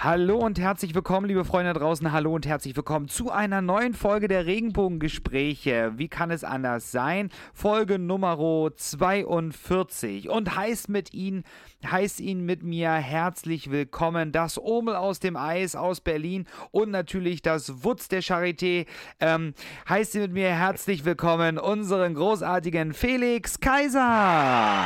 Hallo 0.00 0.36
und 0.38 0.60
herzlich 0.60 0.94
willkommen, 0.94 1.26
liebe 1.26 1.44
Freunde 1.44 1.72
draußen. 1.72 2.12
Hallo 2.12 2.32
und 2.32 2.46
herzlich 2.46 2.76
willkommen 2.76 3.08
zu 3.08 3.32
einer 3.32 3.60
neuen 3.60 3.94
Folge 3.94 4.28
der 4.28 4.46
Regenbogengespräche. 4.46 5.94
Wie 5.96 6.06
kann 6.06 6.30
es 6.30 6.44
anders 6.44 6.92
sein? 6.92 7.30
Folge 7.52 7.98
Nummer 7.98 8.38
42 8.76 10.28
und 10.28 10.54
heißt 10.54 10.88
mit 10.88 11.12
Ihnen, 11.14 11.42
heißt 11.84 12.20
Ihnen 12.20 12.46
mit 12.46 12.62
mir 12.62 12.92
herzlich 12.92 13.72
willkommen. 13.72 14.30
Das 14.30 14.56
Omel 14.56 14.94
aus 14.94 15.18
dem 15.18 15.36
Eis 15.36 15.74
aus 15.74 16.00
Berlin 16.00 16.46
und 16.70 16.92
natürlich 16.92 17.42
das 17.42 17.82
Wutz 17.82 18.06
der 18.06 18.22
Charité. 18.22 18.86
Ähm, 19.18 19.52
heißt 19.88 20.12
Sie 20.12 20.20
mit 20.20 20.32
mir 20.32 20.50
herzlich 20.50 21.04
willkommen, 21.04 21.58
unseren 21.58 22.14
großartigen 22.14 22.92
Felix 22.92 23.58
Kaiser. 23.58 23.98
Hallo, 23.98 24.84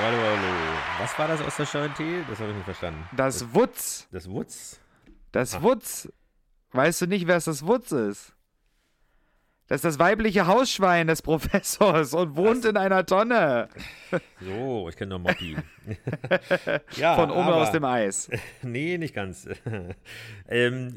hallo, 0.00 0.18
hallo. 0.22 0.93
Was 1.00 1.18
war 1.18 1.28
das 1.28 1.40
aus 1.42 1.56
der 1.56 1.66
Charité? 1.66 2.22
Das 2.28 2.38
habe 2.38 2.50
ich 2.50 2.56
nicht 2.56 2.64
verstanden. 2.64 3.08
Das 3.16 3.52
Wutz. 3.54 4.08
Das 4.12 4.28
Wutz? 4.30 4.80
Das 5.32 5.54
Ah. 5.56 5.62
Wutz. 5.62 6.08
Weißt 6.72 7.02
du 7.02 7.06
nicht, 7.06 7.26
wer 7.26 7.36
es 7.36 7.44
das 7.44 7.66
Wutz 7.66 7.92
ist? 7.92 8.32
Das 9.66 9.76
ist 9.76 9.84
das 9.84 9.98
weibliche 9.98 10.46
Hausschwein 10.46 11.06
des 11.06 11.22
Professors 11.22 12.12
und 12.14 12.36
wohnt 12.36 12.64
Was? 12.64 12.70
in 12.70 12.76
einer 12.76 13.04
Tonne 13.06 13.68
So, 14.40 14.88
ich 14.88 14.96
kenne 14.96 15.10
nur 15.10 15.18
Moppi. 15.20 15.56
ja, 16.96 17.14
von 17.16 17.30
oben 17.30 17.40
aber, 17.48 17.56
aus 17.56 17.72
dem 17.72 17.84
Eis. 17.84 18.28
Nee, 18.62 18.98
nicht 18.98 19.14
ganz. 19.14 19.48
ähm, 20.48 20.94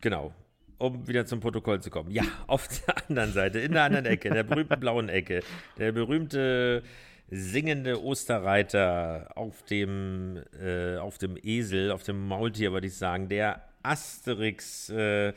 genau. 0.00 0.34
Um 0.78 1.06
wieder 1.08 1.24
zum 1.24 1.40
Protokoll 1.40 1.80
zu 1.80 1.90
kommen. 1.90 2.10
Ja, 2.10 2.24
auf 2.46 2.68
der 2.68 3.08
anderen 3.08 3.32
Seite, 3.32 3.60
in 3.60 3.72
der 3.72 3.84
anderen 3.84 4.06
Ecke, 4.06 4.28
in 4.28 4.34
der 4.34 4.42
berühmten 4.42 4.78
blauen 4.80 5.08
Ecke, 5.08 5.42
der 5.78 5.92
berühmte 5.92 6.82
singende 7.30 8.02
Osterreiter 8.02 9.30
auf 9.34 9.62
dem, 9.64 10.42
äh, 10.60 10.96
auf 10.96 11.18
dem 11.18 11.36
Esel, 11.42 11.90
auf 11.90 12.02
dem 12.02 12.26
Maultier, 12.28 12.72
würde 12.72 12.86
ich 12.86 12.96
sagen, 12.96 13.28
der 13.28 13.62
Asterix 13.82 14.88
äh, 14.90 15.32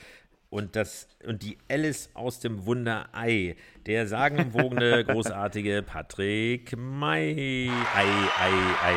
und, 0.49 0.75
das, 0.75 1.07
und 1.25 1.43
die 1.43 1.57
Alice 1.69 2.09
aus 2.13 2.39
dem 2.39 2.65
Wunderei, 2.65 3.55
der 3.85 4.07
sagenumwogene, 4.07 5.03
großartige 5.07 5.83
Patrick 5.83 6.75
May. 6.77 7.69
Ei, 7.95 8.05
ei, 8.39 8.53
ei. 8.83 8.95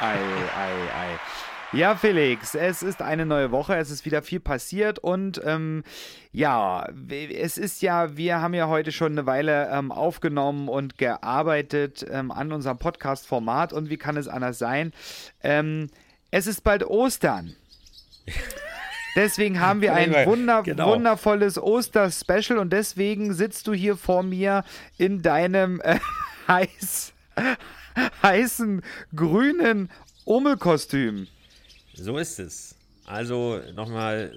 Ei, 0.00 0.18
ei, 0.56 1.12
ei. 1.12 1.51
Ja, 1.72 1.96
Felix, 1.96 2.54
es 2.54 2.82
ist 2.82 3.00
eine 3.00 3.24
neue 3.24 3.50
Woche, 3.50 3.74
es 3.76 3.90
ist 3.90 4.04
wieder 4.04 4.20
viel 4.22 4.40
passiert 4.40 4.98
und 4.98 5.40
ähm, 5.42 5.84
ja, 6.30 6.86
es 7.10 7.56
ist 7.56 7.80
ja, 7.80 8.14
wir 8.16 8.42
haben 8.42 8.52
ja 8.52 8.68
heute 8.68 8.92
schon 8.92 9.12
eine 9.12 9.24
Weile 9.24 9.70
ähm, 9.72 9.90
aufgenommen 9.90 10.68
und 10.68 10.98
gearbeitet 10.98 12.04
ähm, 12.10 12.30
an 12.30 12.52
unserem 12.52 12.76
Podcast-Format 12.78 13.72
und 13.72 13.88
wie 13.88 13.96
kann 13.96 14.18
es 14.18 14.28
anders 14.28 14.58
sein? 14.58 14.92
Ähm, 15.42 15.88
es 16.30 16.46
ist 16.46 16.62
bald 16.62 16.84
Ostern. 16.84 17.56
Deswegen 19.16 19.60
haben 19.60 19.80
wir 19.80 19.94
ein 19.94 20.12
wunder 20.26 20.62
Genau. 20.62 20.92
wundervolles 20.92 21.58
Oster-Special 21.58 22.58
und 22.58 22.72
deswegen 22.72 23.34
sitzt 23.34 23.66
du 23.66 23.74
hier 23.74 23.96
vor 23.98 24.22
mir 24.22 24.64
in 24.96 25.20
deinem 25.20 25.80
äh, 25.82 25.98
heiß, 26.48 27.12
heißen 28.22 28.80
grünen 29.14 29.90
Ummelkostüm. 30.24 31.26
So 31.94 32.18
ist 32.18 32.38
es. 32.38 32.76
Also 33.04 33.60
nochmal, 33.74 34.32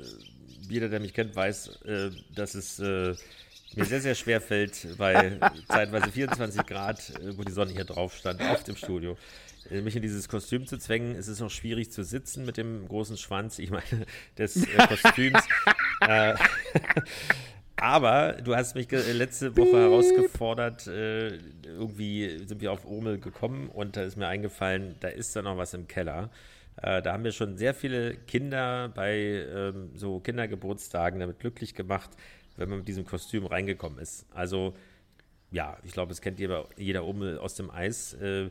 jeder, 0.70 0.90
der 0.90 1.00
mich 1.00 1.14
kennt, 1.14 1.36
weiß, 1.36 1.82
äh, 1.86 2.12
dass 2.34 2.56
es 2.56 2.80
äh, 2.80 3.16
mir 3.76 3.86
sehr, 3.86 4.02
sehr 4.02 4.16
schwer 4.16 4.42
fällt, 4.42 4.98
bei 4.98 5.38
zeitweise 5.68 6.12
24 6.12 6.66
Grad, 6.66 7.10
äh, 7.10 7.38
wo 7.38 7.44
die 7.44 7.52
Sonne 7.52 7.72
hier 7.72 7.86
drauf 7.86 8.16
stand, 8.16 8.42
oft 8.42 8.68
im 8.70 8.76
Studio, 8.76 9.18
äh, 9.70 9.82
mich 9.82 9.96
in 9.96 10.02
dieses 10.02 10.28
Kostüm 10.28 10.66
zu 10.66 10.78
zwängen. 10.78 11.16
Es 11.16 11.28
ist 11.28 11.42
auch 11.42 11.50
schwierig 11.50 11.92
zu 11.92 12.04
sitzen 12.04 12.46
mit 12.46 12.58
dem 12.58 12.88
großen 12.88 13.18
Schwanz, 13.18 13.60
ich 13.60 13.72
meine, 13.72 14.06
des 14.38 14.58
äh, 14.58 14.88
Kostüms. 14.88 15.44
äh, 16.02 16.36
aber 17.78 18.34
du 18.34 18.56
hast 18.56 18.76
mich 18.76 18.90
letzte 18.90 19.56
Woche 19.58 19.82
herausgefordert, 19.82 20.88
äh, 20.88 21.38
irgendwie 21.66 22.40
sind 22.46 22.62
wir 22.62 22.72
auf 22.72 22.86
Urmel 22.86 23.20
gekommen 23.20 23.70
und 23.70 23.98
da 23.98 24.04
ist 24.04 24.16
mir 24.16 24.28
eingefallen, 24.28 24.96
da 25.02 25.10
ist 25.10 25.36
da 25.36 25.42
noch 25.42 25.58
was 25.58 25.74
im 25.74 25.88
Keller. 25.88 26.30
Äh, 26.82 27.02
da 27.02 27.14
haben 27.14 27.24
wir 27.24 27.32
schon 27.32 27.58
sehr 27.58 27.74
viele 27.74 28.16
Kinder 28.16 28.90
bei 28.90 29.16
ähm, 29.18 29.92
so 29.96 30.20
Kindergeburtstagen 30.20 31.20
damit 31.20 31.40
glücklich 31.40 31.74
gemacht, 31.74 32.10
wenn 32.58 32.70
man 32.70 32.80
mit 32.80 32.88
diesem 32.88 33.06
Kostüm 33.06 33.46
reingekommen 33.46 34.00
ist. 34.00 34.26
Also 34.34 34.74
ja, 35.52 35.78
ich 35.84 35.94
glaube, 35.94 36.12
es 36.12 36.22
kennt 36.22 36.40
jeder, 36.40 36.68
jeder 36.76 37.06
Ummel 37.06 37.38
aus 37.38 37.56
dem 37.56 37.72
Eis. 37.72 38.14
Äh, 38.14 38.46
äh, 38.46 38.50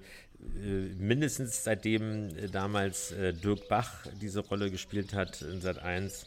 mindestens 0.99 1.65
seitdem 1.65 2.37
äh, 2.37 2.49
damals 2.49 3.13
äh, 3.13 3.33
Dirk 3.33 3.69
Bach 3.69 4.07
diese 4.21 4.41
Rolle 4.41 4.71
gespielt 4.71 5.13
hat 5.15 5.43
in 5.43 5.61
Sat 5.61 5.79
1. 5.83 6.27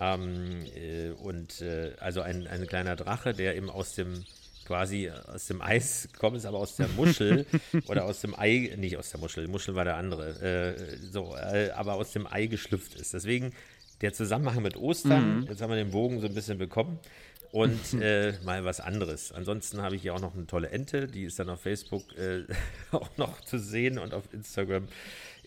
Ähm, 0.00 0.64
äh, 0.74 1.10
und 1.10 1.60
äh, 1.60 1.92
also 2.00 2.20
ein, 2.22 2.46
ein 2.46 2.66
kleiner 2.66 2.96
Drache, 2.96 3.34
der 3.34 3.56
eben 3.56 3.70
aus 3.70 3.94
dem 3.94 4.24
quasi 4.66 5.10
aus 5.10 5.46
dem 5.46 5.62
Eis 5.62 6.08
kommt, 6.18 6.36
ist 6.36 6.46
aber 6.46 6.58
aus 6.58 6.76
der 6.76 6.88
Muschel 6.88 7.46
oder 7.88 8.04
aus 8.04 8.20
dem 8.20 8.38
Ei, 8.38 8.74
nicht 8.76 8.96
aus 8.96 9.10
der 9.10 9.20
Muschel, 9.20 9.48
Muschel 9.48 9.74
war 9.74 9.84
der 9.84 9.96
andere, 9.96 10.76
äh, 10.76 10.96
so, 11.10 11.34
äh, 11.36 11.70
aber 11.70 11.94
aus 11.94 12.12
dem 12.12 12.26
Ei 12.26 12.46
geschlüpft 12.46 12.94
ist. 12.94 13.14
Deswegen 13.14 13.52
der 14.00 14.12
Zusammenhang 14.12 14.62
mit 14.62 14.76
Ostern, 14.76 15.46
jetzt 15.48 15.62
haben 15.62 15.70
wir 15.70 15.76
den 15.76 15.90
Bogen 15.90 16.20
so 16.20 16.26
ein 16.26 16.34
bisschen 16.34 16.58
bekommen 16.58 16.98
und 17.52 17.94
äh, 18.00 18.34
mal 18.44 18.64
was 18.64 18.80
anderes. 18.80 19.32
Ansonsten 19.32 19.80
habe 19.82 19.96
ich 19.96 20.02
hier 20.02 20.14
auch 20.14 20.20
noch 20.20 20.34
eine 20.34 20.46
tolle 20.46 20.68
Ente, 20.70 21.06
die 21.06 21.24
ist 21.24 21.38
dann 21.38 21.48
auf 21.48 21.60
Facebook 21.60 22.16
äh, 22.18 22.44
auch 22.90 23.08
noch 23.16 23.40
zu 23.40 23.58
sehen 23.58 23.98
und 23.98 24.14
auf 24.14 24.24
Instagram, 24.32 24.88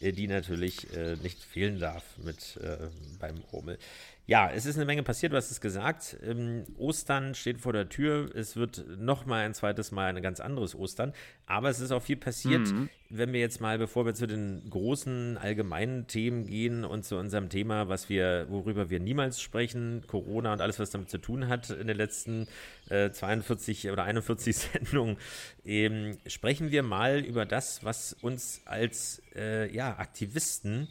die 0.02 0.28
natürlich 0.28 0.96
äh, 0.96 1.16
nicht 1.18 1.44
fehlen 1.44 1.80
darf 1.80 2.04
mit 2.18 2.58
äh, 2.58 2.88
beim 3.20 3.38
Rummel. 3.52 3.78
Ja, 4.26 4.52
es 4.52 4.66
ist 4.68 4.76
eine 4.76 4.86
Menge 4.86 5.02
passiert, 5.02 5.34
du 5.34 5.38
hast 5.38 5.50
es 5.50 5.60
gesagt. 5.60 6.18
Ähm, 6.24 6.66
Ostern 6.78 7.34
steht 7.34 7.60
vor 7.60 7.74
der 7.74 7.90
Tür. 7.90 8.30
Es 8.36 8.56
wird 8.56 8.86
noch 9.00 9.26
mal 9.26 9.44
ein 9.44 9.54
zweites 9.54 9.92
Mal 9.92 10.16
ein 10.16 10.22
ganz 10.22 10.40
anderes 10.40 10.76
Ostern. 10.76 11.14
Aber 11.48 11.70
es 11.70 11.80
ist 11.80 11.92
auch 11.92 12.04
viel 12.04 12.18
passiert. 12.18 12.68
Wenn 13.12 13.34
wir 13.34 13.40
jetzt 13.40 13.59
mal, 13.59 13.80
bevor 13.80 14.06
wir 14.06 14.14
zu 14.14 14.28
den 14.28 14.70
großen 14.70 15.36
allgemeinen 15.40 16.06
Themen 16.06 16.46
gehen 16.46 16.86
und 16.86 17.03
zu 17.03 17.16
unserem 17.18 17.50
Thema, 17.50 17.90
was 17.90 18.08
wir, 18.08 18.46
worüber 18.50 18.92
wir 18.92 19.00
niemals 19.00 19.42
sprechen, 19.42 20.03
Corona 20.06 20.53
und 20.53 20.62
alles, 20.62 20.78
was 20.78 20.92
damit 20.92 21.09
zu 21.09 21.18
tun 21.18 21.48
hat 21.48 21.72
in 21.72 21.88
den 21.88 21.98
letzten 21.98 22.48
äh, 22.90 23.09
42 23.09 23.90
oder 23.90 24.03
41 24.03 24.56
Sendungen, 24.74 25.18
ähm, 25.66 26.19
sprechen 26.28 26.69
wir 26.69 26.84
mal 26.84 27.22
über 27.22 27.48
das, 27.48 27.84
was 27.84 28.14
uns 28.22 28.62
als 28.66 29.24
äh, 29.36 29.74
ja, 29.74 29.98
Aktivisten 29.98 30.88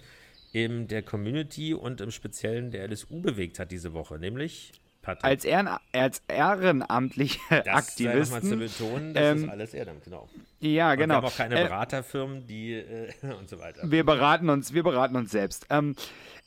in 0.52 0.88
der 0.88 1.02
Community 1.02 1.72
und 1.72 2.00
im 2.00 2.10
Speziellen 2.10 2.72
der 2.72 2.88
LSU 2.88 3.20
bewegt 3.20 3.60
hat 3.60 3.70
diese 3.70 3.92
Woche, 3.92 4.18
nämlich 4.18 4.72
Patrick. 5.08 5.24
Als, 5.24 5.44
Ehren, 5.46 5.69
als 5.92 6.22
ehrenamtliche 6.28 7.38
das 7.64 7.96
sei 7.96 8.04
noch 8.04 8.30
mal 8.30 8.42
zu 8.42 8.54
Aktivisten. 8.54 8.58
betonen, 8.58 9.14
das 9.14 9.22
ähm, 9.24 9.44
ist 9.44 9.48
alles 9.50 9.74
Ehrenamt, 9.74 10.04
genau. 10.04 10.28
Ja, 10.60 10.92
Und 10.92 10.98
genau. 10.98 11.14
Wir 11.14 11.16
haben 11.16 11.24
auch 11.24 11.36
keine 11.36 11.60
Äh, 11.60 11.64
Beraterfirmen, 11.64 12.46
die 12.46 12.74
äh, 12.74 13.10
und 13.38 13.48
so 13.48 13.58
weiter. 13.58 13.80
Wir 13.84 14.04
beraten 14.04 14.50
uns, 14.50 14.74
wir 14.74 14.82
beraten 14.82 15.16
uns 15.16 15.30
selbst. 15.30 15.66
Ähm, 15.70 15.96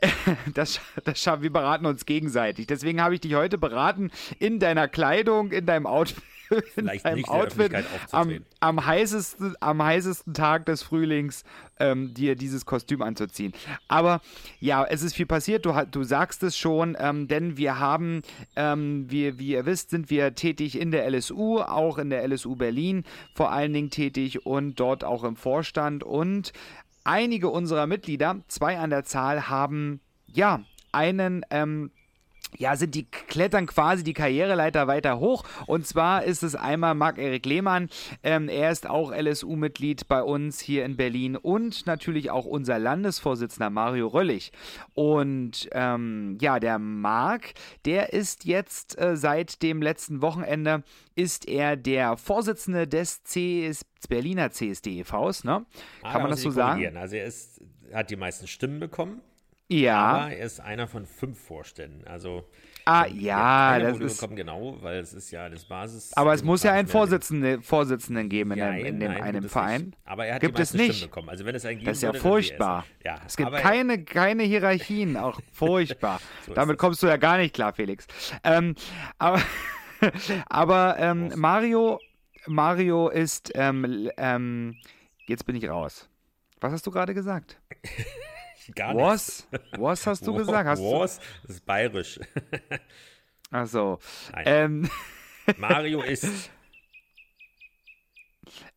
das, 0.53 0.79
das, 1.03 1.25
wir 1.25 1.51
beraten 1.51 1.87
uns 1.87 2.05
gegenseitig. 2.05 2.67
Deswegen 2.67 3.01
habe 3.01 3.15
ich 3.15 3.21
dich 3.21 3.33
heute 3.33 3.57
beraten 3.57 4.11
in 4.37 4.59
deiner 4.59 4.87
Kleidung, 4.87 5.51
in 5.51 5.65
deinem 5.65 5.87
Outfit. 5.87 6.23
Vielleicht 6.73 7.05
nicht 7.05 7.17
in 7.17 7.23
der 7.23 7.31
Outfit 7.33 7.73
am, 8.11 8.39
am, 8.59 8.85
heißesten, 8.85 9.55
am 9.59 9.83
heißesten 9.83 10.33
Tag 10.33 10.65
des 10.65 10.83
Frühlings 10.83 11.43
ähm, 11.79 12.13
dir 12.13 12.35
dieses 12.35 12.65
Kostüm 12.65 13.01
anzuziehen. 13.01 13.53
Aber 13.87 14.21
ja, 14.59 14.83
es 14.85 15.01
ist 15.01 15.15
viel 15.15 15.25
passiert, 15.25 15.65
du, 15.65 15.73
du 15.89 16.03
sagst 16.03 16.43
es 16.43 16.57
schon, 16.57 16.95
ähm, 16.99 17.27
denn 17.27 17.57
wir 17.57 17.79
haben, 17.79 18.21
ähm, 18.55 19.09
wir, 19.09 19.39
wie 19.39 19.49
ihr 19.49 19.65
wisst, 19.65 19.91
sind 19.91 20.09
wir 20.09 20.35
tätig 20.35 20.79
in 20.79 20.91
der 20.91 21.09
LSU, 21.09 21.59
auch 21.59 21.97
in 21.97 22.09
der 22.09 22.27
LSU 22.27 22.55
Berlin 22.55 23.03
vor 23.33 23.51
allen 23.51 23.73
Dingen 23.73 23.89
tätig 23.89 24.45
und 24.45 24.79
dort 24.79 25.03
auch 25.03 25.23
im 25.23 25.35
Vorstand. 25.35 26.03
Und 26.03 26.53
einige 27.03 27.49
unserer 27.49 27.87
Mitglieder, 27.87 28.41
zwei 28.47 28.77
an 28.77 28.89
der 28.89 29.03
Zahl, 29.03 29.49
haben 29.49 30.01
ja 30.27 30.61
einen 30.91 31.45
ähm, 31.49 31.91
ja, 32.57 32.75
sind 32.75 32.95
die 32.95 33.05
klettern 33.05 33.65
quasi 33.65 34.03
die 34.03 34.13
Karriereleiter 34.13 34.87
weiter 34.87 35.19
hoch. 35.19 35.43
Und 35.67 35.87
zwar 35.87 36.23
ist 36.23 36.43
es 36.43 36.55
einmal 36.55 36.95
Marc-Erik 36.95 37.45
Lehmann. 37.45 37.89
Ähm, 38.23 38.49
er 38.49 38.71
ist 38.71 38.89
auch 38.89 39.11
LSU-Mitglied 39.11 40.07
bei 40.07 40.21
uns 40.21 40.59
hier 40.59 40.85
in 40.85 40.97
Berlin 40.97 41.35
und 41.35 41.85
natürlich 41.85 42.31
auch 42.31 42.45
unser 42.45 42.79
Landesvorsitzender 42.79 43.69
Mario 43.69 44.07
Röllig. 44.07 44.51
Und 44.93 45.69
ähm, 45.71 46.37
ja, 46.41 46.59
der 46.59 46.79
Marc, 46.79 47.53
der 47.85 48.13
ist 48.13 48.45
jetzt 48.45 48.99
äh, 48.99 49.15
seit 49.15 49.61
dem 49.61 49.81
letzten 49.81 50.21
Wochenende 50.21 50.83
ist 51.15 51.47
er 51.47 51.75
der 51.75 52.17
Vorsitzende 52.17 52.87
des 52.87 53.23
CS 53.23 53.85
Berliner 54.09 54.51
CSD-EVs, 54.51 55.43
ne? 55.43 55.65
Ah, 56.01 56.11
Kann 56.11 56.13
da 56.13 56.19
man 56.19 56.29
das 56.31 56.41
so 56.41 56.49
sagen? 56.49 56.97
Also 56.97 57.15
er 57.15 57.25
ist, 57.25 57.61
hat 57.93 58.09
die 58.09 58.15
meisten 58.15 58.47
Stimmen 58.47 58.79
bekommen, 58.79 59.21
Ja. 59.71 59.97
aber 59.99 60.31
er 60.35 60.45
ist 60.45 60.59
einer 60.59 60.87
von 60.87 61.05
fünf 61.05 61.39
Vorständen. 61.39 62.05
Also 62.07 62.43
Ah, 62.83 63.05
ja, 63.05 63.77
das 63.77 63.91
Module 63.91 64.05
ist- 64.07 64.19
bekommen, 64.19 64.35
genau, 64.35 64.77
weil 64.81 64.97
es 64.99 65.13
ist 65.13 65.29
ja 65.29 65.47
das 65.49 65.65
Basis. 65.65 66.11
Aber 66.17 66.33
es 66.33 66.43
muss 66.43 66.63
ja 66.63 66.71
einen 66.73 66.87
Vorsitzenden. 66.87 67.61
Vorsitzenden, 67.61 68.27
geben 68.27 68.53
in, 68.53 68.57
Ja, 68.57 68.69
einem, 68.69 68.85
in 68.85 68.99
dem, 68.99 69.11
nein, 69.11 69.21
einem 69.21 69.47
Verein. 69.49 69.81
Nicht. 69.85 69.97
Aber 70.03 70.25
er 70.25 70.33
hat 70.35 70.41
Gibt 70.41 70.57
es 70.59 70.73
nicht. 70.73 71.03
Bekommen. 71.03 71.29
Also 71.29 71.45
wenn 71.45 71.53
es 71.53 71.63
einen 71.63 71.83
Das 71.83 71.97
ist 71.97 72.01
ja 72.03 72.11
furchtbar. 72.13 72.85
er. 73.03 73.11
Ja, 73.17 73.21
Es 73.25 73.37
gibt 73.37 73.51
keine, 73.53 74.03
keine 74.03 74.41
Hierarchien, 74.43 75.15
auch 75.15 75.39
furchtbar. 75.53 76.19
So 76.43 76.51
ist 76.53 76.57
Damit 76.57 76.79
kommst 76.79 77.03
du 77.03 77.07
ja 77.07 77.17
gar 77.17 77.37
nicht 77.37 77.53
klar, 77.53 77.71
Felix. 77.71 78.07
Ähm, 78.43 78.73
aber 79.19 79.39
aber 80.49 80.95
ähm. 80.97 81.31
Mario, 81.35 81.99
Mario 82.47 83.09
ist, 83.09 83.51
ähm, 83.53 84.09
ähm, 84.17 84.75
jetzt 85.27 85.45
bin 85.45 85.55
ich 85.55 85.69
raus. 85.69 86.09
Was 86.59 86.73
hast 86.73 86.87
du 86.87 86.91
gerade 86.91 87.13
gesagt? 87.13 87.59
gar 88.75 88.93
nichts. 88.93 89.47
Was? 89.51 89.79
Was 89.79 90.07
hast 90.07 90.27
du 90.27 90.33
gesagt? 90.33 90.67
Hast 90.67 90.81
du? 90.81 90.99
Was? 90.99 91.19
Das 91.43 91.55
ist 91.55 91.65
bayerisch. 91.65 92.19
Ach 93.51 93.67
so. 93.67 93.99
Nein. 94.31 94.43
Ähm, 94.47 94.89
Mario 95.57 96.01
ist 96.01 96.51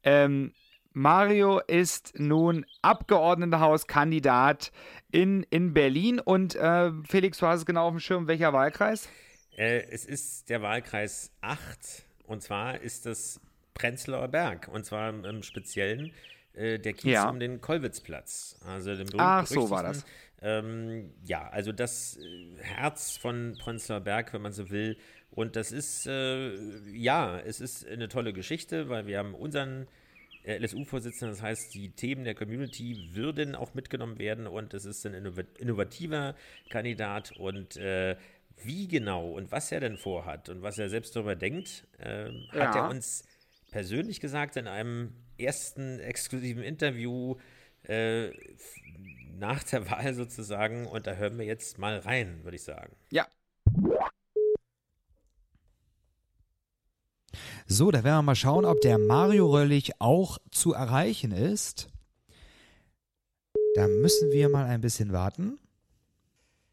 ähm, 0.02 0.52
Mario 0.93 1.58
ist 1.58 2.19
nun 2.19 2.64
Abgeordnetenhauskandidat 2.82 4.70
in, 5.11 5.43
in 5.50 5.75
Berlin 5.75 6.20
und 6.20 6.55
äh, 6.55 6.93
Felix, 7.08 7.38
du 7.38 7.46
hast 7.46 7.61
es 7.61 7.67
genau 7.67 7.87
auf 7.87 7.93
dem 7.93 8.00
Schirm, 8.00 8.29
welcher 8.29 8.52
Wahlkreis? 8.52 9.08
Äh, 9.56 9.82
es 9.91 10.05
ist 10.05 10.50
der 10.50 10.62
Wahlkreis 10.62 11.32
8 11.41 12.05
und 12.26 12.43
zwar 12.43 12.81
ist 12.81 13.06
das 13.06 13.41
Prenzlauer 13.75 14.29
Berg 14.29 14.69
und 14.69 14.87
zwar 14.87 15.11
im 15.11 15.43
Speziellen 15.43 16.12
äh, 16.54 16.78
der 16.78 16.92
Kiez 16.92 17.12
Ja. 17.12 17.28
um 17.30 17.38
den 17.40 17.60
Kollwitzplatz. 17.60 18.58
Also 18.66 18.94
den 18.96 19.08
Ach, 19.18 19.46
so 19.46 19.70
war 19.70 19.82
berühmt-berüchtigten, 19.82 20.24
Ähm, 20.42 21.10
ja, 21.24 21.48
also 21.48 21.72
das 21.72 22.18
äh, 22.18 22.56
Herz 22.62 23.16
von 23.16 23.56
Prenzlauer 23.58 24.00
Berg, 24.00 24.32
wenn 24.34 24.42
man 24.42 24.52
so 24.52 24.68
will. 24.70 24.96
Und 25.30 25.56
das 25.56 25.72
ist, 25.72 26.06
äh, 26.06 26.54
ja, 26.92 27.40
es 27.40 27.60
ist 27.60 27.86
eine 27.88 28.08
tolle 28.08 28.32
Geschichte, 28.32 28.88
weil 28.88 29.06
wir 29.06 29.18
haben 29.18 29.34
unseren 29.34 29.88
äh, 30.44 30.58
LSU-Vorsitzenden, 30.58 31.30
das 31.34 31.42
heißt, 31.42 31.72
die 31.74 31.90
Themen 31.90 32.24
der 32.24 32.34
Community 32.34 33.08
würden 33.14 33.54
auch 33.54 33.72
mitgenommen 33.74 34.18
werden 34.18 34.46
und 34.46 34.74
es 34.74 34.84
ist 34.84 35.06
ein 35.06 35.14
innovat- 35.14 35.56
innovativer 35.58 36.34
Kandidat 36.68 37.32
und 37.38 37.76
äh, 37.78 38.16
wie 38.62 38.86
genau 38.86 39.30
und 39.30 39.50
was 39.50 39.72
er 39.72 39.80
denn 39.80 39.96
vorhat 39.96 40.50
und 40.50 40.60
was 40.62 40.78
er 40.78 40.88
selbst 40.90 41.16
darüber 41.16 41.34
denkt, 41.34 41.86
hat 41.98 42.52
Ja. 42.52 42.76
er 42.84 42.90
uns 42.90 43.24
persönlich 43.72 44.20
gesagt 44.20 44.56
in 44.56 44.68
einem 44.68 45.14
ersten 45.38 46.00
exklusiven 46.00 46.62
Interview 46.62 47.36
äh, 47.82 48.31
nach 49.38 49.62
der 49.64 49.90
Wahl 49.90 50.14
sozusagen 50.14 50.86
und 50.86 51.06
da 51.06 51.14
hören 51.14 51.38
wir 51.38 51.44
jetzt 51.44 51.78
mal 51.78 51.98
rein, 51.98 52.44
würde 52.44 52.56
ich 52.56 52.62
sagen. 52.62 52.96
Ja. 53.10 53.26
So, 57.66 57.90
da 57.90 58.04
werden 58.04 58.19
wir 58.19 58.22
mal 58.22 58.34
schauen, 58.36 58.64
ob 58.64 58.81
der 58.82 58.98
Mario 58.98 59.50
Röllig 59.50 60.00
auch 60.00 60.38
zu 60.50 60.75
erreichen 60.75 61.32
ist. 61.32 61.88
Da 63.75 63.88
müssen 63.88 64.31
wir 64.31 64.48
mal 64.48 64.66
ein 64.66 64.81
bisschen 64.81 65.12
warten. 65.12 65.58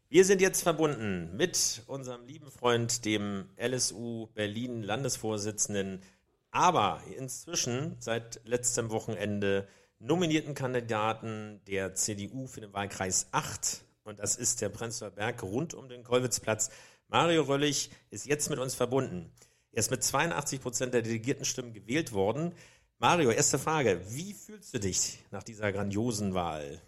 Wir 0.08 0.26
sind 0.26 0.42
jetzt 0.42 0.62
verbunden 0.62 1.34
mit 1.36 1.82
unserem 1.86 2.26
lieben 2.26 2.50
Freund, 2.50 3.06
dem 3.06 3.48
LSU 3.56 4.26
Berlin 4.34 4.82
Landesvorsitzenden, 4.82 6.02
aber 6.52 7.02
inzwischen 7.18 7.96
seit 7.98 8.40
letztem 8.44 8.90
Wochenende 8.90 9.66
nominierten 9.98 10.54
Kandidaten 10.54 11.60
der 11.66 11.94
CDU 11.94 12.46
für 12.46 12.60
den 12.60 12.72
Wahlkreis 12.72 13.28
8 13.32 13.84
und 14.04 14.18
das 14.18 14.36
ist 14.36 14.60
der 14.60 14.68
Prenzlauer 14.68 15.12
Berg 15.12 15.42
rund 15.42 15.74
um 15.74 15.88
den 15.88 16.02
Kollwitzplatz. 16.02 16.70
Mario 17.08 17.42
Röllig 17.42 17.90
ist 18.10 18.26
jetzt 18.26 18.50
mit 18.50 18.58
uns 18.58 18.74
verbunden. 18.74 19.30
Er 19.72 19.78
ist 19.78 19.90
mit 19.90 20.02
82 20.02 20.60
Prozent 20.60 20.94
der 20.94 21.02
Delegiertenstimmen 21.02 21.72
gewählt 21.72 22.12
worden. 22.12 22.52
Mario, 22.98 23.30
erste 23.30 23.58
Frage. 23.58 24.00
Wie 24.08 24.32
fühlst 24.32 24.74
du 24.74 24.80
dich 24.80 25.18
nach 25.30 25.42
dieser 25.42 25.72
grandiosen 25.72 26.34
Wahl? 26.34 26.80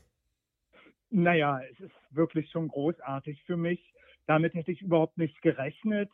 Naja, 1.11 1.61
es 1.72 1.81
ist 1.81 1.94
wirklich 2.11 2.50
schon 2.50 2.69
großartig 2.69 3.43
für 3.46 3.56
mich. 3.56 3.81
Damit 4.26 4.55
hätte 4.55 4.72
ich 4.72 4.82
überhaupt 4.82 5.16
nicht 5.19 5.40
gerechnet. 5.43 6.11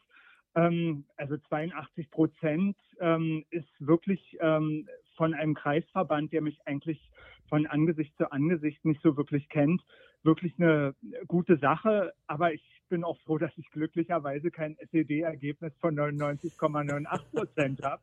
Ähm, 0.55 1.05
also 1.17 1.37
82 1.37 2.11
Prozent 2.11 2.76
ähm, 3.00 3.44
ist 3.50 3.69
wirklich 3.79 4.37
ähm, 4.41 4.88
von 5.17 5.35
einem 5.35 5.55
Kreisverband, 5.55 6.32
der 6.32 6.43
mich 6.43 6.58
eigentlich 6.67 7.11
von 7.49 7.67
Angesicht 7.67 8.17
zu 8.17 8.31
Angesicht 8.32 8.85
nicht 8.85 9.02
so 9.02 9.17
wirklich 9.17 9.49
kennt, 9.49 9.82
wirklich 10.23 10.55
eine 10.58 10.94
gute 11.26 11.58
Sache. 11.58 12.12
Aber 12.26 12.52
ich 12.52 12.62
bin 12.88 13.05
auch 13.05 13.19
froh, 13.20 13.38
dass 13.38 13.52
ich 13.56 13.70
glücklicherweise 13.70 14.50
kein 14.50 14.76
SED-Ergebnis 14.79 15.73
von 15.81 15.97
99,98 15.97 17.31
Prozent 17.32 17.82
habe 17.82 18.02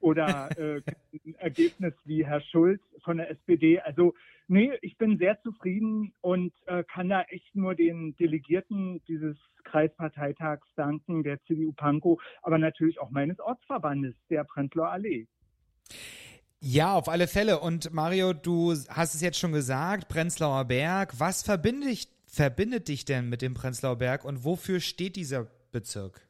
oder 0.00 0.50
äh, 0.58 0.82
ein 1.12 1.34
Ergebnis 1.38 1.94
wie 2.04 2.24
Herr 2.24 2.40
Schulz 2.40 2.82
von 3.04 3.16
der 3.16 3.30
SPD. 3.30 3.80
Also 3.80 4.14
nee, 4.48 4.72
ich 4.82 4.96
bin 4.98 5.18
sehr 5.18 5.40
zufrieden 5.42 6.12
und 6.20 6.52
äh, 6.66 6.84
kann 6.84 7.08
da 7.08 7.22
echt 7.22 7.54
nur 7.54 7.74
den 7.74 8.16
Delegierten 8.16 9.02
dieses 9.08 9.36
Kreisparteitags 9.64 10.66
danken, 10.76 11.22
der 11.22 11.42
CDU 11.44 11.72
Pankow, 11.72 12.20
aber 12.42 12.58
natürlich 12.58 13.00
auch 13.00 13.10
meines 13.10 13.40
Ortsverbandes, 13.40 14.14
der 14.30 14.44
Prenzlauer 14.44 14.90
Allee. 14.90 15.26
Ja, 16.60 16.94
auf 16.94 17.08
alle 17.08 17.28
Fälle. 17.28 17.60
Und 17.60 17.92
Mario, 17.92 18.32
du 18.32 18.72
hast 18.88 19.14
es 19.14 19.20
jetzt 19.20 19.38
schon 19.38 19.52
gesagt, 19.52 20.08
Prenzlauer 20.08 20.64
Berg. 20.64 21.18
Was 21.18 21.42
verbindet 21.42 21.90
dich, 21.90 22.08
verbindet 22.26 22.88
dich 22.88 23.04
denn 23.04 23.28
mit 23.28 23.42
dem 23.42 23.54
Prenzlauer 23.54 23.96
Berg 23.96 24.24
und 24.24 24.44
wofür 24.44 24.80
steht 24.80 25.16
dieser 25.16 25.46
Bezirk? 25.70 26.25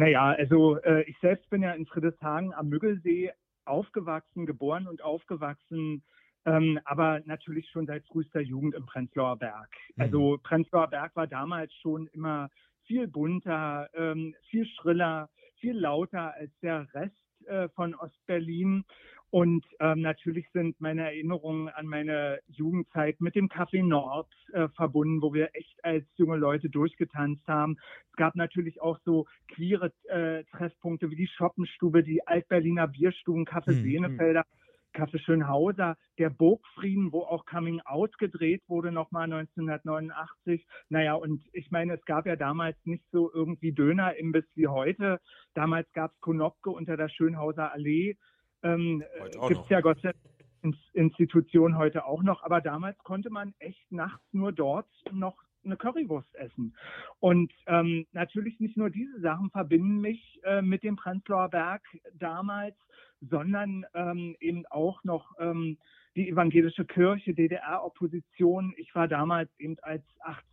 Naja, 0.00 0.30
also 0.30 0.78
äh, 0.78 1.02
ich 1.02 1.18
selbst 1.18 1.50
bin 1.50 1.60
ja 1.60 1.72
in 1.72 1.84
Friedrichshagen 1.84 2.54
am 2.54 2.70
Müggelsee 2.70 3.32
aufgewachsen, 3.66 4.46
geboren 4.46 4.88
und 4.88 5.02
aufgewachsen, 5.02 6.02
ähm, 6.46 6.80
aber 6.86 7.20
natürlich 7.26 7.68
schon 7.68 7.84
seit 7.84 8.06
frühester 8.06 8.40
Jugend 8.40 8.74
im 8.74 8.86
Prenzlauer 8.86 9.36
Berg. 9.36 9.68
Mhm. 9.96 10.02
Also 10.02 10.38
Prenzlauer 10.42 10.88
Berg 10.88 11.14
war 11.16 11.26
damals 11.26 11.70
schon 11.82 12.06
immer 12.14 12.48
viel 12.86 13.08
bunter, 13.08 13.90
ähm, 13.92 14.34
viel 14.48 14.64
schriller, 14.64 15.28
viel 15.56 15.78
lauter 15.78 16.32
als 16.32 16.50
der 16.62 16.88
Rest 16.94 17.46
äh, 17.46 17.68
von 17.68 17.94
Ostberlin. 17.94 18.86
Und 19.30 19.64
ähm, 19.78 20.00
natürlich 20.00 20.50
sind 20.52 20.80
meine 20.80 21.02
Erinnerungen 21.02 21.68
an 21.68 21.86
meine 21.86 22.40
Jugendzeit 22.48 23.20
mit 23.20 23.36
dem 23.36 23.48
Café 23.48 23.82
Nord 23.82 24.28
äh, 24.52 24.68
verbunden, 24.70 25.22
wo 25.22 25.32
wir 25.32 25.50
echt 25.54 25.84
als 25.84 26.04
junge 26.16 26.36
Leute 26.36 26.68
durchgetanzt 26.68 27.46
haben. 27.46 27.76
Es 28.10 28.16
gab 28.16 28.34
natürlich 28.34 28.80
auch 28.80 28.98
so 29.04 29.26
queere 29.48 29.92
äh, 30.08 30.42
Treffpunkte 30.56 31.10
wie 31.10 31.16
die 31.16 31.28
Schoppenstube, 31.28 32.02
die 32.02 32.26
Altberliner 32.26 32.88
Bierstuben, 32.88 33.46
Café 33.46 33.68
Hm, 33.68 33.82
Sehnefelder, 33.84 34.44
Café 34.92 35.18
Schönhauser, 35.20 35.96
der 36.18 36.30
Burgfrieden, 36.30 37.12
wo 37.12 37.20
auch 37.20 37.46
Coming 37.46 37.80
Out 37.84 38.18
gedreht 38.18 38.62
wurde, 38.66 38.90
nochmal 38.90 39.24
1989. 39.24 40.66
Naja, 40.88 41.14
und 41.14 41.42
ich 41.52 41.70
meine, 41.70 41.94
es 41.94 42.04
gab 42.04 42.26
ja 42.26 42.36
damals 42.36 42.76
nicht 42.84 43.04
so 43.12 43.30
irgendwie 43.32 43.72
Döner-Imbiss 43.72 44.46
wie 44.56 44.66
heute. 44.66 45.20
Damals 45.54 45.90
gab 45.92 46.12
es 46.12 46.20
Konopke 46.20 46.70
unter 46.70 46.96
der 46.96 47.08
Schönhauser 47.08 47.72
Allee. 47.72 48.16
Ähm, 48.62 49.04
auch 49.38 49.48
Gibt 49.48 49.62
es 49.62 49.68
ja 49.68 49.80
Gott 49.80 50.00
sei 50.02 50.12
Dank 50.12 50.24
Ins- 50.62 50.94
Institution 50.94 51.78
heute 51.78 52.04
auch 52.04 52.22
noch, 52.22 52.42
aber 52.42 52.60
damals 52.60 52.98
konnte 52.98 53.30
man 53.30 53.54
echt 53.58 53.90
nachts 53.90 54.22
nur 54.32 54.52
dort 54.52 54.88
noch 55.10 55.42
eine 55.64 55.76
Currywurst 55.76 56.34
essen. 56.36 56.74
Und 57.18 57.52
ähm, 57.66 58.06
natürlich 58.12 58.60
nicht 58.60 58.76
nur 58.76 58.90
diese 58.90 59.20
Sachen 59.20 59.50
verbinden 59.50 60.00
mich 60.00 60.40
äh, 60.44 60.62
mit 60.62 60.82
dem 60.82 60.96
Prenzlauer 60.96 61.48
Berg 61.48 61.82
damals, 62.14 62.76
sondern 63.20 63.84
ähm, 63.94 64.36
eben 64.40 64.64
auch 64.66 65.04
noch 65.04 65.32
ähm, 65.38 65.78
die 66.16 66.28
evangelische 66.28 66.84
Kirche, 66.84 67.34
DDR-Opposition. 67.34 68.74
Ich 68.76 68.94
war 68.94 69.06
damals 69.06 69.50
eben 69.58 69.76
als 69.82 70.04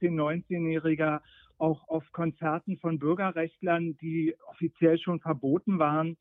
18-, 0.02 0.12
19-Jähriger 0.12 1.22
auch 1.58 1.88
auf 1.88 2.04
Konzerten 2.12 2.78
von 2.78 3.00
Bürgerrechtlern, 3.00 3.98
die 3.98 4.36
offiziell 4.48 5.00
schon 5.00 5.20
verboten 5.20 5.80
waren. 5.80 6.18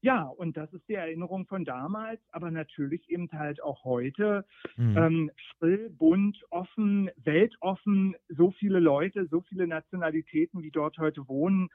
Ja, 0.00 0.22
und 0.22 0.56
das 0.56 0.72
ist 0.72 0.88
die 0.88 0.94
Erinnerung 0.94 1.46
von 1.46 1.64
damals, 1.64 2.20
aber 2.30 2.50
natürlich 2.50 3.08
eben 3.10 3.28
halt 3.32 3.62
auch 3.62 3.84
heute. 3.84 4.44
Hm. 4.76 4.96
Ähm, 4.96 5.30
schrill, 5.36 5.90
bunt, 5.90 6.40
offen, 6.50 7.10
weltoffen, 7.16 8.14
so 8.28 8.52
viele 8.52 8.78
Leute, 8.78 9.26
so 9.26 9.40
viele 9.40 9.66
Nationalitäten, 9.66 10.62
wie 10.62 10.70
dort 10.70 10.98
heute 10.98 11.26
wohnen, 11.26 11.68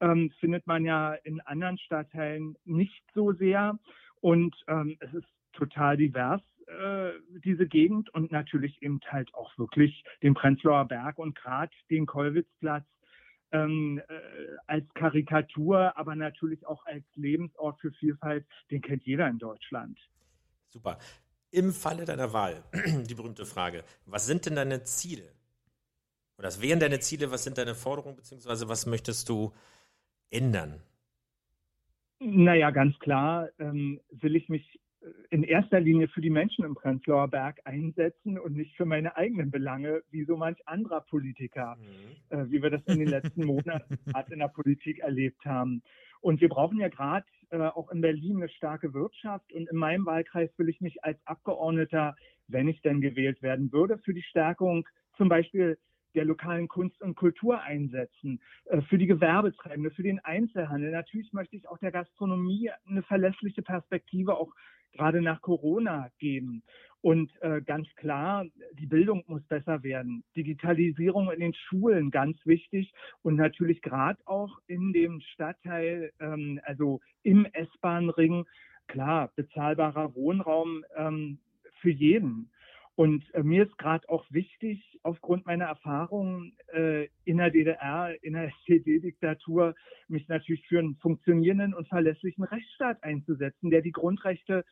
ähm, 0.00 0.30
findet 0.40 0.66
man 0.66 0.84
ja 0.84 1.14
in 1.24 1.40
anderen 1.40 1.78
Stadtteilen 1.78 2.56
nicht 2.64 3.02
so 3.14 3.32
sehr. 3.32 3.78
Und 4.20 4.54
ähm, 4.68 4.96
es 5.00 5.14
ist 5.14 5.28
total 5.54 5.96
divers, 5.96 6.42
äh, 6.66 7.12
diese 7.44 7.66
Gegend 7.66 8.12
und 8.14 8.30
natürlich 8.30 8.82
eben 8.82 9.00
halt 9.08 9.32
auch 9.34 9.56
wirklich 9.58 10.04
den 10.22 10.34
Prenzlauer 10.34 10.86
Berg 10.86 11.18
und 11.18 11.34
gerade 11.34 11.72
den 11.88 12.04
Kollwitzplatz 12.06 12.84
ähm, 13.52 14.00
äh, 14.08 14.12
als 14.66 14.86
Karikatur, 14.94 15.96
aber 15.96 16.14
natürlich 16.14 16.66
auch 16.66 16.84
als 16.86 17.04
Lebensort 17.14 17.80
für 17.80 17.92
Vielfalt, 17.92 18.46
den 18.70 18.80
kennt 18.82 19.04
jeder 19.04 19.28
in 19.28 19.38
Deutschland. 19.38 19.98
Super. 20.68 20.98
Im 21.50 21.72
Falle 21.72 22.04
deiner 22.04 22.32
Wahl, 22.32 22.62
die 23.08 23.14
berühmte 23.14 23.44
Frage, 23.44 23.84
was 24.06 24.26
sind 24.26 24.46
denn 24.46 24.54
deine 24.54 24.84
Ziele? 24.84 25.32
Und 26.36 26.44
das 26.44 26.62
wären 26.62 26.80
deine 26.80 27.00
Ziele, 27.00 27.30
was 27.30 27.44
sind 27.44 27.58
deine 27.58 27.74
Forderungen, 27.74 28.16
beziehungsweise 28.16 28.68
was 28.68 28.86
möchtest 28.86 29.28
du 29.28 29.52
ändern? 30.30 30.80
Naja, 32.20 32.70
ganz 32.70 32.98
klar 32.98 33.48
ähm, 33.58 34.00
will 34.10 34.36
ich 34.36 34.48
mich 34.48 34.79
in 35.30 35.44
erster 35.44 35.80
Linie 35.80 36.08
für 36.08 36.20
die 36.20 36.30
Menschen 36.30 36.64
im 36.64 36.74
Prenzlauer 36.74 37.28
Berg 37.28 37.60
einsetzen 37.64 38.38
und 38.38 38.56
nicht 38.56 38.76
für 38.76 38.84
meine 38.84 39.16
eigenen 39.16 39.50
Belange, 39.50 40.02
wie 40.10 40.24
so 40.24 40.36
manch 40.36 40.58
anderer 40.68 41.00
Politiker, 41.00 41.76
mhm. 41.76 42.36
äh, 42.36 42.50
wie 42.50 42.62
wir 42.62 42.70
das 42.70 42.82
in 42.86 42.98
den 42.98 43.08
letzten 43.08 43.44
Monaten 43.44 43.98
in 44.30 44.38
der 44.38 44.48
Politik 44.48 44.98
erlebt 44.98 45.44
haben. 45.44 45.82
Und 46.20 46.40
wir 46.40 46.48
brauchen 46.48 46.78
ja 46.78 46.88
gerade 46.88 47.26
äh, 47.50 47.58
auch 47.58 47.90
in 47.90 48.02
Berlin 48.02 48.36
eine 48.36 48.48
starke 48.50 48.92
Wirtschaft. 48.92 49.52
Und 49.52 49.70
in 49.70 49.76
meinem 49.76 50.04
Wahlkreis 50.04 50.50
will 50.58 50.68
ich 50.68 50.80
mich 50.80 51.02
als 51.02 51.18
Abgeordneter, 51.26 52.14
wenn 52.48 52.68
ich 52.68 52.82
denn 52.82 53.00
gewählt 53.00 53.40
werden 53.42 53.72
würde, 53.72 53.98
für 53.98 54.12
die 54.12 54.22
Stärkung 54.22 54.86
zum 55.16 55.28
Beispiel 55.28 55.78
der 56.14 56.24
lokalen 56.24 56.68
Kunst 56.68 57.00
und 57.02 57.14
Kultur 57.14 57.62
einsetzen, 57.62 58.40
äh, 58.66 58.82
für 58.82 58.98
die 58.98 59.06
Gewerbetreibende, 59.06 59.90
für 59.92 60.02
den 60.02 60.18
Einzelhandel. 60.20 60.90
Natürlich 60.90 61.32
möchte 61.32 61.56
ich 61.56 61.68
auch 61.68 61.78
der 61.78 61.92
Gastronomie 61.92 62.70
eine 62.86 63.02
verlässliche 63.02 63.62
Perspektive 63.62 64.36
auch 64.36 64.52
gerade 64.92 65.22
nach 65.22 65.40
Corona 65.40 66.08
geben. 66.18 66.62
Und 67.02 67.32
äh, 67.40 67.62
ganz 67.62 67.88
klar, 67.96 68.44
die 68.74 68.86
Bildung 68.86 69.24
muss 69.26 69.42
besser 69.44 69.82
werden. 69.82 70.22
Digitalisierung 70.36 71.30
in 71.30 71.40
den 71.40 71.54
Schulen 71.54 72.10
ganz 72.10 72.36
wichtig 72.44 72.92
und 73.22 73.36
natürlich 73.36 73.80
gerade 73.80 74.18
auch 74.26 74.58
in 74.66 74.92
dem 74.92 75.20
Stadtteil, 75.20 76.12
ähm, 76.20 76.60
also 76.64 77.00
im 77.22 77.46
S-Bahn-Ring, 77.46 78.44
klar, 78.86 79.32
bezahlbarer 79.34 80.14
Wohnraum 80.14 80.84
ähm, 80.94 81.38
für 81.80 81.90
jeden. 81.90 82.50
Und 82.96 83.32
äh, 83.34 83.42
mir 83.42 83.64
ist 83.64 83.78
gerade 83.78 84.08
auch 84.08 84.24
wichtig, 84.30 84.98
aufgrund 85.02 85.46
meiner 85.46 85.66
Erfahrungen 85.66 86.56
äh, 86.72 87.08
in 87.24 87.38
der 87.38 87.50
DDR, 87.50 88.14
in 88.22 88.34
der 88.34 88.52
SED-Diktatur, 88.66 89.74
mich 90.08 90.28
natürlich 90.28 90.66
für 90.66 90.78
einen 90.78 90.96
funktionierenden 90.96 91.74
und 91.74 91.88
verlässlichen 91.88 92.44
Rechtsstaat 92.44 93.02
einzusetzen, 93.02 93.70
der 93.70 93.82
die 93.82 93.92
Grundrechte 93.92 94.64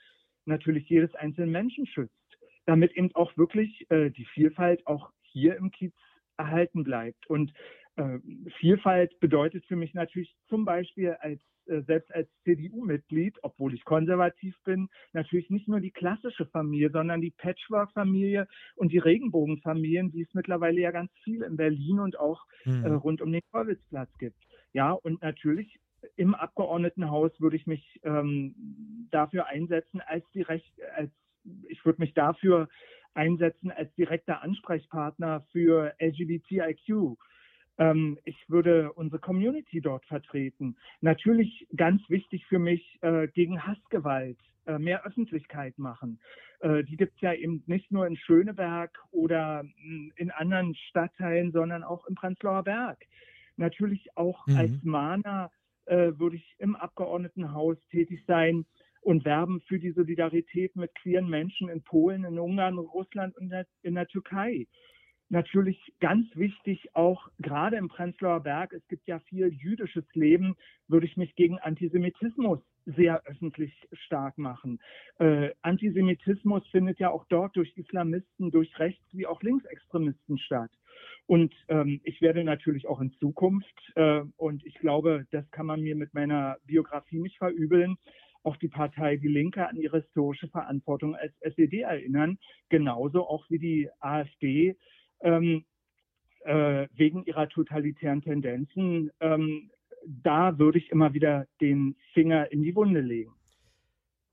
natürlich 0.44 0.88
jedes 0.88 1.14
einzelnen 1.14 1.50
Menschen 1.50 1.86
schützt, 1.86 2.38
damit 2.66 2.92
eben 2.96 3.14
auch 3.14 3.36
wirklich 3.36 3.86
äh, 3.90 4.10
die 4.10 4.26
Vielfalt 4.26 4.86
auch 4.86 5.10
hier 5.22 5.56
im 5.56 5.70
Kiez 5.70 5.94
erhalten 6.36 6.84
bleibt. 6.84 7.28
Und 7.28 7.52
äh, 7.98 8.18
Vielfalt 8.58 9.18
bedeutet 9.20 9.64
für 9.66 9.76
mich 9.76 9.94
natürlich 9.94 10.34
zum 10.48 10.64
Beispiel 10.64 11.16
als 11.20 11.40
äh, 11.66 11.82
selbst 11.82 12.14
als 12.14 12.28
CDU-Mitglied, 12.44 13.36
obwohl 13.42 13.74
ich 13.74 13.84
konservativ 13.84 14.56
bin, 14.64 14.88
natürlich 15.12 15.50
nicht 15.50 15.68
nur 15.68 15.80
die 15.80 15.90
klassische 15.90 16.46
Familie, 16.46 16.90
sondern 16.90 17.20
die 17.20 17.32
Patchwork-Familie 17.36 18.46
und 18.76 18.92
die 18.92 18.98
Regenbogenfamilien, 18.98 20.10
die 20.10 20.22
es 20.22 20.34
mittlerweile 20.34 20.80
ja 20.80 20.90
ganz 20.90 21.10
viel 21.24 21.42
in 21.42 21.56
Berlin 21.56 22.00
und 22.00 22.18
auch 22.18 22.44
mhm. 22.64 22.84
äh, 22.84 22.88
rund 22.90 23.20
um 23.20 23.32
den 23.32 23.42
Kollwitzplatz 23.50 24.10
gibt. 24.18 24.38
Ja, 24.72 24.92
und 24.92 25.20
natürlich 25.22 25.78
im 26.16 26.34
Abgeordnetenhaus 26.34 27.32
würde 27.40 27.56
ich 27.56 27.66
mich 27.66 28.00
ähm, 28.04 28.54
dafür 29.10 29.46
einsetzen, 29.46 30.00
als 30.00 30.24
direkt, 30.30 30.70
als 30.94 31.10
ich 31.68 31.84
würde 31.84 32.00
mich 32.00 32.14
dafür 32.14 32.68
einsetzen 33.14 33.72
als 33.72 33.92
direkter 33.94 34.42
Ansprechpartner 34.42 35.44
für 35.50 35.92
LGBTIQ. 36.00 37.16
Ähm, 37.78 38.18
ich 38.24 38.36
würde 38.48 38.92
unsere 38.92 39.20
Community 39.20 39.80
dort 39.80 40.04
vertreten. 40.06 40.76
Natürlich 41.00 41.66
ganz 41.76 42.02
wichtig 42.08 42.44
für 42.46 42.58
mich 42.58 42.98
äh, 43.02 43.28
gegen 43.28 43.64
Hassgewalt 43.64 44.38
äh, 44.66 44.78
mehr 44.78 45.04
Öffentlichkeit 45.06 45.78
machen. 45.78 46.20
Äh, 46.60 46.84
die 46.84 46.96
gibt 46.96 47.14
es 47.14 47.20
ja 47.20 47.32
eben 47.32 47.62
nicht 47.66 47.90
nur 47.90 48.06
in 48.06 48.16
Schöneberg 48.16 48.98
oder 49.12 49.60
hm, 49.60 50.12
in 50.16 50.30
anderen 50.30 50.74
Stadtteilen, 50.74 51.52
sondern 51.52 51.84
auch 51.84 52.04
im 52.06 52.16
Prenzlauer 52.16 52.64
Berg. 52.64 52.98
Natürlich 53.56 54.08
auch 54.16 54.46
mhm. 54.46 54.56
als 54.56 54.82
Mahner 54.82 55.50
äh, 55.86 56.12
würde 56.18 56.36
ich 56.36 56.54
im 56.58 56.76
Abgeordnetenhaus 56.76 57.76
tätig 57.90 58.24
sein 58.26 58.66
und 59.00 59.24
werben 59.24 59.60
für 59.62 59.78
die 59.78 59.92
Solidarität 59.92 60.76
mit 60.76 60.94
queeren 60.96 61.28
Menschen 61.28 61.68
in 61.68 61.82
Polen, 61.82 62.24
in 62.24 62.38
Ungarn, 62.38 62.78
Russland 62.78 63.36
und 63.36 63.52
in 63.82 63.94
der 63.94 64.08
Türkei 64.08 64.66
natürlich 65.28 65.78
ganz 66.00 66.26
wichtig, 66.34 66.94
auch 66.94 67.28
gerade 67.38 67.76
im 67.76 67.88
Prenzlauer 67.88 68.40
Berg, 68.40 68.72
es 68.72 68.86
gibt 68.88 69.06
ja 69.06 69.18
viel 69.20 69.48
jüdisches 69.48 70.04
Leben, 70.14 70.56
würde 70.88 71.06
ich 71.06 71.16
mich 71.16 71.34
gegen 71.34 71.58
Antisemitismus 71.58 72.60
sehr 72.96 73.22
öffentlich 73.26 73.72
stark 73.92 74.38
machen. 74.38 74.80
Äh, 75.18 75.50
Antisemitismus 75.62 76.66
findet 76.68 76.98
ja 76.98 77.10
auch 77.10 77.26
dort 77.28 77.56
durch 77.56 77.76
Islamisten, 77.76 78.50
durch 78.50 78.78
Rechts- 78.78 79.12
wie 79.12 79.26
auch 79.26 79.42
Linksextremisten 79.42 80.38
statt. 80.38 80.70
Und 81.26 81.54
ähm, 81.68 82.00
ich 82.04 82.20
werde 82.22 82.42
natürlich 82.44 82.88
auch 82.88 83.00
in 83.00 83.12
Zukunft, 83.12 83.92
äh, 83.96 84.22
und 84.36 84.64
ich 84.64 84.74
glaube, 84.74 85.26
das 85.30 85.48
kann 85.50 85.66
man 85.66 85.82
mir 85.82 85.94
mit 85.94 86.14
meiner 86.14 86.56
Biografie 86.64 87.20
nicht 87.20 87.36
verübeln, 87.36 87.96
auch 88.42 88.56
die 88.56 88.68
Partei 88.68 89.16
Die 89.16 89.28
Linke 89.28 89.68
an 89.68 89.76
ihre 89.76 90.00
historische 90.00 90.48
Verantwortung 90.48 91.14
als 91.14 91.34
SED 91.40 91.80
erinnern, 91.80 92.38
genauso 92.70 93.26
auch 93.26 93.44
wie 93.50 93.58
die 93.58 93.90
AfD 94.00 94.76
ähm, 95.20 95.64
äh, 96.44 96.86
wegen 96.94 97.24
ihrer 97.24 97.48
totalitären 97.48 98.22
Tendenzen, 98.22 99.10
ähm, 99.20 99.70
da 100.06 100.58
würde 100.58 100.78
ich 100.78 100.90
immer 100.90 101.12
wieder 101.14 101.46
den 101.60 101.96
Finger 102.14 102.50
in 102.50 102.62
die 102.62 102.74
Wunde 102.74 103.00
legen. 103.00 103.32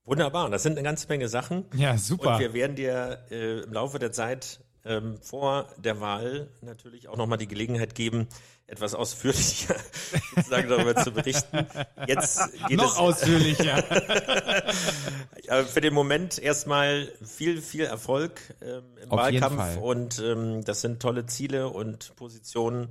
Wunderbar, 0.06 0.50
das 0.50 0.64
sind 0.64 0.74
eine 0.74 0.84
ganze 0.84 1.08
Menge 1.08 1.28
Sachen. 1.28 1.66
Ja, 1.74 1.98
super. 1.98 2.34
Und 2.34 2.40
wir 2.40 2.54
werden 2.54 2.76
dir 2.76 3.26
äh, 3.32 3.62
im 3.64 3.74
Laufe 3.74 3.98
der 3.98 4.12
Zeit 4.12 4.64
ähm, 4.86 5.18
vor 5.22 5.68
der 5.78 6.00
Wahl 6.00 6.48
natürlich 6.62 7.08
auch 7.08 7.18
nochmal 7.18 7.38
die 7.38 7.48
Gelegenheit 7.48 7.96
geben, 7.96 8.28
etwas 8.68 8.96
ausführlicher 8.96 9.76
sozusagen 10.36 10.70
darüber 10.70 10.96
zu 10.96 11.12
berichten. 11.12 11.68
Jetzt 12.08 12.40
geht 12.68 12.78
Noch 12.78 12.94
es, 12.94 12.98
ausführlicher. 12.98 13.84
für 15.68 15.82
den 15.82 15.94
Moment 15.94 16.40
erstmal 16.40 17.12
viel, 17.24 17.62
viel 17.62 17.86
Erfolg 17.86 18.40
ähm, 18.62 18.84
im 19.04 19.12
Auf 19.12 19.20
Wahlkampf 19.20 19.78
und 19.78 20.20
ähm, 20.20 20.64
das 20.64 20.82
sind 20.82 21.02
tolle 21.02 21.26
Ziele 21.26 21.70
und 21.70 22.16
Positionen, 22.16 22.90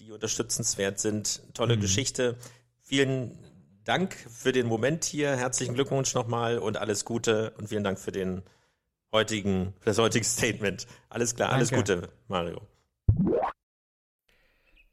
die 0.00 0.12
unterstützenswert 0.12 0.98
sind. 0.98 1.42
Tolle 1.54 1.76
mhm. 1.76 1.80
Geschichte. 1.80 2.36
Vielen 2.82 3.38
Dank 3.84 4.14
für 4.14 4.52
den 4.52 4.66
Moment 4.66 5.04
hier. 5.04 5.36
Herzlichen 5.36 5.74
Glückwunsch 5.74 6.14
nochmal 6.14 6.58
und 6.58 6.76
alles 6.76 7.04
Gute 7.04 7.52
und 7.58 7.68
vielen 7.68 7.84
Dank 7.84 7.98
für 7.98 8.12
den 8.12 8.42
heutigen, 9.14 9.72
für 9.78 9.86
das 9.86 9.98
heutige 9.98 10.24
Statement. 10.24 10.86
Alles 11.08 11.34
klar, 11.34 11.52
alles 11.52 11.70
Danke. 11.70 11.94
Gute, 11.94 12.08
Mario. 12.28 12.60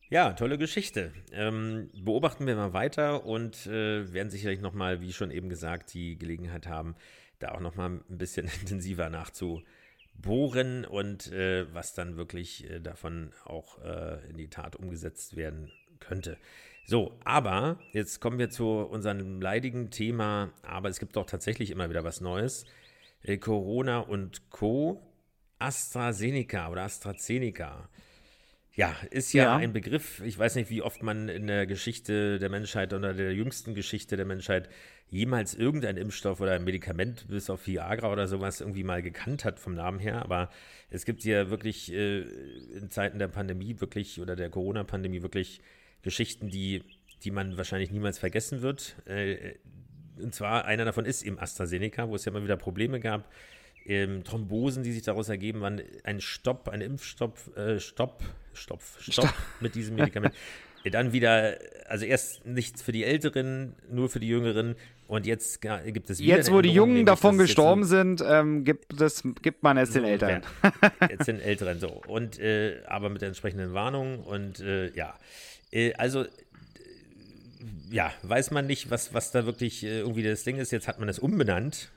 Ja, 0.10 0.34
tolle 0.34 0.58
Geschichte. 0.58 1.12
Ähm, 1.32 1.90
beobachten 1.94 2.46
wir 2.46 2.56
mal 2.56 2.74
weiter 2.74 3.26
und 3.26 3.66
äh, 3.66 4.14
werden 4.14 4.30
sicherlich 4.30 4.62
nochmal, 4.62 5.02
wie 5.02 5.12
schon 5.14 5.32
eben 5.32 5.50
gesagt, 5.50 5.94
die 5.94 6.18
Gelegenheit 6.18 6.68
haben, 6.68 6.96
da 7.40 7.54
auch 7.54 7.62
nochmal 7.62 8.02
ein 8.10 8.18
bisschen 8.18 8.48
intensiver 8.62 9.10
nachzubohren 9.10 10.86
und 10.86 11.32
äh, 11.32 11.66
was 11.74 11.94
dann 11.94 12.18
wirklich 12.18 12.70
äh, 12.70 12.80
davon 12.80 13.32
auch 13.46 13.82
äh, 13.84 14.30
in 14.30 14.38
die 14.38 14.50
Tat 14.50 14.76
umgesetzt 14.76 15.36
werden 15.36 15.72
könnte. 16.00 16.38
So, 16.86 17.18
aber 17.24 17.80
jetzt 17.94 18.20
kommen 18.20 18.38
wir 18.38 18.50
zu 18.50 18.66
unserem 18.66 19.42
leidigen 19.42 19.92
Thema, 19.92 20.52
aber 20.62 20.90
es 20.90 21.00
gibt 21.00 21.16
doch 21.16 21.26
tatsächlich 21.26 21.72
immer 21.72 21.90
wieder 21.90 22.04
was 22.04 22.22
Neues. 22.22 22.66
Äh, 23.24 23.38
Corona 23.38 24.00
und 24.00 24.50
Co. 24.50 25.02
AstraZeneca 25.60 26.70
oder 26.70 26.84
AstraZeneca. 26.84 27.90
Ja, 28.74 28.96
ist 29.12 29.34
ja, 29.34 29.44
ja, 29.44 29.56
ein 29.58 29.74
Begriff. 29.74 30.22
Ich 30.22 30.40
weiß 30.40 30.56
nicht, 30.56 30.70
wie 30.70 30.82
oft 30.82 31.04
man 31.04 31.28
in 31.28 31.46
der 31.48 31.68
Geschichte 31.68 32.40
der 32.40 32.50
Menschheit 32.50 32.94
oder 32.94 33.14
der 33.14 33.34
jüngsten 33.34 33.76
Geschichte 33.76 34.16
der 34.16 34.26
Menschheit 34.26 34.70
jemals 35.10 35.54
irgendein 35.54 35.98
Impfstoff 35.98 36.40
oder 36.40 36.54
ein 36.54 36.64
Medikament, 36.64 37.28
bis 37.28 37.50
auf 37.50 37.68
Viagra 37.68 38.12
oder 38.12 38.28
sowas, 38.30 38.62
irgendwie 38.62 38.86
mal 38.86 39.02
gekannt 39.02 39.44
hat 39.44 39.60
vom 39.60 39.76
Namen 39.76 40.00
her. 40.00 40.24
Aber 40.24 40.50
es 40.90 41.04
gibt 41.04 41.26
ja 41.26 41.50
wirklich 41.50 41.92
äh, 41.92 42.22
in 42.22 42.90
Zeiten 42.90 43.20
der 43.20 43.28
Pandemie 43.28 43.82
wirklich 43.82 44.22
oder 44.22 44.38
der 44.38 44.50
Corona-Pandemie 44.50 45.22
wirklich 45.22 45.60
Geschichten, 46.02 46.50
die, 46.50 46.84
die 47.24 47.32
man 47.32 47.58
wahrscheinlich 47.58 47.92
niemals 47.92 48.20
vergessen 48.20 48.62
wird. 48.62 48.96
Äh, 49.06 49.56
und 50.18 50.34
zwar 50.34 50.66
einer 50.66 50.86
davon 50.86 51.06
ist 51.06 51.24
eben 51.24 51.40
AstraZeneca, 51.40 52.10
wo 52.10 52.16
es 52.16 52.26
ja 52.26 52.32
immer 52.32 52.44
wieder 52.44 52.58
Probleme 52.58 53.00
gab 53.00 53.26
ähm, 53.86 54.24
Thrombosen, 54.24 54.84
die 54.84 54.92
sich 54.92 55.04
daraus 55.04 55.30
ergeben, 55.30 55.62
waren 55.62 55.82
ein 56.04 56.22
Stopp, 56.22 56.70
ein 56.70 56.82
Impfstopp, 56.82 57.58
äh, 57.58 57.80
Stopp, 57.80 58.22
Stopp, 58.54 58.82
Stopp 59.00 59.34
mit 59.60 59.76
diesem 59.76 59.96
Medikament. 59.96 60.34
Dann 60.92 61.14
wieder, 61.14 61.58
also 61.88 62.06
erst 62.06 62.44
nichts 62.46 62.82
für 62.82 62.92
die 62.92 63.04
Älteren, 63.04 63.76
nur 63.92 64.10
für 64.10 64.20
die 64.20 64.28
Jüngeren 64.28 64.76
und 65.08 65.28
jetzt 65.28 65.62
gibt 65.62 66.10
es 66.10 66.20
wieder 66.20 66.38
Jetzt, 66.38 66.52
wo 66.52 66.62
die 66.62 66.72
Jungen 66.72 67.06
davon 67.06 67.38
gestorben 67.38 67.84
sind, 67.84 68.24
ähm, 68.26 68.64
gibt, 68.64 69.00
das, 69.00 69.22
gibt 69.44 69.62
man 69.62 69.78
es 69.78 69.92
den 69.92 70.06
Älteren. 70.06 70.42
jetzt 71.08 71.28
den 71.28 71.40
Älteren 71.40 71.80
so. 71.80 72.02
Und 72.08 72.40
äh, 72.40 72.82
aber 72.88 73.10
mit 73.10 73.22
der 73.22 73.28
entsprechenden 73.28 73.74
Warnung 73.74 74.24
und 74.24 74.60
äh, 74.62 74.90
ja. 74.96 75.14
Äh, 75.72 75.94
also 75.94 76.26
ja, 77.90 78.12
weiß 78.24 78.52
man 78.52 78.68
nicht, 78.68 78.90
was, 78.90 79.14
was 79.14 79.32
da 79.32 79.46
wirklich 79.46 79.84
äh, 79.84 80.00
irgendwie 80.00 80.24
das 80.24 80.44
Ding 80.44 80.58
ist. 80.58 80.72
Jetzt 80.72 80.88
hat 80.88 81.00
man 81.00 81.10
es 81.10 81.20
umbenannt 81.20 81.90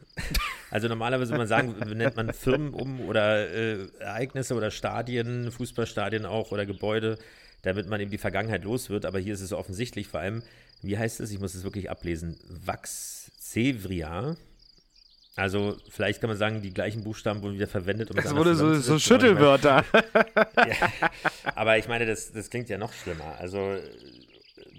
Also 0.70 0.88
normalerweise 0.88 1.30
würde 1.30 1.38
man 1.38 1.48
sagen, 1.48 1.74
nennt 1.96 2.16
man 2.16 2.32
Firmen 2.32 2.74
um 2.74 3.00
oder 3.00 3.48
äh, 3.48 3.86
Ereignisse 4.00 4.54
oder 4.54 4.70
Stadien, 4.70 5.50
Fußballstadien 5.50 6.26
auch 6.26 6.52
oder 6.52 6.66
Gebäude, 6.66 7.18
damit 7.62 7.88
man 7.88 8.00
eben 8.00 8.10
die 8.10 8.18
Vergangenheit 8.18 8.64
los 8.64 8.90
wird. 8.90 9.06
Aber 9.06 9.18
hier 9.18 9.34
ist 9.34 9.40
es 9.40 9.52
offensichtlich, 9.52 10.08
vor 10.08 10.20
allem, 10.20 10.42
wie 10.82 10.98
heißt 10.98 11.20
es? 11.20 11.30
Ich 11.30 11.40
muss 11.40 11.54
es 11.54 11.64
wirklich 11.64 11.90
ablesen. 11.90 12.38
Vaxevria. 12.48 14.36
Also 15.36 15.76
vielleicht 15.90 16.20
kann 16.20 16.28
man 16.28 16.36
sagen, 16.36 16.62
die 16.62 16.72
gleichen 16.72 17.02
Buchstaben 17.02 17.42
wurden 17.42 17.54
wieder 17.54 17.66
verwendet. 17.66 18.10
Um 18.10 18.16
das 18.16 18.36
wurde 18.36 18.54
so, 18.54 18.74
so 18.74 19.00
Schüttelwörter. 19.00 19.84
ja, 20.56 21.10
aber 21.56 21.76
ich 21.78 21.88
meine, 21.88 22.06
das, 22.06 22.32
das 22.32 22.50
klingt 22.50 22.68
ja 22.68 22.78
noch 22.78 22.92
schlimmer. 22.92 23.36
Also 23.38 23.76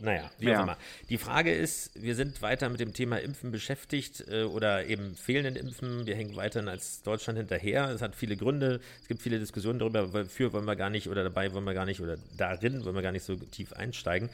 naja, 0.05 0.31
wie 0.39 0.45
ja. 0.47 0.59
auch 0.59 0.63
immer. 0.63 0.77
Die 1.09 1.17
Frage 1.17 1.53
ist, 1.53 1.91
wir 2.01 2.15
sind 2.15 2.41
weiter 2.41 2.69
mit 2.69 2.79
dem 2.79 2.93
Thema 2.93 3.17
Impfen 3.17 3.51
beschäftigt 3.51 4.23
äh, 4.29 4.43
oder 4.43 4.85
eben 4.85 5.15
fehlenden 5.15 5.55
Impfen. 5.55 6.05
Wir 6.05 6.15
hängen 6.15 6.35
weiterhin 6.35 6.69
als 6.69 7.01
Deutschland 7.01 7.37
hinterher. 7.37 7.89
Es 7.89 8.01
hat 8.01 8.15
viele 8.15 8.37
Gründe. 8.37 8.79
Es 9.01 9.07
gibt 9.07 9.21
viele 9.21 9.39
Diskussionen 9.39 9.79
darüber. 9.79 10.25
Für 10.25 10.53
wollen 10.53 10.65
wir 10.65 10.75
gar 10.75 10.89
nicht 10.89 11.09
oder 11.09 11.23
dabei 11.23 11.51
wollen 11.53 11.65
wir 11.65 11.73
gar 11.73 11.85
nicht 11.85 11.99
oder 12.01 12.17
darin 12.37 12.85
wollen 12.85 12.95
wir 12.95 13.01
gar 13.01 13.11
nicht 13.11 13.25
so 13.25 13.35
tief 13.35 13.73
einsteigen. 13.73 14.29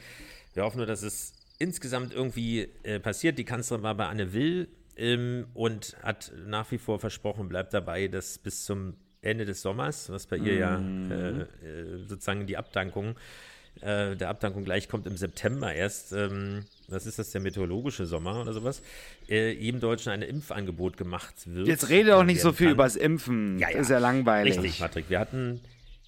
Wir 0.54 0.62
hoffen 0.64 0.76
nur, 0.76 0.86
dass 0.86 1.02
es 1.02 1.32
insgesamt 1.58 2.12
irgendwie 2.12 2.68
äh, 2.82 3.00
passiert. 3.00 3.38
Die 3.38 3.44
Kanzlerin 3.44 3.82
war 3.82 3.94
bei 3.94 4.06
Anne 4.06 4.32
Will 4.32 4.68
ähm, 4.96 5.46
und 5.54 5.96
hat 6.02 6.32
nach 6.46 6.70
wie 6.70 6.78
vor 6.78 7.00
versprochen, 7.00 7.48
bleibt 7.48 7.72
dabei, 7.72 8.08
dass 8.08 8.38
bis 8.38 8.64
zum 8.64 8.94
Ende 9.22 9.44
des 9.44 9.62
Sommers, 9.62 10.10
was 10.10 10.26
bei 10.26 10.36
ihr 10.36 10.56
ja 10.56 10.78
Mhm. 10.78 11.12
äh, 11.12 11.40
äh, 11.40 12.06
sozusagen 12.06 12.46
die 12.46 12.56
Abdankung 12.56 13.10
äh, 13.10 13.51
der 13.80 14.28
Abdankung 14.28 14.64
gleich 14.64 14.88
kommt 14.88 15.06
im 15.06 15.16
September 15.16 15.74
erst, 15.74 16.12
ähm, 16.12 16.64
was 16.88 17.06
ist 17.06 17.18
das, 17.18 17.30
der 17.30 17.40
meteorologische 17.40 18.06
Sommer 18.06 18.40
oder 18.40 18.52
sowas, 18.52 18.82
äh, 19.28 19.52
jedem 19.52 19.80
Deutschen 19.80 20.12
ein 20.12 20.22
Impfangebot 20.22 20.96
gemacht 20.96 21.34
wird. 21.46 21.66
Jetzt 21.66 21.88
rede 21.88 22.16
auch 22.16 22.24
nicht 22.24 22.40
so 22.40 22.52
viel 22.52 22.68
kann. 22.68 22.74
übers 22.74 22.96
Impfen. 22.96 23.58
Ja, 23.58 23.70
ja. 23.70 23.78
Ist 23.78 23.90
ja 23.90 23.98
langweilig. 23.98 24.58
Richtig, 24.58 24.78
Patrick. 24.78 25.10
Wir 25.10 25.18
hatten 25.18 25.60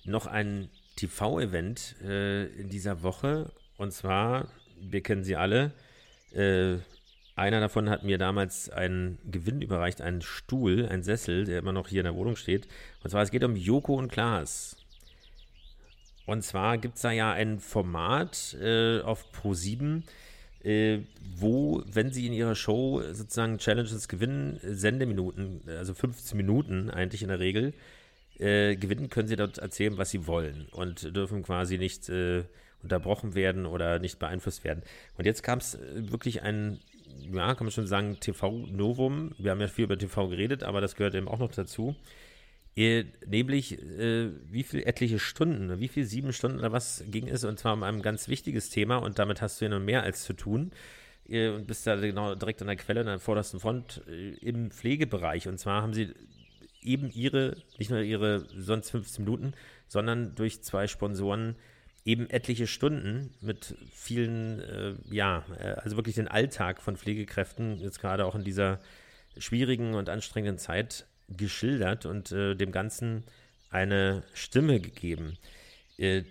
noch 0.04 0.26
ein 0.26 0.68
TV-Event 0.96 1.96
äh, 2.04 2.44
in 2.44 2.68
dieser 2.68 3.02
Woche 3.02 3.50
und 3.76 3.92
zwar, 3.92 4.48
wir 4.80 5.00
kennen 5.00 5.24
sie 5.24 5.36
alle, 5.36 5.72
äh, 6.32 6.76
einer 7.36 7.58
davon 7.60 7.90
hat 7.90 8.04
mir 8.04 8.16
damals 8.16 8.70
einen 8.70 9.18
Gewinn 9.24 9.60
überreicht, 9.60 10.00
einen 10.00 10.22
Stuhl, 10.22 10.86
einen 10.86 11.02
Sessel, 11.02 11.44
der 11.44 11.58
immer 11.58 11.72
noch 11.72 11.88
hier 11.88 12.00
in 12.00 12.04
der 12.04 12.14
Wohnung 12.14 12.36
steht. 12.36 12.68
Und 13.02 13.10
zwar, 13.10 13.22
es 13.22 13.32
geht 13.32 13.42
um 13.42 13.56
Joko 13.56 13.94
und 13.94 14.12
Klaas. 14.12 14.76
Und 16.26 16.42
zwar 16.42 16.78
gibt 16.78 16.96
es 16.96 17.02
da 17.02 17.10
ja 17.10 17.32
ein 17.32 17.60
Format 17.60 18.56
äh, 18.60 19.00
auf 19.00 19.24
Pro7, 19.32 20.02
äh, 20.62 21.00
wo, 21.36 21.82
wenn 21.86 22.10
sie 22.10 22.26
in 22.26 22.32
ihrer 22.32 22.54
Show 22.54 23.02
sozusagen 23.12 23.58
Challenges 23.58 24.08
gewinnen, 24.08 24.58
äh, 24.62 24.74
Sendeminuten, 24.74 25.60
also 25.68 25.92
15 25.92 26.36
Minuten 26.36 26.90
eigentlich 26.90 27.22
in 27.22 27.28
der 27.28 27.40
Regel, 27.40 27.74
äh, 28.38 28.74
gewinnen, 28.76 29.10
können 29.10 29.28
sie 29.28 29.36
dort 29.36 29.58
erzählen, 29.58 29.98
was 29.98 30.10
sie 30.10 30.26
wollen 30.26 30.66
und 30.72 31.14
dürfen 31.14 31.42
quasi 31.42 31.78
nicht 31.78 32.08
äh, 32.08 32.44
unterbrochen 32.82 33.34
werden 33.34 33.66
oder 33.66 33.98
nicht 33.98 34.18
beeinflusst 34.18 34.64
werden. 34.64 34.82
Und 35.18 35.26
jetzt 35.26 35.42
kam 35.42 35.58
es 35.58 35.78
wirklich 35.94 36.42
ein, 36.42 36.80
ja, 37.32 37.54
kann 37.54 37.66
man 37.66 37.70
schon 37.72 37.86
sagen, 37.86 38.18
TV-Novum. 38.20 39.34
Wir 39.38 39.50
haben 39.50 39.60
ja 39.60 39.68
viel 39.68 39.84
über 39.84 39.98
TV 39.98 40.28
geredet, 40.28 40.62
aber 40.62 40.80
das 40.80 40.96
gehört 40.96 41.14
eben 41.14 41.28
auch 41.28 41.38
noch 41.38 41.52
dazu. 41.52 41.94
Nämlich, 42.76 43.80
äh, 43.80 44.30
wie 44.50 44.64
viel 44.64 44.82
etliche 44.82 45.18
Stunden, 45.18 45.78
wie 45.78 45.88
viel 45.88 46.04
sieben 46.04 46.32
Stunden 46.32 46.58
oder 46.58 46.72
was 46.72 47.04
ging 47.06 47.28
es, 47.28 47.44
und 47.44 47.58
zwar 47.58 47.74
um 47.74 47.84
ein 47.84 48.02
ganz 48.02 48.26
wichtiges 48.26 48.68
Thema, 48.68 48.96
und 48.96 49.18
damit 49.18 49.40
hast 49.40 49.60
du 49.60 49.66
ja 49.66 49.70
noch 49.70 49.80
mehr 49.80 50.02
als 50.02 50.24
zu 50.24 50.32
tun. 50.32 50.72
Und 51.26 51.66
bist 51.66 51.86
da 51.86 51.96
genau 51.96 52.34
direkt 52.34 52.60
an 52.60 52.66
der 52.66 52.76
Quelle, 52.76 53.00
an 53.00 53.06
der 53.06 53.18
vordersten 53.18 53.58
Front 53.58 54.02
äh, 54.08 54.34
im 54.40 54.70
Pflegebereich. 54.70 55.48
Und 55.48 55.58
zwar 55.58 55.80
haben 55.80 55.94
sie 55.94 56.12
eben 56.82 57.10
ihre, 57.10 57.56
nicht 57.78 57.90
nur 57.90 58.00
ihre 58.00 58.46
sonst 58.58 58.90
15 58.90 59.24
Minuten, 59.24 59.54
sondern 59.88 60.34
durch 60.34 60.62
zwei 60.62 60.86
Sponsoren 60.86 61.56
eben 62.04 62.28
etliche 62.28 62.66
Stunden 62.66 63.32
mit 63.40 63.74
vielen, 63.92 64.60
äh, 64.60 64.94
ja, 65.10 65.44
äh, 65.58 65.68
also 65.80 65.96
wirklich 65.96 66.16
den 66.16 66.28
Alltag 66.28 66.82
von 66.82 66.96
Pflegekräften, 66.96 67.80
jetzt 67.80 68.00
gerade 68.00 68.26
auch 68.26 68.34
in 68.34 68.44
dieser 68.44 68.80
schwierigen 69.38 69.94
und 69.94 70.08
anstrengenden 70.10 70.58
Zeit 70.58 71.06
geschildert 71.28 72.06
und 72.06 72.32
äh, 72.32 72.54
dem 72.54 72.72
Ganzen 72.72 73.24
eine 73.70 74.22
Stimme 74.34 74.80
gegeben. 74.80 75.38
Äh, 75.98 76.24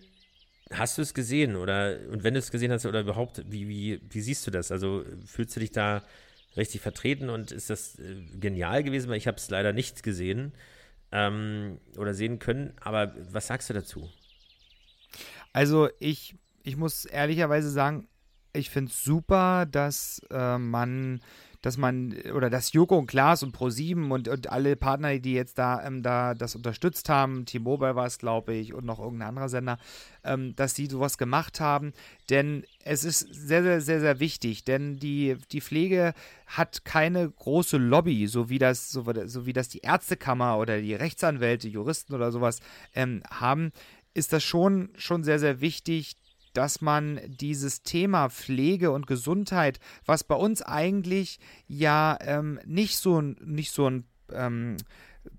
hast 0.71 0.97
du 0.97 1.01
es 1.01 1.13
gesehen 1.13 1.55
oder 1.55 1.99
und 2.11 2.23
wenn 2.23 2.33
du 2.33 2.39
es 2.39 2.51
gesehen 2.51 2.71
hast 2.71 2.85
oder 2.85 3.01
überhaupt, 3.01 3.43
wie, 3.49 3.67
wie, 3.67 4.01
wie 4.09 4.21
siehst 4.21 4.45
du 4.47 4.51
das? 4.51 4.71
Also 4.71 5.03
fühlst 5.25 5.55
du 5.55 5.59
dich 5.59 5.71
da 5.71 6.03
richtig 6.55 6.81
vertreten 6.81 7.29
und 7.29 7.51
ist 7.51 7.69
das 7.69 7.99
äh, 7.99 8.15
genial 8.39 8.83
gewesen? 8.83 9.09
Weil 9.09 9.17
ich 9.17 9.27
habe 9.27 9.37
es 9.37 9.49
leider 9.49 9.73
nicht 9.73 10.03
gesehen 10.03 10.53
ähm, 11.11 11.79
oder 11.97 12.13
sehen 12.13 12.39
können, 12.39 12.73
aber 12.81 13.13
was 13.31 13.47
sagst 13.47 13.69
du 13.69 13.73
dazu? 13.73 14.09
Also 15.53 15.89
ich, 15.99 16.35
ich 16.63 16.77
muss 16.77 17.05
ehrlicherweise 17.05 17.69
sagen, 17.69 18.07
ich 18.53 18.69
finde 18.69 18.91
es 18.91 19.03
super, 19.03 19.65
dass 19.65 20.21
äh, 20.29 20.57
man, 20.57 21.21
dass 21.63 21.77
man, 21.77 22.13
oder 22.35 22.49
dass 22.49 22.73
Joko 22.73 22.97
und 22.99 23.07
Klaas 23.07 23.41
und 23.41 23.55
Pro7 23.55 24.11
und, 24.11 24.27
und 24.27 24.51
alle 24.51 24.75
Partner, 24.75 25.17
die 25.17 25.33
jetzt 25.33 25.57
da, 25.57 25.81
ähm, 25.83 26.03
da 26.03 26.33
das 26.33 26.55
unterstützt 26.55 27.07
haben, 27.07 27.45
T-Mobile 27.45 27.95
war 27.95 28.05
es, 28.05 28.19
glaube 28.19 28.53
ich, 28.53 28.73
und 28.73 28.85
noch 28.85 28.99
irgendein 28.99 29.29
anderer 29.29 29.47
Sender, 29.47 29.77
ähm, 30.25 30.55
dass 30.57 30.75
sie 30.75 30.87
sowas 30.87 31.17
gemacht 31.17 31.61
haben. 31.61 31.93
Denn 32.29 32.65
es 32.83 33.05
ist 33.05 33.21
sehr, 33.33 33.63
sehr, 33.63 33.79
sehr, 33.79 34.01
sehr 34.01 34.19
wichtig, 34.19 34.65
denn 34.65 34.97
die, 34.97 35.37
die 35.53 35.61
Pflege 35.61 36.13
hat 36.47 36.83
keine 36.83 37.29
große 37.29 37.77
Lobby, 37.77 38.27
so 38.27 38.49
wie 38.49 38.59
das, 38.59 38.91
so, 38.91 39.05
so 39.25 39.45
wie 39.45 39.53
das 39.53 39.69
die 39.69 39.79
Ärztekammer 39.79 40.57
oder 40.57 40.81
die 40.81 40.95
Rechtsanwälte, 40.95 41.69
Juristen 41.69 42.13
oder 42.13 42.33
sowas 42.33 42.59
ähm, 42.93 43.23
haben, 43.31 43.71
ist 44.13 44.33
das 44.33 44.43
schon, 44.43 44.89
schon 44.97 45.23
sehr, 45.23 45.39
sehr 45.39 45.61
wichtig, 45.61 46.17
dass 46.53 46.81
man 46.81 47.19
dieses 47.25 47.83
Thema 47.83 48.29
Pflege 48.29 48.91
und 48.91 49.07
Gesundheit, 49.07 49.79
was 50.05 50.23
bei 50.23 50.35
uns 50.35 50.61
eigentlich 50.61 51.39
ja 51.67 52.17
ähm, 52.21 52.59
nicht 52.65 52.97
so, 52.97 53.21
nicht 53.21 53.71
so 53.71 53.89
ein 53.89 54.05
ähm, 54.31 54.77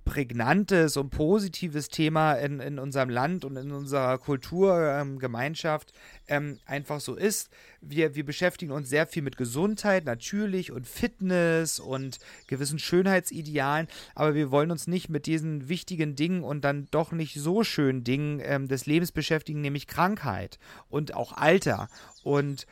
prägnantes 0.04 0.96
und 0.96 1.10
positives 1.10 1.88
Thema 1.88 2.34
in, 2.34 2.60
in 2.60 2.78
unserem 2.78 3.08
Land 3.08 3.44
und 3.44 3.56
in 3.56 3.72
unserer 3.72 4.18
Kulturgemeinschaft 4.18 5.92
ähm, 6.28 6.58
einfach 6.66 7.00
so 7.00 7.14
ist. 7.14 7.50
Wir, 7.80 8.14
wir 8.14 8.24
beschäftigen 8.24 8.72
uns 8.72 8.88
sehr 8.88 9.06
viel 9.06 9.22
mit 9.22 9.36
Gesundheit, 9.36 10.04
natürlich, 10.04 10.72
und 10.72 10.86
Fitness 10.86 11.80
und 11.80 12.18
gewissen 12.46 12.78
Schönheitsidealen, 12.78 13.88
aber 14.14 14.34
wir 14.34 14.50
wollen 14.50 14.70
uns 14.70 14.86
nicht 14.86 15.08
mit 15.08 15.26
diesen 15.26 15.68
wichtigen 15.68 16.16
Dingen 16.16 16.44
und 16.44 16.64
dann 16.64 16.88
doch 16.90 17.12
nicht 17.12 17.34
so 17.34 17.64
schönen 17.64 18.04
Dingen 18.04 18.40
ähm, 18.42 18.68
des 18.68 18.86
Lebens 18.86 19.12
beschäftigen, 19.12 19.60
nämlich 19.60 19.86
Krankheit 19.86 20.58
und 20.88 21.14
auch 21.14 21.32
Alter. 21.32 21.88
Und 22.22 22.66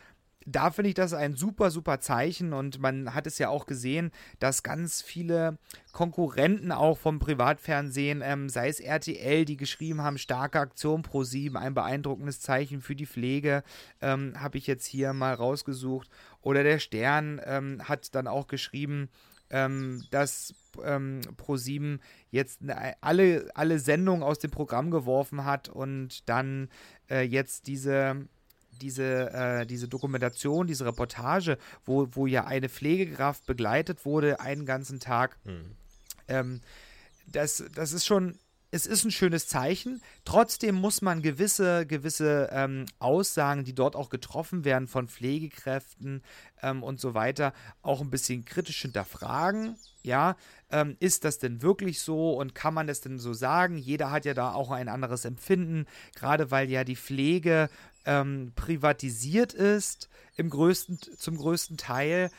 da 0.47 0.71
finde 0.71 0.89
ich 0.91 0.95
das 0.95 1.13
ein 1.13 1.35
super, 1.35 1.71
super 1.71 2.01
Zeichen 2.01 2.53
und 2.53 2.81
man 2.81 3.15
hat 3.15 3.27
es 3.27 3.39
ja 3.39 3.49
auch 3.49 3.67
gesehen, 3.67 4.11
dass 4.39 4.63
ganz 4.63 5.03
viele 5.03 5.59
Konkurrenten 5.93 6.73
auch 6.73 6.99
vom 6.99 7.19
Privatfernsehen, 7.19 8.23
ähm, 8.25 8.49
sei 8.49 8.69
es 8.69 8.81
RTL, 8.81 9.45
die 9.45 9.57
geschrieben 9.57 10.03
haben, 10.03 10.19
starke 10.19 10.61
Aktion 10.61 11.03
pro 11.03 11.23
7, 11.23 11.57
ein 11.57 11.75
beeindruckendes 11.75 12.41
Zeichen 12.41 12.81
für 12.81 12.97
die 12.97 13.07
Pflege, 13.07 13.63
ähm, 14.01 14.35
habe 14.39 14.59
ich 14.59 14.67
jetzt 14.67 14.87
hier 14.87 15.13
mal 15.13 15.35
rausgesucht. 15.35 16.09
Oder 16.41 16.63
der 16.65 16.79
Stern 16.79 17.41
ähm, 17.45 17.83
hat 17.85 18.15
dann 18.15 18.27
auch 18.27 18.47
geschrieben, 18.47 19.09
ähm, 19.51 20.05
dass 20.11 20.55
ähm, 20.83 21.21
Pro7 21.37 22.01
jetzt 22.31 22.63
ne- 22.63 22.95
alle, 23.01 23.49
alle 23.55 23.79
Sendungen 23.79 24.23
aus 24.23 24.39
dem 24.39 24.51
Programm 24.51 24.91
geworfen 24.91 25.45
hat 25.45 25.69
und 25.69 26.29
dann 26.29 26.69
äh, 27.11 27.23
jetzt 27.23 27.67
diese 27.67 28.27
diese, 28.81 29.31
äh, 29.33 29.67
diese 29.67 29.89
Dokumentation, 29.89 30.67
diese 30.67 30.87
Reportage, 30.87 31.59
wo, 31.85 32.09
wo 32.13 32.27
ja 32.27 32.45
eine 32.45 32.69
Pflegekraft 32.69 33.47
begleitet 33.47 34.05
wurde, 34.05 34.41
einen 34.41 34.67
ganzen 34.67 35.01
Tag, 35.01 35.39
ähm, 36.29 36.61
das, 37.27 37.65
das 37.75 37.93
ist 37.93 38.07
schon, 38.07 38.39
es 38.75 38.87
ist 38.87 39.05
ein 39.05 39.11
schönes 39.11 39.49
Zeichen. 39.49 40.01
Trotzdem 40.25 40.75
muss 40.75 41.03
man 41.03 41.21
gewisse, 41.21 41.87
gewisse 41.87 42.49
ähm, 42.53 42.87
Aussagen, 42.99 43.65
die 43.65 43.75
dort 43.75 43.95
auch 43.95 44.09
getroffen 44.09 44.65
werden 44.65 44.89
von 44.89 45.09
Pflegekräften 45.09 46.23
ähm, 46.63 46.83
und 46.83 46.99
so 46.99 47.13
weiter, 47.13 47.53
auch 47.83 48.01
ein 48.01 48.11
bisschen 48.11 48.47
kritisch 48.47 48.81
hinterfragen. 48.81 49.77
Ja, 50.03 50.37
ähm, 50.71 50.97
ist 51.01 51.25
das 51.25 51.39
denn 51.39 51.63
wirklich 51.63 52.01
so 52.01 52.33
und 52.33 52.55
kann 52.55 52.75
man 52.75 52.87
das 52.87 53.03
denn 53.03 53.19
so 53.19 53.35
sagen? 53.35 53.77
Jeder 53.77 54.11
hat 54.11 54.25
ja 54.25 54.35
da 54.35 54.53
auch 54.53 54.71
ein 54.71 54.89
anderes 54.89 55.27
Empfinden, 55.27 55.87
gerade 56.17 56.51
weil 56.51 56.71
ja 56.71 56.83
die 56.83 56.97
Pflege 56.97 57.69
ähm, 58.05 58.53
privatisiert 58.55 59.55
ist, 59.55 60.09
im 60.37 60.51
größten, 60.51 60.99
zum 61.19 61.37
größten 61.37 61.77
Teil 61.77 62.31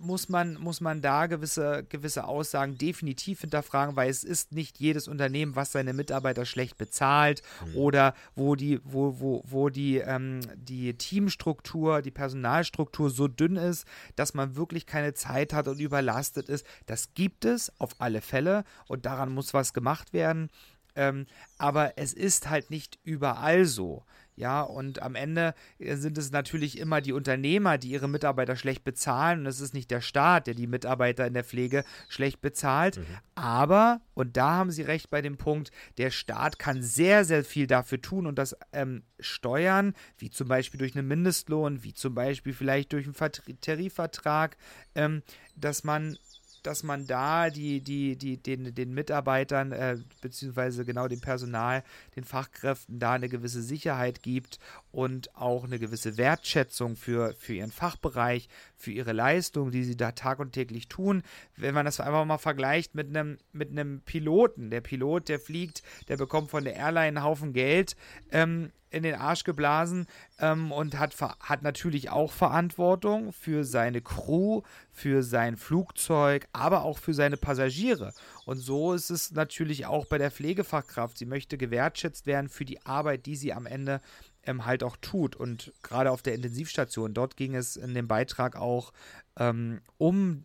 muss 0.00 0.28
man, 0.28 0.54
muss 0.54 0.80
man 0.80 1.02
da 1.02 1.26
gewisse, 1.26 1.84
gewisse 1.88 2.24
Aussagen 2.24 2.78
definitiv 2.78 3.40
hinterfragen, 3.40 3.96
weil 3.96 4.08
es 4.08 4.24
ist 4.24 4.52
nicht 4.52 4.78
jedes 4.78 5.08
Unternehmen, 5.08 5.56
was 5.56 5.72
seine 5.72 5.92
Mitarbeiter 5.92 6.44
schlecht 6.44 6.78
bezahlt 6.78 7.42
mhm. 7.66 7.76
oder 7.76 8.14
wo 8.34 8.54
die, 8.54 8.80
wo, 8.84 9.18
wo, 9.18 9.42
wo 9.46 9.68
die, 9.68 9.98
ähm, 9.98 10.40
die 10.54 10.94
Teamstruktur, 10.94 12.02
die 12.02 12.10
Personalstruktur 12.10 13.10
so 13.10 13.26
dünn 13.28 13.56
ist, 13.56 13.86
dass 14.16 14.34
man 14.34 14.56
wirklich 14.56 14.86
keine 14.86 15.14
Zeit 15.14 15.52
hat 15.52 15.68
und 15.68 15.80
überlastet 15.80 16.48
ist. 16.48 16.64
Das 16.86 17.14
gibt 17.14 17.44
es 17.44 17.72
auf 17.80 17.96
alle 17.98 18.20
Fälle 18.20 18.64
und 18.86 19.06
daran 19.06 19.32
muss 19.32 19.54
was 19.54 19.72
gemacht 19.72 20.12
werden. 20.12 20.50
Ähm, 20.94 21.26
aber 21.58 21.94
es 21.96 22.12
ist 22.12 22.50
halt 22.50 22.70
nicht 22.70 22.98
überall 23.02 23.64
so. 23.64 24.04
Ja, 24.34 24.62
und 24.62 25.02
am 25.02 25.14
Ende 25.14 25.54
äh, 25.78 25.96
sind 25.96 26.16
es 26.16 26.32
natürlich 26.32 26.78
immer 26.78 27.00
die 27.00 27.12
Unternehmer, 27.12 27.76
die 27.76 27.90
ihre 27.90 28.08
Mitarbeiter 28.08 28.56
schlecht 28.56 28.82
bezahlen. 28.82 29.40
Und 29.40 29.46
es 29.46 29.60
ist 29.60 29.74
nicht 29.74 29.90
der 29.90 30.00
Staat, 30.00 30.46
der 30.46 30.54
die 30.54 30.66
Mitarbeiter 30.66 31.26
in 31.26 31.34
der 31.34 31.44
Pflege 31.44 31.84
schlecht 32.08 32.40
bezahlt. 32.40 32.96
Mhm. 32.98 33.06
Aber, 33.34 34.00
und 34.14 34.36
da 34.36 34.52
haben 34.52 34.70
Sie 34.70 34.82
recht 34.82 35.10
bei 35.10 35.20
dem 35.20 35.36
Punkt, 35.36 35.70
der 35.98 36.10
Staat 36.10 36.58
kann 36.58 36.82
sehr, 36.82 37.24
sehr 37.24 37.44
viel 37.44 37.66
dafür 37.66 38.00
tun 38.00 38.26
und 38.26 38.38
das 38.38 38.56
ähm, 38.72 39.02
steuern, 39.20 39.94
wie 40.16 40.30
zum 40.30 40.48
Beispiel 40.48 40.78
durch 40.78 40.96
einen 40.96 41.08
Mindestlohn, 41.08 41.82
wie 41.82 41.92
zum 41.92 42.14
Beispiel 42.14 42.54
vielleicht 42.54 42.92
durch 42.92 43.06
einen 43.06 43.60
Tarifvertrag, 43.60 44.56
ähm, 44.94 45.22
dass 45.56 45.84
man 45.84 46.16
dass 46.62 46.82
man 46.82 47.06
da 47.06 47.50
die, 47.50 47.80
die, 47.80 48.16
die, 48.16 48.36
den, 48.36 48.74
den 48.74 48.94
Mitarbeitern, 48.94 49.72
äh, 49.72 49.98
beziehungsweise 50.20 50.84
genau 50.84 51.08
dem 51.08 51.20
Personal, 51.20 51.82
den 52.16 52.24
Fachkräften 52.24 52.98
da 52.98 53.12
eine 53.12 53.28
gewisse 53.28 53.62
Sicherheit 53.62 54.22
gibt 54.22 54.58
und 54.92 55.34
auch 55.34 55.64
eine 55.64 55.78
gewisse 55.78 56.16
Wertschätzung 56.16 56.96
für, 56.96 57.34
für 57.38 57.54
ihren 57.54 57.72
Fachbereich, 57.72 58.48
für 58.76 58.92
ihre 58.92 59.12
Leistung, 59.12 59.70
die 59.70 59.84
sie 59.84 59.96
da 59.96 60.12
tag 60.12 60.38
und 60.38 60.52
täglich 60.52 60.88
tun. 60.88 61.22
Wenn 61.56 61.74
man 61.74 61.86
das 61.86 61.98
einfach 61.98 62.24
mal 62.24 62.38
vergleicht 62.38 62.94
mit 62.94 63.08
einem, 63.08 63.38
mit 63.52 63.70
einem 63.70 64.02
Piloten, 64.02 64.70
der 64.70 64.82
Pilot, 64.82 65.28
der 65.28 65.40
fliegt, 65.40 65.82
der 66.08 66.18
bekommt 66.18 66.50
von 66.50 66.64
der 66.64 66.76
Airline 66.76 67.08
einen 67.18 67.22
Haufen 67.24 67.52
Geld, 67.52 67.96
ähm, 68.30 68.70
in 68.92 69.02
den 69.02 69.14
Arsch 69.14 69.44
geblasen 69.44 70.06
ähm, 70.38 70.70
und 70.70 70.98
hat, 70.98 71.18
hat 71.20 71.62
natürlich 71.62 72.10
auch 72.10 72.30
Verantwortung 72.30 73.32
für 73.32 73.64
seine 73.64 74.02
Crew, 74.02 74.62
für 74.90 75.22
sein 75.22 75.56
Flugzeug, 75.56 76.46
aber 76.52 76.82
auch 76.82 76.98
für 76.98 77.14
seine 77.14 77.38
Passagiere. 77.38 78.12
Und 78.44 78.58
so 78.58 78.92
ist 78.92 79.10
es 79.10 79.32
natürlich 79.32 79.86
auch 79.86 80.04
bei 80.06 80.18
der 80.18 80.30
Pflegefachkraft. 80.30 81.16
Sie 81.16 81.26
möchte 81.26 81.56
gewertschätzt 81.56 82.26
werden 82.26 82.48
für 82.48 82.64
die 82.64 82.84
Arbeit, 82.84 83.26
die 83.26 83.36
sie 83.36 83.52
am 83.52 83.66
Ende 83.66 84.00
ähm, 84.46 84.64
halt 84.64 84.82
auch 84.82 84.96
tut. 85.00 85.36
Und 85.36 85.72
gerade 85.82 86.10
auf 86.10 86.22
der 86.22 86.34
Intensivstation, 86.34 87.14
dort 87.14 87.36
ging 87.36 87.54
es 87.54 87.76
in 87.76 87.94
dem 87.94 88.08
Beitrag 88.08 88.56
auch 88.56 88.92
ähm, 89.38 89.80
um 89.98 90.44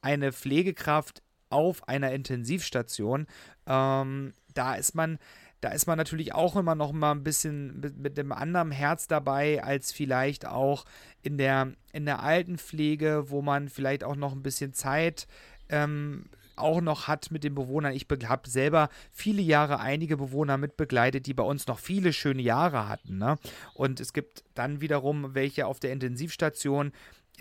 eine 0.00 0.32
Pflegekraft 0.32 1.22
auf 1.50 1.88
einer 1.88 2.12
Intensivstation. 2.12 3.26
Ähm, 3.66 4.34
da 4.52 4.74
ist 4.74 4.94
man 4.94 5.18
da 5.64 5.70
ist 5.70 5.86
man 5.86 5.96
natürlich 5.96 6.34
auch 6.34 6.56
immer 6.56 6.74
noch 6.74 6.92
mal 6.92 7.12
ein 7.12 7.24
bisschen 7.24 7.80
mit, 7.80 7.96
mit 7.96 8.18
einem 8.18 8.32
anderen 8.32 8.70
Herz 8.70 9.08
dabei 9.08 9.64
als 9.64 9.92
vielleicht 9.92 10.44
auch 10.44 10.84
in 11.22 11.38
der, 11.38 11.72
in 11.90 12.04
der 12.04 12.22
Altenpflege, 12.22 13.30
wo 13.30 13.40
man 13.40 13.70
vielleicht 13.70 14.04
auch 14.04 14.14
noch 14.14 14.32
ein 14.32 14.42
bisschen 14.42 14.74
Zeit 14.74 15.26
ähm, 15.70 16.26
auch 16.56 16.80
noch 16.80 17.08
hat 17.08 17.30
mit 17.30 17.44
den 17.44 17.54
Bewohnern. 17.54 17.92
Ich 17.92 18.06
habe 18.26 18.48
selber 18.48 18.88
viele 19.12 19.42
Jahre 19.42 19.80
einige 19.80 20.16
Bewohner 20.16 20.56
mitbegleitet, 20.56 21.26
die 21.26 21.34
bei 21.34 21.42
uns 21.42 21.66
noch 21.66 21.78
viele 21.78 22.12
schöne 22.12 22.42
Jahre 22.42 22.88
hatten. 22.88 23.18
Ne? 23.18 23.38
Und 23.74 24.00
es 24.00 24.12
gibt 24.12 24.44
dann 24.54 24.80
wiederum 24.80 25.34
welche 25.34 25.66
auf 25.66 25.80
der 25.80 25.92
Intensivstation, 25.92 26.92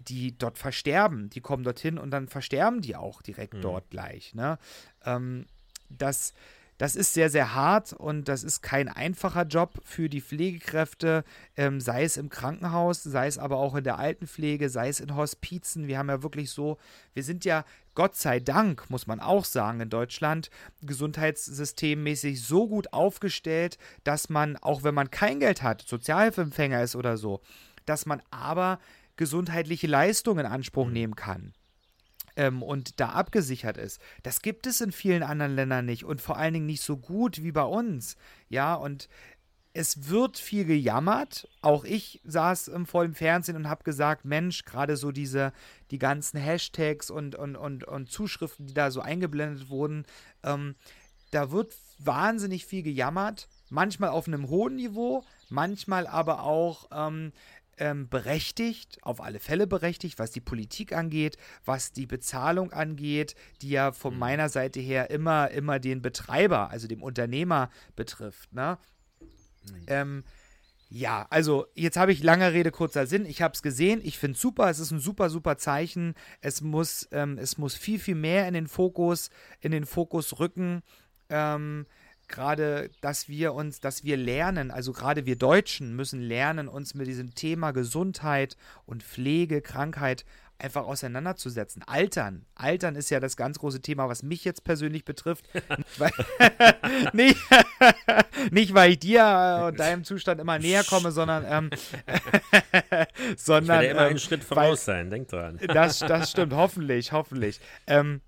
die 0.08 0.38
dort 0.38 0.58
versterben. 0.58 1.30
Die 1.30 1.41
kommen 1.41 1.63
dorthin 1.63 1.97
und 1.97 2.12
dann 2.12 2.28
versterben 2.28 2.82
die 2.82 2.95
auch 2.95 3.21
direkt 3.21 3.56
mhm. 3.56 3.62
dort 3.62 3.89
gleich. 3.89 4.34
Ne? 4.34 4.58
Ähm, 5.06 5.45
das 5.89 6.34
das 6.78 6.96
ist 6.96 7.14
sehr, 7.14 7.30
sehr 7.30 7.54
hart 7.54 7.94
und 7.94 8.28
das 8.28 8.44
ist 8.44 8.62
kein 8.62 8.90
einfacher 8.90 9.44
Job 9.44 9.80
für 9.84 10.10
die 10.10 10.22
Pflegekräfte, 10.22 11.24
ähm, 11.56 11.80
sei 11.80 12.04
es 12.04 12.18
im 12.18 12.30
Krankenhaus, 12.30 13.04
sei 13.04 13.28
es 13.28 13.38
aber 13.38 13.58
auch 13.58 13.76
in 13.76 13.84
der 13.84 14.00
Altenpflege, 14.00 14.70
sei 14.70 14.90
es 14.90 15.00
in 15.00 15.16
Hospizen. 15.16 15.88
Wir 15.88 15.98
haben 15.98 16.10
ja 16.10 16.24
wirklich 16.24 16.50
so, 16.52 16.78
wir 17.14 17.24
sind 17.24 17.46
ja 17.46 17.64
Gott 17.96 18.16
sei 18.16 18.40
Dank, 18.40 18.90
muss 18.90 19.06
man 19.06 19.20
auch 19.20 19.46
sagen, 19.46 19.80
in 19.82 19.90
Deutschland 19.90 20.50
gesundheitssystemmäßig 20.82 22.42
so 22.44 22.68
gut 22.68 22.92
aufgestellt, 22.92 23.78
dass 24.04 24.30
man, 24.30 24.58
auch 24.58 24.84
wenn 24.84 24.96
man 24.96 25.12
kein 25.12 25.40
Geld 25.40 25.62
hat, 25.62 25.84
Sozialhilfeempfänger 25.84 26.82
ist 26.82 26.96
oder 26.96 27.18
so, 27.18 27.42
dass 27.86 28.06
man 28.06 28.22
aber 28.32 28.80
gesundheitliche 29.16 29.88
Leistungen 29.88 30.46
in 30.46 30.52
Anspruch 30.52 30.88
mhm. 30.88 30.94
nehmen 30.94 31.16
kann 31.16 31.54
ähm, 32.36 32.63
und 32.63 33.00
da 33.00 33.10
abgesichert 33.10 33.78
ist. 33.78 34.02
Das 34.24 34.41
gibt 34.41 34.67
es 34.67 34.82
in 34.82 34.91
vielen 34.91 35.24
anderen 35.24 35.56
Ländern 35.56 35.86
nicht 35.86 36.06
und 36.06 36.22
vor 36.22 36.38
allen 36.38 36.54
Dingen 36.54 36.65
nicht 36.65 36.82
so 36.82 36.98
gut 36.98 37.43
wie 37.43 37.52
bei 37.52 37.63
uns. 37.63 38.15
Ja, 38.50 38.76
und 38.76 39.10
es 39.74 40.10
wird 40.10 40.38
viel 40.38 40.65
gejammert. 40.65 41.48
Auch 41.62 41.84
ich 41.84 42.22
saß 42.24 42.67
im 42.69 42.86
vollen 42.86 43.15
Fernsehen 43.15 43.56
und 43.56 43.67
habe 43.67 43.84
gesagt, 43.84 44.24
Mensch, 44.24 44.65
gerade 44.65 44.98
so 44.98 45.12
diese, 45.12 45.52
die 45.89 45.98
ganzen 45.98 46.39
Hashtags 46.39 47.10
und, 47.10 47.36
und, 47.36 47.56
und, 47.56 47.84
und 47.84 48.10
Zuschriften, 48.12 48.67
die 48.67 48.74
da 48.74 48.91
so 48.91 49.02
eingeblendet 49.02 49.69
wurden, 49.69 50.06
ähm, 50.43 50.76
da 51.32 51.52
wird 51.52 51.76
wahnsinnig 51.98 52.67
viel 52.67 52.84
gejammert. 52.84 53.48
Manchmal 53.69 54.10
auf 54.10 54.28
einem 54.28 54.50
hohen 54.50 54.76
Niveau, 54.76 55.24
manchmal 55.50 56.06
aber 56.06 56.43
auch 56.43 56.89
ähm, 56.91 57.34
ähm, 57.78 58.10
berechtigt, 58.10 59.00
auf 59.02 59.22
alle 59.22 59.40
Fälle 59.40 59.68
berechtigt, 59.68 60.20
was 60.20 60.32
die 60.32 60.42
Politik 60.42 60.94
angeht, 60.94 61.38
was 61.66 61.92
die 61.92 62.06
Bezahlung 62.06 62.72
angeht, 62.72 63.36
die 63.62 63.70
ja 63.70 63.92
von 63.92 64.14
mhm. 64.14 64.20
meiner 64.20 64.50
Seite 64.50 64.80
her 64.80 65.10
immer, 65.10 65.52
immer 65.52 65.80
den 65.80 66.02
Betreiber, 66.02 66.70
also 66.70 66.88
dem 66.88 67.04
Unternehmer 67.04 67.70
betrifft. 67.96 68.54
Ne? 68.54 68.78
Mhm. 69.66 69.86
Ähm, 69.88 70.24
ja, 70.96 71.26
also 71.32 71.66
jetzt 71.74 71.98
habe 71.98 72.12
ich 72.12 72.22
lange 72.22 72.54
Rede, 72.54 72.70
kurzer 72.70 73.08
Sinn. 73.08 73.26
Ich 73.26 73.42
habe 73.42 73.56
es 73.56 73.64
gesehen. 73.64 74.00
Ich 74.04 74.20
finde 74.20 74.36
es 74.36 74.42
super. 74.42 74.70
Es 74.70 74.78
ist 74.78 74.92
ein 74.92 75.00
super, 75.00 75.32
super 75.32 75.58
Zeichen. 75.58 76.14
Es 76.40 76.62
muss, 76.62 77.08
ähm, 77.12 77.40
es 77.40 77.58
muss 77.58 77.74
viel, 77.74 77.98
viel 77.98 78.14
mehr 78.14 78.48
in 78.48 78.54
den 78.54 78.68
Fokus, 78.68 79.32
in 79.60 79.72
den 79.72 79.88
Fokus 79.88 80.40
rücken. 80.40 80.84
Ähm, 81.30 81.88
gerade, 82.34 82.89
dass 83.02 83.30
wir 83.30 83.54
uns, 83.54 83.80
dass 83.80 84.04
wir 84.04 84.17
lernen, 84.17 84.72
also 84.72 84.91
gerade 84.91 85.26
wir 85.26 85.38
Deutschen 85.38 85.96
müssen 85.96 86.19
lernen, 86.19 86.67
uns 86.67 86.93
mit 86.96 87.08
diesem 87.08 87.36
Thema 87.36 87.72
Gesundheit 87.72 88.58
und 88.86 89.04
Pflege, 89.04 89.62
Krankheit 89.62 90.26
einfach 90.58 90.86
auseinanderzusetzen. 90.86 91.84
Altern. 91.84 92.46
Altern 92.56 92.96
ist 92.96 93.10
ja 93.10 93.19
das 93.19 93.38
ganz 93.38 93.60
große 93.60 93.82
Thema, 93.82 94.08
was 94.08 94.24
mich 94.24 94.46
jetzt 94.46 94.63
persönlich 94.63 95.06
betrifft. 95.06 95.46
nicht, 95.78 96.00
weil, 96.00 96.12
nicht, 97.13 97.38
nicht, 98.52 98.74
weil 98.74 98.91
ich 98.91 99.00
dir 99.00 99.65
und 99.67 99.80
deinem 99.80 100.04
Zustand 100.04 100.41
immer 100.41 100.58
näher 100.58 100.84
komme, 100.84 101.12
sondern, 101.12 101.46
ähm, 101.48 101.69
sondern 103.38 103.82
ich 103.82 103.88
werde 103.88 103.88
immer 103.88 104.02
ähm, 104.02 104.10
einen 104.10 104.19
Schritt 104.19 104.43
voraus 104.43 104.88
weil, 104.88 104.96
sein, 104.96 105.10
denk 105.10 105.28
dran. 105.28 105.60
das, 105.67 106.00
das 106.00 106.32
stimmt, 106.32 106.54
hoffentlich, 106.54 107.12
hoffentlich. 107.12 107.60
Ähm, 107.86 108.22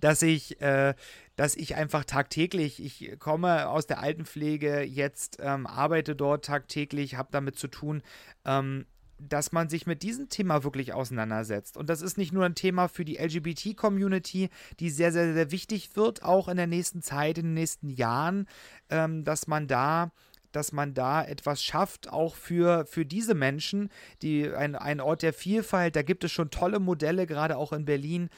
dass 0.00 0.22
ich, 0.22 0.60
äh, 0.60 0.94
dass 1.38 1.54
ich 1.54 1.76
einfach 1.76 2.04
tagtäglich, 2.04 2.82
ich 2.84 3.16
komme 3.20 3.68
aus 3.68 3.86
der 3.86 4.00
Altenpflege, 4.00 4.82
jetzt 4.82 5.38
ähm, 5.40 5.68
arbeite 5.68 6.16
dort 6.16 6.44
tagtäglich, 6.44 7.14
habe 7.14 7.28
damit 7.30 7.56
zu 7.56 7.68
tun, 7.68 8.02
ähm, 8.44 8.86
dass 9.20 9.52
man 9.52 9.68
sich 9.68 9.86
mit 9.86 10.02
diesem 10.02 10.28
Thema 10.28 10.64
wirklich 10.64 10.94
auseinandersetzt. 10.94 11.76
Und 11.76 11.88
das 11.88 12.02
ist 12.02 12.18
nicht 12.18 12.32
nur 12.32 12.44
ein 12.44 12.56
Thema 12.56 12.88
für 12.88 13.04
die 13.04 13.18
LGBT-Community, 13.18 14.48
die 14.80 14.90
sehr, 14.90 15.12
sehr, 15.12 15.32
sehr 15.32 15.52
wichtig 15.52 15.94
wird, 15.94 16.24
auch 16.24 16.48
in 16.48 16.56
der 16.56 16.66
nächsten 16.66 17.02
Zeit, 17.02 17.38
in 17.38 17.46
den 17.46 17.54
nächsten 17.54 17.88
Jahren, 17.88 18.48
ähm, 18.90 19.22
dass 19.22 19.46
man 19.46 19.68
da 19.68 20.10
dass 20.50 20.72
man 20.72 20.94
da 20.94 21.22
etwas 21.22 21.62
schafft, 21.62 22.10
auch 22.10 22.34
für, 22.34 22.86
für 22.86 23.04
diese 23.04 23.34
Menschen, 23.34 23.90
die 24.22 24.48
ein, 24.48 24.76
ein 24.76 24.98
Ort 24.98 25.20
der 25.20 25.34
Vielfalt, 25.34 25.94
da 25.94 26.00
gibt 26.00 26.24
es 26.24 26.32
schon 26.32 26.50
tolle 26.50 26.80
Modelle, 26.80 27.26
gerade 27.26 27.58
auch 27.58 27.74
in 27.74 27.84
Berlin, 27.84 28.30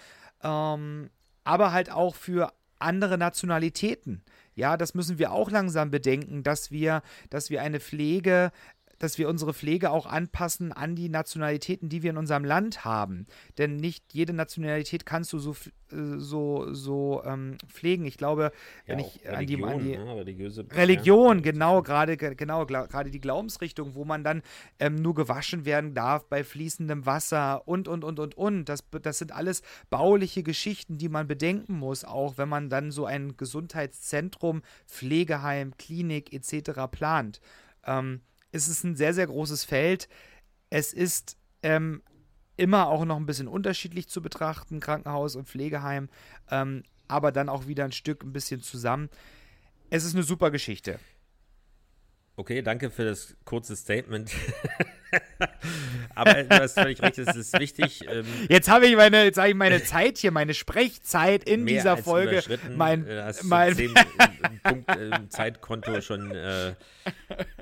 ähm, 0.43 1.09
aber 1.45 1.71
halt 1.71 1.93
auch 1.93 2.17
für 2.17 2.53
andere 2.81 3.19
Nationalitäten. 3.19 4.23
Ja, 4.55 4.77
das 4.77 4.95
müssen 4.95 5.19
wir 5.19 5.33
auch 5.33 5.51
langsam 5.51 5.91
bedenken, 5.91 6.43
dass 6.43 6.71
wir, 6.71 7.03
dass 7.31 7.51
wir 7.51 7.63
eine 7.63 7.81
Pflege 7.81 8.53
dass 9.01 9.17
wir 9.19 9.29
unsere 9.29 9.53
Pflege 9.53 9.91
auch 9.91 10.07
anpassen 10.07 10.73
an 10.73 10.95
die 10.95 11.09
Nationalitäten, 11.09 11.89
die 11.89 12.03
wir 12.05 12.11
in 12.11 12.19
unserem 12.19 12.45
Land 12.45 12.85
haben. 12.85 13.27
Denn 13.59 13.77
nicht 13.77 14.13
jede 14.13 14.35
Nationalität 14.35 15.07
kannst 15.07 15.33
du 15.33 15.39
so, 15.39 15.53
äh, 15.91 16.19
so, 16.19 16.73
so 16.73 17.23
ähm, 17.25 17.57
pflegen. 17.67 18.05
Ich 18.05 18.19
glaube, 18.19 18.53
wenn 18.87 18.99
ja, 18.99 19.07
ich 19.07 19.29
an 19.29 19.47
die, 19.47 19.65
an 19.65 19.79
die 19.79 19.97
ne? 19.97 20.17
religiöse 20.17 20.67
Religion, 20.71 21.39
ja. 21.39 21.51
genau, 21.51 21.83
gerade 21.83 22.17
genau, 22.19 22.67
gerade 22.67 23.11
die 23.11 23.21
Glaubensrichtung, 23.21 23.95
wo 23.95 24.05
man 24.05 24.23
dann 24.23 24.43
ähm, 24.79 24.97
nur 24.97 25.15
gewaschen 25.15 25.65
werden 25.65 25.95
darf 25.95 26.27
bei 26.27 26.45
fließendem 26.45 27.07
Wasser 27.07 27.67
und, 27.67 27.89
und, 27.89 28.05
und, 28.05 28.21
und, 28.21 28.37
und. 28.37 28.69
Das, 28.69 28.85
das 29.03 29.19
sind 29.19 29.33
alles 29.33 29.63
bauliche 29.89 30.43
Geschichten, 30.43 30.99
die 30.99 31.09
man 31.09 31.27
bedenken 31.27 31.79
muss, 31.79 32.05
auch 32.05 32.37
wenn 32.37 32.51
man 32.51 32.69
dann 32.69 32.91
so 32.91 33.07
ein 33.07 33.39
Gesundheitszentrum, 33.39 34.61
Pflegeheim, 34.87 35.75
Klinik 35.79 36.35
etc. 36.35 36.83
plant. 36.91 37.41
Ähm, 37.87 38.21
ist 38.53 38.69
es 38.69 38.85
ein 38.85 38.97
sehr, 38.97 39.15
sehr 39.15 39.27
großes 39.27 39.65
Feld. 39.65 40.09
Es 40.71 40.93
ist 40.93 41.37
ähm, 41.63 42.03
immer 42.57 42.89
auch 42.89 43.05
noch 43.05 43.17
ein 43.17 43.27
bisschen 43.27 43.49
unterschiedlich 43.49 44.09
zu 44.09 44.23
betrachten, 44.23 44.81
Krankenhaus 44.81 45.37
und 45.37 45.49
Pflegeheim, 45.49 46.09
ähm, 46.51 46.83
aber 47.09 47.33
dann 47.33 47.49
auch 47.49 47.67
wieder 47.67 47.85
ein 47.85 47.93
Stück 47.93 48.23
ein 48.23 48.33
bisschen 48.33 48.63
zusammen. 48.63 49.09
Es 49.89 50.05
ist 50.05 50.15
eine 50.15 50.23
super 50.23 50.51
Geschichte. 50.51 51.01
Okay, 52.41 52.63
danke 52.63 52.89
für 52.89 53.05
das 53.05 53.37
kurze 53.45 53.77
Statement. 53.77 54.31
Aber 56.15 56.43
du 56.43 56.59
hast 56.59 56.73
völlig 56.73 57.03
recht, 57.03 57.19
es 57.19 57.37
ist 57.37 57.61
wichtig. 57.61 58.01
Ähm, 58.09 58.25
jetzt 58.49 58.71
habe 58.71 58.87
ich 58.87 58.97
meine, 58.97 59.25
jetzt 59.25 59.37
habe 59.37 59.51
ich 59.51 59.55
meine 59.55 59.83
Zeit 59.83 60.17
hier, 60.17 60.31
meine 60.31 60.55
Sprechzeit 60.55 61.47
in 61.47 61.67
dieser 61.67 61.99
Folge. 61.99 62.43
Mein, 62.75 63.07
äh, 63.07 63.21
hast 63.25 63.45
mein 63.45 63.75
zehn, 63.75 63.95
äh, 63.95 64.49
Punkt 64.63 64.89
äh, 64.89 65.29
Zeitkonto 65.29 66.01
schon 66.01 66.35
äh, 66.35 66.73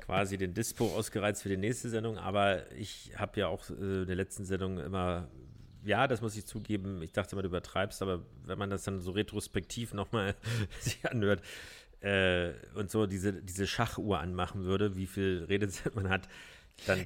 quasi 0.05 0.37
den 0.37 0.53
Dispo 0.53 0.95
ausgereizt 0.95 1.43
für 1.43 1.49
die 1.49 1.57
nächste 1.57 1.89
Sendung. 1.89 2.17
Aber 2.17 2.71
ich 2.71 3.11
habe 3.17 3.37
ja 3.37 3.47
auch 3.47 3.69
äh, 3.69 3.73
in 3.73 4.07
der 4.07 4.15
letzten 4.15 4.45
Sendung 4.45 4.79
immer 4.79 5.27
ja, 5.83 6.07
das 6.07 6.21
muss 6.21 6.37
ich 6.37 6.45
zugeben. 6.45 7.01
Ich 7.01 7.11
dachte 7.11 7.35
immer, 7.35 7.41
du 7.41 7.49
übertreibst, 7.49 8.01
aber 8.01 8.21
wenn 8.45 8.57
man 8.57 8.69
das 8.69 8.83
dann 8.83 9.01
so 9.01 9.11
retrospektiv 9.11 9.93
nochmal 9.93 10.35
sich 10.79 11.05
anhört, 11.05 11.41
äh, 12.01 12.51
und 12.75 12.89
so 12.89 13.05
diese, 13.05 13.33
diese 13.33 13.67
Schachuhr 13.67 14.19
anmachen 14.19 14.63
würde, 14.63 14.95
wie 14.95 15.07
viel 15.07 15.45
Redezeit 15.47 15.95
man 15.95 16.09
hat, 16.09 16.27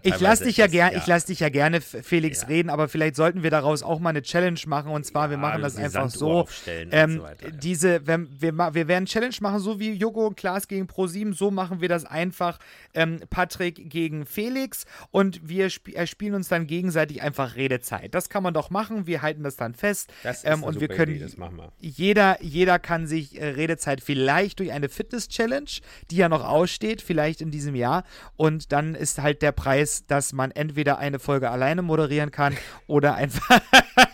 ich 0.01 0.19
lasse 0.19 0.45
dich 0.45 0.57
ja, 0.57 0.67
ger 0.67 0.91
ja. 0.91 0.97
ich 0.97 1.07
lass 1.07 1.25
dich 1.25 1.39
ja 1.39 1.49
gerne, 1.49 1.81
Felix, 1.81 2.41
ja. 2.41 2.47
reden, 2.47 2.69
aber 2.69 2.87
vielleicht 2.87 3.15
sollten 3.15 3.43
wir 3.43 3.51
daraus 3.51 3.83
auch 3.83 3.99
mal 3.99 4.09
eine 4.09 4.21
Challenge 4.21 4.59
machen. 4.65 4.91
Und 4.91 5.05
zwar, 5.05 5.25
ja, 5.25 5.31
wir 5.31 5.37
machen 5.37 5.61
das 5.61 5.75
einfach 5.77 6.09
so. 6.09 6.47
Ähm, 6.67 7.17
so 7.17 7.23
weiter, 7.23 7.51
diese, 7.51 8.05
wenn, 8.07 8.29
wir, 8.39 8.53
wir 8.53 8.87
werden 8.87 9.05
Challenge 9.05 9.35
machen, 9.41 9.59
so 9.59 9.79
wie 9.79 9.91
Joko 9.93 10.27
und 10.27 10.37
Klaas 10.37 10.67
gegen 10.67 10.87
ProSieben, 10.87 11.33
so 11.33 11.51
machen 11.51 11.81
wir 11.81 11.89
das 11.89 12.05
einfach. 12.05 12.59
Ähm, 12.93 13.21
Patrick 13.29 13.89
gegen 13.89 14.25
Felix 14.25 14.85
und 15.11 15.47
wir 15.47 15.65
sp 15.69 15.93
äh, 15.93 16.07
spielen 16.07 16.35
uns 16.35 16.47
dann 16.47 16.67
gegenseitig 16.67 17.21
einfach 17.21 17.55
Redezeit. 17.55 18.13
Das 18.13 18.29
kann 18.29 18.43
man 18.43 18.53
doch 18.53 18.69
machen. 18.69 19.07
Wir 19.07 19.21
halten 19.21 19.43
das 19.43 19.55
dann 19.55 19.73
fest. 19.73 20.11
Das 20.23 20.43
ist 20.43 20.49
ähm, 20.49 20.63
und 20.63 20.79
wir 20.79 20.87
können. 20.87 21.15
Idee, 21.15 21.23
das 21.23 21.37
machen 21.37 21.57
wir. 21.57 21.71
Jeder, 21.79 22.41
jeder 22.41 22.79
kann 22.79 23.07
sich 23.07 23.39
äh, 23.39 23.45
Redezeit 23.49 24.01
vielleicht 24.01 24.59
durch 24.59 24.71
eine 24.71 24.89
Fitness-Challenge, 24.89 25.69
die 26.11 26.15
ja 26.17 26.29
noch 26.29 26.43
aussteht, 26.43 27.01
vielleicht 27.01 27.41
in 27.41 27.51
diesem 27.51 27.75
Jahr. 27.75 28.03
Und 28.35 28.71
dann 28.71 28.95
ist 28.95 29.21
halt 29.21 29.41
der 29.41 29.51
Preis, 29.63 30.05
dass 30.07 30.33
man 30.33 30.51
entweder 30.51 30.97
eine 30.97 31.19
Folge 31.19 31.49
alleine 31.49 31.81
moderieren 31.81 32.31
kann 32.31 32.57
oder 32.85 33.15
einfach 33.15 33.61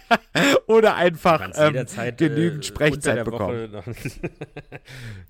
oder 0.68 0.96
einfach 0.96 1.50
ähm, 1.56 1.86
genügend 2.18 2.64
äh, 2.64 2.68
Sprechzeit 2.68 3.26
bekommen. 3.26 3.72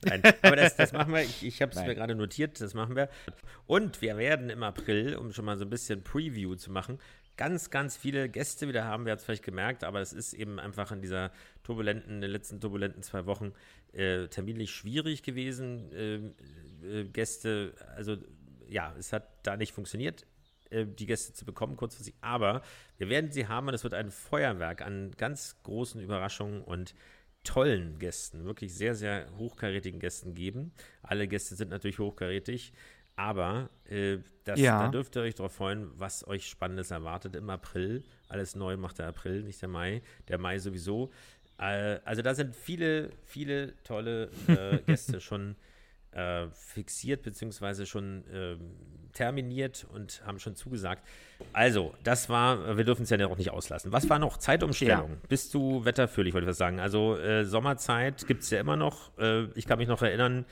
Nein, 0.04 0.22
aber 0.42 0.58
das, 0.58 0.76
das 0.76 0.92
machen 0.92 1.14
wir. 1.14 1.22
Ich, 1.22 1.46
ich 1.46 1.62
habe 1.62 1.72
es 1.72 1.82
mir 1.82 1.96
gerade 1.96 2.16
notiert. 2.16 2.60
Das 2.60 2.74
machen 2.74 2.98
wir. 2.98 3.08
Und 3.66 4.02
wir 4.02 4.18
werden 4.18 4.50
im 4.50 4.62
April, 4.62 5.16
um 5.16 5.32
schon 5.32 5.46
mal 5.46 5.58
so 5.58 5.64
ein 5.64 5.70
bisschen 5.70 6.04
Preview 6.04 6.56
zu 6.56 6.70
machen, 6.70 7.00
ganz, 7.38 7.70
ganz 7.70 7.96
viele 7.96 8.28
Gäste 8.28 8.68
wieder 8.68 8.84
haben. 8.84 9.06
Wir 9.06 9.12
haben 9.12 9.20
es 9.20 9.24
vielleicht 9.24 9.44
gemerkt, 9.44 9.86
aber 9.86 10.02
es 10.02 10.12
ist 10.12 10.34
eben 10.34 10.60
einfach 10.60 10.92
in 10.92 11.02
dieser 11.02 11.32
turbulenten, 11.64 12.16
in 12.16 12.22
den 12.22 12.32
letzten 12.32 12.60
turbulenten 12.60 13.04
zwei 13.04 13.26
Wochen 13.26 13.54
äh, 13.94 14.28
terminlich 14.28 14.72
schwierig 14.72 15.24
gewesen. 15.24 15.94
Äh, 15.94 16.20
äh, 16.84 17.06
Gäste, 17.06 17.74
also 17.96 18.18
ja, 18.70 18.94
es 18.98 19.14
hat 19.14 19.28
da 19.44 19.58
nicht 19.58 19.74
funktioniert, 19.74 20.26
äh, 20.70 20.86
die 20.86 21.06
Gäste 21.06 21.34
zu 21.34 21.46
bekommen, 21.46 21.76
kurzfristig. 21.76 22.16
Aber 22.22 22.62
wir 22.98 23.10
werden 23.10 23.32
sie 23.32 23.48
haben 23.48 23.68
und 23.68 23.74
es 23.74 23.84
wird 23.84 23.94
ein 23.94 24.12
Feuerwerk 24.12 24.82
an 24.82 25.12
ganz 25.18 25.58
großen 25.64 26.02
Überraschungen 26.02 26.62
und 26.62 26.94
tollen 27.44 28.00
Gästen, 28.00 28.46
wirklich 28.46 28.74
sehr, 28.74 28.96
sehr 28.96 29.28
hochkarätigen 29.38 30.00
Gästen 30.00 30.36
geben. 30.36 30.74
Alle 31.02 31.28
Gäste 31.28 31.56
sind 31.56 31.70
natürlich 31.70 32.00
hochkarätig, 32.00 32.74
aber 33.16 33.70
äh, 33.86 34.20
das, 34.44 34.60
ja. 34.60 34.84
da 34.84 34.88
dürft 34.90 35.16
ihr 35.16 35.22
euch 35.22 35.36
darauf 35.36 35.54
freuen, 35.54 35.90
was 35.96 36.28
euch 36.28 36.48
Spannendes 36.48 36.92
erwartet 36.92 37.36
im 37.36 37.50
April. 37.50 38.04
Alles 38.28 38.56
neu 38.56 38.78
macht 38.78 39.00
der 39.00 39.08
April, 39.08 39.44
nicht 39.44 39.62
der 39.62 39.70
Mai. 39.70 40.02
Der 40.28 40.38
Mai 40.38 40.60
sowieso. 40.60 41.12
Äh, 41.58 42.00
also 42.06 42.22
da 42.22 42.34
sind 42.34 42.56
viele, 42.56 43.10
viele 43.26 43.76
tolle 43.84 44.30
äh, 44.48 44.78
Gäste 44.86 45.20
schon 45.22 45.56
äh, 46.12 46.48
fixiert 46.54 47.24
beziehungsweise 47.24 47.86
schon 47.86 48.24
ähm, 48.34 48.60
terminiert 49.14 49.86
und 49.94 50.24
haben 50.26 50.40
schon 50.40 50.56
zugesagt. 50.56 51.04
Also, 51.54 51.94
das 52.04 52.30
war, 52.30 52.78
wir 52.78 52.84
dürfen 52.84 53.04
es 53.04 53.10
ja 53.10 53.28
auch 53.28 53.38
nicht 53.38 53.52
auslassen. 53.52 53.92
Was 53.92 54.10
war 54.10 54.20
noch? 54.20 54.38
Zeitumstellung. 54.38 55.12
Ja. 55.12 55.18
Bist 55.28 55.54
du 55.54 55.86
wetterfühlig, 55.86 56.34
wollte 56.34 56.46
ich 56.46 56.50
was 56.50 56.58
sagen. 56.58 56.80
Also, 56.80 57.18
äh, 57.18 57.46
Sommerzeit 57.46 58.28
gibt 58.28 58.44
es 58.44 58.50
ja 58.50 58.60
immer 58.60 58.76
noch. 58.76 59.18
Äh, 59.18 59.46
ich 59.56 59.66
kann 59.66 59.80
mich 59.80 59.88
noch 59.88 60.02
erinnern, 60.02 60.46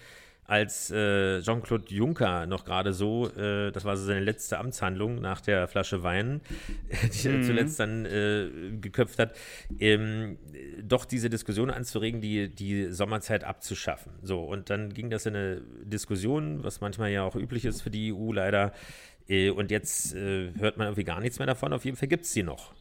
als 0.47 0.89
äh, 0.91 1.41
Jean-Claude 1.41 1.93
Juncker 1.93 2.45
noch 2.47 2.63
gerade 2.63 2.93
so, 2.93 3.29
äh, 3.35 3.71
das 3.71 3.83
war 3.83 3.97
so 3.97 4.05
seine 4.05 4.21
letzte 4.21 4.57
Amtshandlung 4.57 5.19
nach 5.19 5.41
der 5.41 5.67
Flasche 5.67 6.03
Wein, 6.03 6.39
die 7.13 7.27
er 7.27 7.37
mhm. 7.37 7.43
zuletzt 7.43 7.79
dann 7.81 8.05
äh, 8.05 8.49
geköpft 8.79 9.19
hat, 9.19 9.35
ähm, 9.79 10.37
doch 10.81 11.03
diese 11.03 11.29
Diskussion 11.29 11.69
anzuregen, 11.69 12.21
die, 12.21 12.47
die 12.47 12.91
Sommerzeit 12.93 13.43
abzuschaffen. 13.43 14.13
So, 14.21 14.41
und 14.41 14.69
dann 14.69 14.93
ging 14.93 15.09
das 15.09 15.25
in 15.25 15.35
eine 15.35 15.61
Diskussion, 15.83 16.63
was 16.63 16.79
manchmal 16.79 17.11
ja 17.11 17.23
auch 17.23 17.35
üblich 17.35 17.65
ist 17.65 17.81
für 17.81 17.89
die 17.89 18.13
EU 18.13 18.31
leider. 18.31 18.71
Äh, 19.27 19.49
und 19.49 19.69
jetzt 19.69 20.15
äh, 20.15 20.53
hört 20.57 20.77
man 20.77 20.87
irgendwie 20.87 21.03
gar 21.03 21.19
nichts 21.19 21.39
mehr 21.39 21.47
davon. 21.47 21.73
Auf 21.73 21.83
jeden 21.83 21.97
Fall 21.97 22.07
gibt 22.07 22.23
es 22.23 22.31
sie 22.31 22.43
noch. 22.43 22.73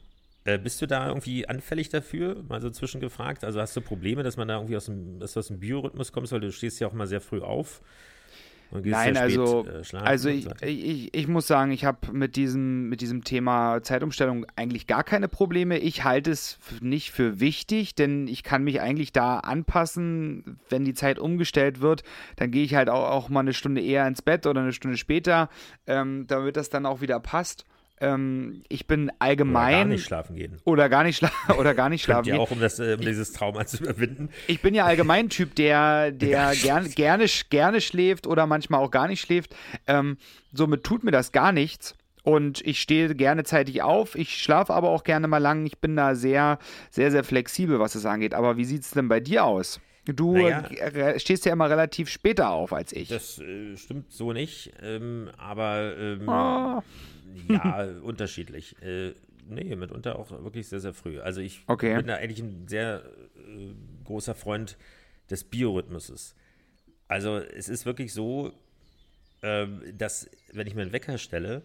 Äh, 0.47 0.59
bist 0.59 0.81
du 0.81 0.87
da 0.87 1.09
irgendwie 1.09 1.49
anfällig 1.49 1.89
dafür? 1.89 2.43
Mal 2.49 2.61
so 2.61 2.71
zwischengefragt. 2.71 3.45
Also 3.45 3.61
hast 3.61 3.77
du 3.77 3.81
Probleme, 3.81 4.23
dass 4.23 4.37
man 4.37 4.47
da 4.47 4.55
irgendwie 4.55 4.77
aus 4.77 4.87
dem, 4.87 5.19
dass 5.19 5.33
du 5.33 5.41
aus 5.41 5.49
dem 5.49 5.59
Biorhythmus 5.59 6.13
kommst, 6.13 6.33
weil 6.33 6.41
du 6.41 6.53
stehst 6.53 6.79
ja 6.79 6.87
auch 6.87 6.93
mal 6.93 7.09
sehr 7.09 7.21
früh 7.21 7.41
auf. 7.41 7.83
Nein, 8.71 9.17
also, 9.17 9.65
spät, 9.83 9.95
äh, 9.95 10.05
also 10.05 10.29
ich, 10.29 10.49
ich, 10.63 11.15
ich, 11.15 11.29
muss 11.29 11.47
sagen, 11.47 11.71
ich 11.71 11.85
habe 11.85 12.13
mit 12.13 12.35
diesem, 12.35 12.89
mit 12.89 13.01
diesem 13.01 13.23
Thema 13.23 13.81
Zeitumstellung 13.83 14.45
eigentlich 14.57 14.87
gar 14.87 15.05
keine 15.05 15.29
Probleme. 15.29 15.79
Ich 15.79 16.05
halte 16.05 16.33
es 16.33 16.59
nicht 16.81 17.13
für 17.13 17.39
wichtig, 17.39 17.95
denn 17.95 18.27
ich 18.27 18.43
kann 18.43 18.65
mich 18.65 18.81
eigentlich 18.81 19.13
da 19.13 19.39
anpassen. 19.39 20.59
Wenn 20.69 20.85
die 20.85 20.95
Zeit 20.95 21.19
umgestellt 21.19 21.81
wird, 21.81 22.03
dann 22.37 22.51
gehe 22.51 22.65
ich 22.65 22.75
halt 22.75 22.89
auch, 22.89 23.09
auch 23.11 23.29
mal 23.29 23.41
eine 23.41 23.55
Stunde 23.55 23.81
eher 23.81 24.07
ins 24.07 24.23
Bett 24.23 24.47
oder 24.47 24.63
eine 24.63 24.73
Stunde 24.73 24.97
später, 24.97 25.49
ähm, 25.87 26.27
damit 26.27 26.57
das 26.57 26.69
dann 26.69 26.87
auch 26.87 27.01
wieder 27.01 27.21
passt. 27.21 27.65
Ähm, 27.99 28.63
ich 28.69 28.87
bin 28.87 29.11
allgemein. 29.19 29.75
Oder 29.75 29.79
gar 29.79 29.85
nicht 29.87 30.05
schlafen 30.05 30.37
gehen. 30.37 30.61
Oder 30.65 30.89
gar 30.89 31.05
nicht, 31.05 31.17
schla 31.17 31.31
oder 31.59 31.75
gar 31.75 31.89
nicht 31.89 32.03
schlafen 32.03 32.25
gehen. 32.25 32.35
ja 32.35 32.41
auch, 32.41 32.51
um, 32.51 32.61
das, 32.61 32.79
um 32.79 33.01
dieses 33.01 33.33
Trauma 33.33 33.67
zu 33.67 33.85
überwinden. 33.85 34.29
Ich 34.47 34.61
bin 34.61 34.75
ja 34.75 34.85
allgemein 34.85 35.29
Typ, 35.31 35.55
der, 35.55 36.11
der 36.13 36.53
gern, 36.55 36.91
gerne, 36.91 37.27
gerne 37.49 37.81
schläft 37.81 38.27
oder 38.27 38.47
manchmal 38.47 38.81
auch 38.81 38.91
gar 38.91 39.09
nicht 39.09 39.21
schläft. 39.21 39.57
Ähm, 39.87 40.19
somit 40.53 40.85
tut 40.85 41.05
mir 41.05 41.11
das 41.11 41.33
gar 41.33 41.53
nichts. 41.53 41.95
Und 42.23 42.61
ich 42.67 42.83
stehe 42.83 43.15
gerne 43.15 43.45
zeitig 43.45 43.83
auf. 43.83 44.17
Ich 44.17 44.43
schlafe 44.43 44.75
aber 44.75 44.91
auch 44.91 45.05
gerne 45.05 45.29
mal 45.29 45.39
lang. 45.39 45.65
Ich 45.65 45.79
bin 45.79 45.95
da 45.95 46.17
sehr, 46.17 46.59
sehr, 46.91 47.13
sehr 47.13 47.23
flexibel, 47.23 47.79
was 47.79 47.95
es 47.95 48.05
angeht. 48.05 48.35
Aber 48.35 48.57
wie 48.57 48.65
sieht 48.65 48.83
es 48.83 48.91
denn 48.91 49.07
bei 49.09 49.21
dir 49.21 49.45
aus? 49.45 49.81
Du 50.07 50.37
naja, 50.37 51.19
stehst 51.19 51.47
ja 51.47 51.53
immer 51.53 51.71
relativ 51.71 52.09
später 52.09 52.51
auf 52.51 52.73
als 52.73 52.93
ich. 52.93 53.09
Das 53.09 53.39
äh, 53.39 53.77
stimmt 53.77 54.13
so 54.13 54.33
nicht. 54.33 54.73
Ähm, 54.83 55.31
aber 55.37 55.97
ähm, 55.97 56.29
oh. 56.29 56.83
Ja, 57.49 57.85
unterschiedlich. 58.03 58.81
Äh, 58.83 59.15
nee, 59.49 59.75
mitunter 59.77 60.19
auch 60.19 60.31
wirklich 60.31 60.69
sehr, 60.69 60.81
sehr 60.81 60.95
früh. 60.95 61.21
Also 61.21 61.41
ich 61.41 61.63
okay. 61.67 61.97
bin 61.97 62.07
da 62.07 62.17
eigentlich 62.17 62.41
ein 62.41 62.69
sehr 62.69 63.05
äh, 63.37 63.75
großer 64.05 64.35
Freund 64.35 64.77
des 65.31 65.45
Biorhythmuses. 65.45 66.35
Also 67.09 67.37
es 67.37 67.69
ist 67.69 67.87
wirklich 67.87 68.13
so, 68.13 68.53
äh, 69.43 69.67
dass 69.93 70.31
wenn 70.53 70.67
ich 70.67 70.75
mir 70.75 70.83
einen 70.83 70.93
Wecker 70.93 71.19
stelle, 71.19 71.63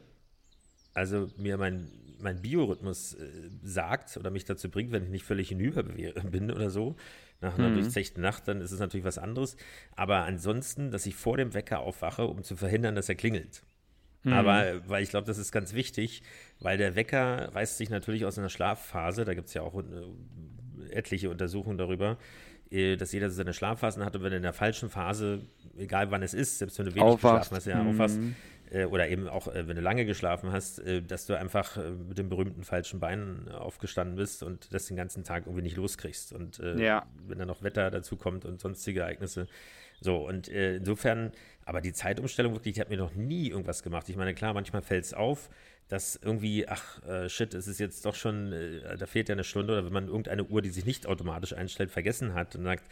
also 0.94 1.30
mir 1.38 1.58
mein, 1.58 1.90
mein 2.20 2.42
Biorhythmus 2.42 3.14
äh, 3.14 3.28
sagt 3.64 4.18
oder 4.18 4.30
mich 4.30 4.46
dazu 4.46 4.70
bringt, 4.70 4.92
wenn 4.92 5.04
ich 5.04 5.10
nicht 5.10 5.26
völlig 5.26 5.50
hinüber 5.50 5.84
bin 5.84 6.52
oder 6.52 6.70
so, 6.70 6.96
nach 7.42 7.58
einer 7.58 7.70
mhm. 7.70 7.76
durchzechten 7.76 8.22
Nacht, 8.22 8.48
dann 8.48 8.62
ist 8.62 8.72
es 8.72 8.80
natürlich 8.80 9.06
was 9.06 9.18
anderes. 9.18 9.58
Aber 9.96 10.26
ansonsten, 10.26 10.92
dass 10.92 11.06
ich 11.08 11.16
vor 11.16 11.38
dem 11.38 11.54
Wecker 11.54 11.80
aufwache, 11.80 12.26
um 12.26 12.44
zu 12.44 12.56
verhindern, 12.56 12.96
dass 12.96 13.10
er 13.10 13.16
klingelt. 13.16 13.64
Mhm. 14.24 14.34
Aber 14.34 14.82
weil 14.88 15.04
ich 15.04 15.10
glaube, 15.10 15.26
das 15.26 15.38
ist 15.38 15.52
ganz 15.52 15.74
wichtig, 15.74 16.22
weil 16.60 16.78
der 16.78 16.96
Wecker 16.96 17.54
reißt 17.54 17.78
sich 17.78 17.90
natürlich 17.90 18.26
aus 18.26 18.38
einer 18.38 18.50
Schlafphase, 18.50 19.26
da 19.26 19.34
gibt 19.34 19.48
es 19.48 19.54
ja 19.54 19.64
auch 19.64 19.76
äh, 19.80 20.92
etliche 20.92 21.30
Untersuchungen 21.30 21.78
darüber, 21.78 22.18
äh, 22.70 22.98
dass 22.98 23.12
jeder 23.14 23.30
seine 23.32 23.54
Schlafphasen 23.54 24.06
hat 24.06 24.16
und 24.16 24.24
wenn 24.24 24.34
in 24.34 24.44
der 24.44 24.54
falschen 24.54 24.90
Phase, 24.90 25.42
egal 25.78 26.12
wann 26.12 26.22
es 26.22 26.34
ist, 26.34 26.60
selbst 26.60 26.78
wenn 26.78 26.86
du 26.86 26.92
wenig 26.94 27.04
aufwachst. 27.04 27.50
geschlafen 27.50 27.56
hast, 27.56 27.66
ja, 27.66 27.84
mhm. 27.84 27.90
aufwachst, 27.90 28.20
äh, 28.70 28.86
oder 28.86 29.10
eben 29.10 29.28
auch, 29.28 29.48
wenn 29.48 29.76
du 29.76 29.82
lange 29.82 30.06
geschlafen 30.06 30.52
hast, 30.52 30.82
dass 31.08 31.26
du 31.26 31.38
einfach 31.38 31.78
mit 32.08 32.20
dem 32.20 32.30
berühmten 32.30 32.64
falschen 32.64 33.00
Bein 33.00 33.50
aufgestanden 33.50 34.18
bist 34.18 34.44
und 34.44 34.72
das 34.72 34.86
den 34.86 34.98
ganzen 34.98 35.24
Tag 35.24 35.48
irgendwie 35.48 35.64
nicht 35.64 35.78
loskriegst. 35.78 36.32
Und 36.32 36.60
ja. 36.78 37.06
wenn 37.28 37.40
dann 37.40 37.50
noch 37.50 37.64
Wetter 37.64 37.92
dazu 37.92 38.16
kommt 38.16 38.46
und 38.46 38.62
sonstige 38.62 39.02
Ereignisse. 39.02 39.48
So, 40.00 40.26
und 40.26 40.48
insofern 40.48 41.32
aber 41.66 41.82
die 41.82 41.94
Zeitumstellung 41.94 42.54
wirklich, 42.54 42.76
die 42.76 42.82
hat 42.82 42.90
mir 42.90 42.98
noch 42.98 43.14
nie 43.16 43.50
irgendwas 43.50 43.84
gemacht. 43.84 44.10
Ich 44.10 44.16
meine, 44.16 44.34
klar, 44.34 44.54
manchmal 44.54 44.82
fällt 44.82 45.06
es 45.06 45.14
auf, 45.14 45.50
dass 45.88 46.16
irgendwie, 46.16 46.68
ach 46.68 47.04
äh, 47.04 47.28
shit, 47.30 47.54
es 47.54 47.68
ist 47.68 47.80
jetzt 47.80 48.06
doch 48.06 48.16
schon, 48.16 48.54
äh, 48.54 48.98
da 48.98 49.06
fehlt 49.06 49.30
ja 49.30 49.34
eine 49.34 49.44
Stunde 49.44 49.74
oder 49.74 49.86
wenn 49.86 49.94
man 49.94 50.08
irgendeine 50.08 50.46
Uhr, 50.46 50.62
die 50.62 50.70
sich 50.70 50.86
nicht 50.86 51.06
automatisch 51.06 51.54
einstellt, 51.54 51.92
vergessen 51.92 52.34
hat 52.34 52.56
und 52.56 52.64
sagt, 52.64 52.86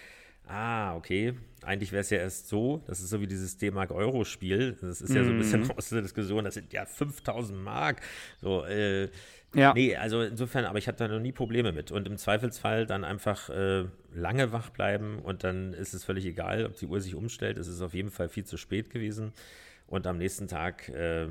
ah, 0.47 0.95
okay, 0.95 1.33
eigentlich 1.61 1.91
wäre 1.91 2.01
es 2.01 2.09
ja 2.09 2.17
erst 2.17 2.47
so, 2.49 2.83
das 2.87 2.99
ist 3.01 3.09
so 3.09 3.21
wie 3.21 3.27
dieses 3.27 3.57
D-Mark-Euro-Spiel, 3.57 4.77
das 4.81 4.99
ist 5.01 5.13
ja 5.13 5.23
so 5.23 5.29
ein 5.31 5.37
bisschen 5.37 5.61
Mhm. 5.61 5.71
aus 5.71 5.89
der 5.89 6.01
Diskussion, 6.01 6.43
das 6.43 6.55
sind 6.55 6.73
ja 6.73 6.85
5000 6.85 7.61
Mark, 7.61 8.01
so, 8.41 8.65
äh, 8.65 9.09
Ja. 9.55 9.73
Nee, 9.73 9.95
also 9.95 10.21
insofern, 10.21 10.65
aber 10.65 10.77
ich 10.77 10.87
hatte 10.87 11.07
da 11.07 11.13
noch 11.13 11.19
nie 11.19 11.31
Probleme 11.31 11.71
mit. 11.71 11.91
Und 11.91 12.07
im 12.07 12.17
Zweifelsfall 12.17 12.85
dann 12.85 13.03
einfach 13.03 13.49
äh, 13.49 13.85
lange 14.13 14.51
wach 14.51 14.69
bleiben 14.69 15.19
und 15.19 15.43
dann 15.43 15.73
ist 15.73 15.93
es 15.93 16.03
völlig 16.03 16.25
egal, 16.25 16.65
ob 16.65 16.77
die 16.77 16.85
Uhr 16.85 17.01
sich 17.01 17.15
umstellt. 17.15 17.57
Es 17.57 17.67
ist 17.67 17.81
auf 17.81 17.93
jeden 17.95 18.11
Fall 18.11 18.29
viel 18.29 18.45
zu 18.45 18.57
spät 18.57 18.89
gewesen. 18.91 19.33
Und 19.87 20.05
am 20.05 20.17
nächsten 20.19 20.47
Tag 20.47 20.87
äh, 20.89 21.25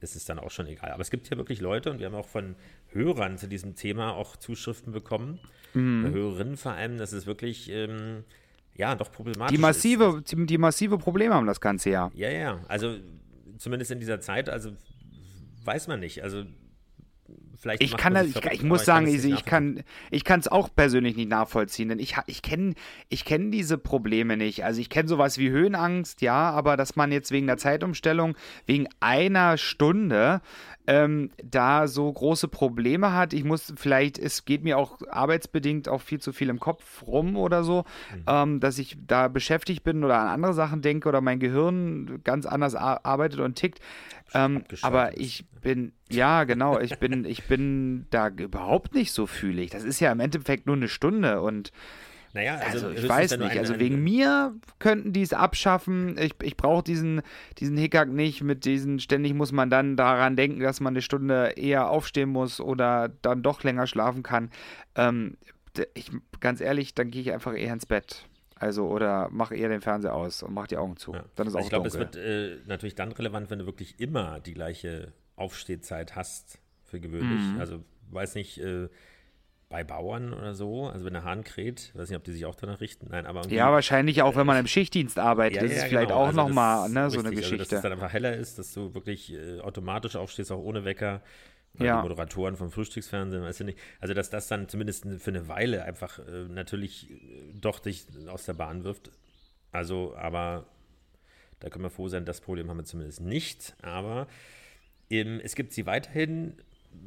ist 0.00 0.14
es 0.14 0.24
dann 0.24 0.38
auch 0.38 0.52
schon 0.52 0.68
egal. 0.68 0.92
Aber 0.92 1.00
es 1.00 1.10
gibt 1.10 1.28
ja 1.30 1.36
wirklich 1.36 1.60
Leute 1.60 1.90
und 1.90 1.98
wir 1.98 2.06
haben 2.06 2.14
auch 2.14 2.28
von 2.28 2.54
Hörern 2.92 3.38
zu 3.38 3.48
diesem 3.48 3.74
Thema 3.74 4.12
auch 4.14 4.36
Zuschriften 4.36 4.92
bekommen, 4.92 5.40
Mhm. 5.76 6.12
Hörerinnen 6.12 6.56
vor 6.56 6.70
allem, 6.70 6.98
dass 6.98 7.10
es 7.12 7.26
wirklich 7.26 7.68
ähm, 7.68 8.22
ja 8.76 8.94
doch 8.94 9.10
problematisch 9.10 9.50
Die 9.50 9.56
ist. 9.56 9.60
massive, 9.60 10.22
die, 10.24 10.46
die 10.46 10.56
massive 10.58 10.98
Probleme 10.98 11.34
haben 11.34 11.48
das 11.48 11.60
ganze 11.60 11.90
Jahr. 11.90 12.12
Ja, 12.14 12.30
ja, 12.30 12.60
also 12.68 12.94
zumindest 13.58 13.90
in 13.90 13.98
dieser 13.98 14.20
Zeit, 14.20 14.48
also 14.48 14.70
weiß 15.64 15.88
man 15.88 15.98
nicht. 15.98 16.22
Also 16.22 16.44
vielleicht 17.56 17.82
Ich 17.82 17.96
kann, 17.96 18.14
das, 18.14 18.26
ich, 18.26 18.32
verrückt, 18.32 18.54
ich 18.54 18.62
muss 18.62 18.84
sagen, 18.84 19.06
ich, 19.06 19.24
ich 19.24 19.44
kann, 19.44 19.82
ich 20.10 20.24
kann 20.24 20.40
es 20.40 20.48
auch 20.48 20.68
persönlich 20.74 21.16
nicht 21.16 21.28
nachvollziehen, 21.28 21.88
denn 21.88 21.98
ich, 21.98 22.16
ich 22.26 22.42
kenne, 22.42 22.74
ich 23.08 23.24
kenne 23.24 23.50
diese 23.50 23.78
Probleme 23.78 24.36
nicht. 24.36 24.64
Also 24.64 24.80
ich 24.80 24.90
kenne 24.90 25.08
sowas 25.08 25.38
wie 25.38 25.50
Höhenangst, 25.50 26.22
ja, 26.22 26.50
aber 26.50 26.76
dass 26.76 26.96
man 26.96 27.12
jetzt 27.12 27.30
wegen 27.30 27.46
der 27.46 27.56
Zeitumstellung, 27.56 28.36
wegen 28.66 28.88
einer 29.00 29.56
Stunde 29.56 30.40
ähm, 30.86 31.30
da 31.42 31.88
so 31.88 32.12
große 32.12 32.48
Probleme 32.48 33.12
hat. 33.14 33.32
Ich 33.32 33.44
muss 33.44 33.72
vielleicht, 33.76 34.18
es 34.18 34.44
geht 34.44 34.62
mir 34.64 34.76
auch 34.76 34.98
arbeitsbedingt 35.08 35.88
auch 35.88 36.02
viel 36.02 36.20
zu 36.20 36.32
viel 36.32 36.50
im 36.50 36.60
Kopf 36.60 37.02
rum 37.06 37.36
oder 37.36 37.64
so, 37.64 37.84
ähm, 38.26 38.60
dass 38.60 38.78
ich 38.78 38.98
da 39.06 39.28
beschäftigt 39.28 39.82
bin 39.82 40.04
oder 40.04 40.18
an 40.18 40.28
andere 40.28 40.52
Sachen 40.52 40.82
denke 40.82 41.08
oder 41.08 41.22
mein 41.22 41.38
Gehirn 41.38 42.20
ganz 42.22 42.44
anders 42.44 42.74
ar- 42.74 43.04
arbeitet 43.06 43.40
und 43.40 43.54
tickt. 43.56 43.80
Ähm, 44.34 44.64
aber 44.82 45.16
ich 45.18 45.46
bin, 45.62 45.92
ja, 46.10 46.44
genau, 46.44 46.78
ich 46.78 46.98
bin, 46.98 47.24
ich 47.24 47.44
bin 47.44 48.06
da 48.10 48.28
überhaupt 48.28 48.94
nicht 48.94 49.12
so 49.12 49.26
fühlig. 49.26 49.70
Das 49.70 49.84
ist 49.84 50.00
ja 50.00 50.12
im 50.12 50.20
Endeffekt 50.20 50.66
nur 50.66 50.76
eine 50.76 50.88
Stunde 50.88 51.40
und 51.40 51.72
Naja, 52.34 52.56
also, 52.56 52.88
also 52.88 52.90
ich 52.90 53.08
weiß 53.08 53.38
nicht. 53.38 53.56
Also 53.58 53.78
wegen 53.78 54.02
mir 54.02 54.54
könnten 54.78 55.12
die 55.12 55.22
es 55.22 55.32
abschaffen. 55.32 56.18
Ich, 56.18 56.34
ich 56.42 56.56
brauche 56.56 56.84
diesen, 56.84 57.22
diesen 57.58 57.76
Hickhack 57.76 58.08
nicht 58.08 58.42
mit 58.42 58.64
diesen, 58.64 58.98
ständig 59.00 59.34
muss 59.34 59.52
man 59.52 59.70
dann 59.70 59.96
daran 59.96 60.36
denken, 60.36 60.60
dass 60.60 60.80
man 60.80 60.92
eine 60.92 61.02
Stunde 61.02 61.54
eher 61.56 61.88
aufstehen 61.88 62.28
muss 62.28 62.60
oder 62.60 63.08
dann 63.22 63.42
doch 63.42 63.62
länger 63.62 63.86
schlafen 63.86 64.22
kann. 64.22 64.50
Ähm, 64.96 65.36
ich, 65.94 66.10
ganz 66.40 66.60
ehrlich, 66.60 66.94
dann 66.94 67.10
gehe 67.10 67.22
ich 67.22 67.32
einfach 67.32 67.56
eher 67.56 67.72
ins 67.72 67.86
Bett. 67.86 68.26
Also, 68.56 68.86
oder 68.88 69.28
mache 69.30 69.56
eher 69.56 69.68
den 69.68 69.80
Fernseher 69.80 70.14
aus 70.14 70.42
und 70.42 70.54
mach 70.54 70.66
die 70.66 70.76
Augen 70.76 70.96
zu. 70.96 71.12
Ja. 71.12 71.24
Dann 71.34 71.46
ist 71.46 71.54
also 71.54 71.58
auch 71.58 71.62
ich 71.62 71.68
glaube, 71.70 71.88
es 71.88 71.98
wird 71.98 72.16
äh, 72.16 72.58
natürlich 72.66 72.94
dann 72.94 73.10
relevant, 73.12 73.50
wenn 73.50 73.58
du 73.58 73.66
wirklich 73.66 73.98
immer 73.98 74.38
die 74.40 74.54
gleiche 74.54 75.12
Aufstehzeit 75.36 76.16
hast, 76.16 76.58
für 76.84 77.00
gewöhnlich. 77.00 77.40
Mhm. 77.40 77.60
Also, 77.60 77.84
weiß 78.10 78.34
nicht, 78.34 78.58
äh, 78.58 78.88
bei 79.68 79.82
Bauern 79.82 80.32
oder 80.32 80.54
so, 80.54 80.86
also 80.86 81.04
wenn 81.04 81.14
der 81.14 81.24
Hahn 81.24 81.42
kräht, 81.42 81.90
weiß 81.94 82.08
nicht, 82.08 82.16
ob 82.16 82.22
die 82.22 82.30
sich 82.30 82.46
auch 82.46 82.54
danach 82.54 82.80
richten. 82.80 83.08
Nein, 83.10 83.26
aber 83.26 83.48
ja, 83.48 83.72
wahrscheinlich 83.72 84.22
auch, 84.22 84.36
wenn 84.36 84.46
man 84.46 84.56
im 84.58 84.68
Schichtdienst 84.68 85.18
arbeitet. 85.18 85.62
das 85.62 85.72
ist 85.72 85.84
vielleicht 85.84 86.08
genau. 86.08 86.20
auch 86.20 86.26
Also 86.26 86.42
nochmal 86.42 86.86
ist 86.86 86.94
ne, 86.94 87.10
so 87.10 87.18
eine 87.18 87.30
richtig. 87.30 87.44
Also, 87.44 87.56
dass 87.56 87.68
Geschichte. 87.68 87.76
es 87.76 87.82
dann 87.82 87.92
einfach 87.92 88.12
heller 88.12 88.36
ist, 88.36 88.58
dass 88.58 88.72
du 88.72 88.94
wirklich 88.94 89.32
äh, 89.32 89.58
automatisch 89.60 90.14
aufstehst, 90.14 90.52
auch 90.52 90.62
ohne 90.62 90.84
Wecker. 90.84 91.22
Ja. 91.76 91.96
Die 91.96 92.02
Moderatoren 92.08 92.54
vom 92.54 92.70
Frühstücksfernsehen, 92.70 93.42
weißt 93.42 93.60
du 93.60 93.64
nicht. 93.64 93.78
Also, 93.98 94.14
dass 94.14 94.30
das 94.30 94.46
dann 94.46 94.68
zumindest 94.68 95.06
für 95.18 95.30
eine 95.30 95.48
Weile 95.48 95.84
einfach 95.84 96.20
äh, 96.20 96.44
natürlich 96.48 97.10
äh, 97.10 97.16
doch 97.54 97.80
dich 97.80 98.06
aus 98.28 98.44
der 98.44 98.54
Bahn 98.54 98.84
wirft. 98.84 99.10
Also, 99.72 100.14
aber 100.16 100.66
da 101.58 101.68
können 101.68 101.82
wir 101.82 101.90
froh 101.90 102.06
sein, 102.06 102.24
das 102.24 102.40
Problem 102.40 102.70
haben 102.70 102.76
wir 102.76 102.84
zumindest 102.84 103.22
nicht. 103.22 103.74
Aber 103.82 104.28
es 105.42 105.54
gibt 105.54 105.72
sie 105.72 105.86
weiterhin. 105.86 106.54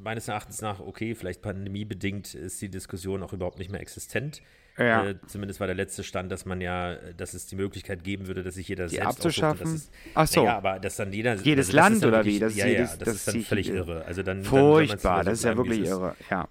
Meines 0.04 0.28
Erachtens 0.28 0.62
nach, 0.62 0.80
okay, 0.80 1.16
vielleicht 1.16 1.42
pandemiebedingt 1.42 2.34
ist 2.36 2.62
die 2.62 2.70
Diskussion 2.70 3.24
auch 3.24 3.34
überhaupt 3.34 3.58
nicht 3.60 3.72
mehr 3.72 3.82
existent. 3.82 4.42
Ja. 4.78 5.08
Äh, 5.10 5.16
zumindest 5.26 5.60
war 5.60 5.66
der 5.68 5.76
letzte 5.76 6.04
Stand, 6.04 6.32
dass 6.32 6.46
man 6.46 6.62
ja, 6.62 6.96
dass 7.18 7.34
es 7.34 7.48
die 7.48 7.56
Möglichkeit 7.56 8.04
geben 8.04 8.28
würde, 8.28 8.44
dass 8.44 8.56
sich 8.56 8.68
jeder 8.68 8.86
Die 8.88 8.96
selbst 8.96 9.08
abzuschaffen? 9.18 9.66
aussucht. 9.74 9.90
Ach 10.14 10.28
so. 10.28 10.42
Naja, 10.44 10.58
aber 10.58 10.80
dass 10.80 10.98
dann 10.98 11.12
jeder. 11.12 11.36
Jedes 11.36 11.68
das 11.68 11.74
Land 11.76 12.06
oder 12.06 12.24
wie? 12.26 12.38
Das 12.38 12.52
ist 12.52 12.60
ja, 12.60 12.68
jedes- 12.68 12.92
ja, 12.92 12.98
das, 12.98 13.06
das 13.08 13.16
ist 13.16 13.28
dann 13.28 13.42
völlig 13.42 13.70
irre. 13.70 14.06
Also 14.06 14.22
dann, 14.24 14.44
Furchtbar, 14.44 15.18
dann 15.18 15.26
das 15.28 15.40
ist 15.40 15.46
ja 15.46 15.58
wirklich 15.58 15.80
ist. 15.80 15.90
irre. 15.90 16.16
Ja. 16.30 16.48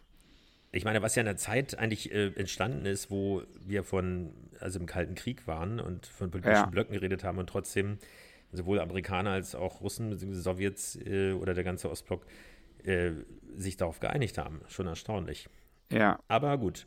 Ich 0.73 0.85
meine, 0.85 1.03
was 1.03 1.15
ja 1.15 1.21
in 1.21 1.27
der 1.27 1.37
Zeit 1.37 1.79
eigentlich 1.79 2.13
äh, 2.13 2.33
entstanden 2.35 2.85
ist, 2.85 3.11
wo 3.11 3.43
wir 3.65 3.85
von, 3.85 4.31
also 4.61 4.81
im 4.81 4.87
Kalten 4.87 5.15
Krieg 5.15 5.47
waren 5.47 5.79
und 5.79 6.07
von 6.07 6.31
politischen 6.31 6.55
Ja. 6.55 6.67
Blöcken 6.67 6.95
geredet 6.95 7.23
haben 7.23 7.39
und 7.39 7.49
trotzdem 7.49 7.99
sowohl 8.57 8.81
Amerikaner 8.81 9.31
als 9.31 9.55
auch 9.55 9.81
Russen 9.81 10.11
bzw. 10.11 10.35
Sowjets 10.35 10.97
äh, 11.05 11.33
oder 11.33 11.55
der 11.55 11.65
ganze 11.65 11.91
Ostblock 11.91 12.27
äh, 12.85 13.11
sich 13.57 13.77
darauf 13.77 14.01
geeinigt 14.01 14.39
haben. 14.39 14.61
Schon 14.69 14.87
erstaunlich. 14.87 15.49
ja. 15.91 16.19
Aber 16.29 16.57
gut. 16.59 16.87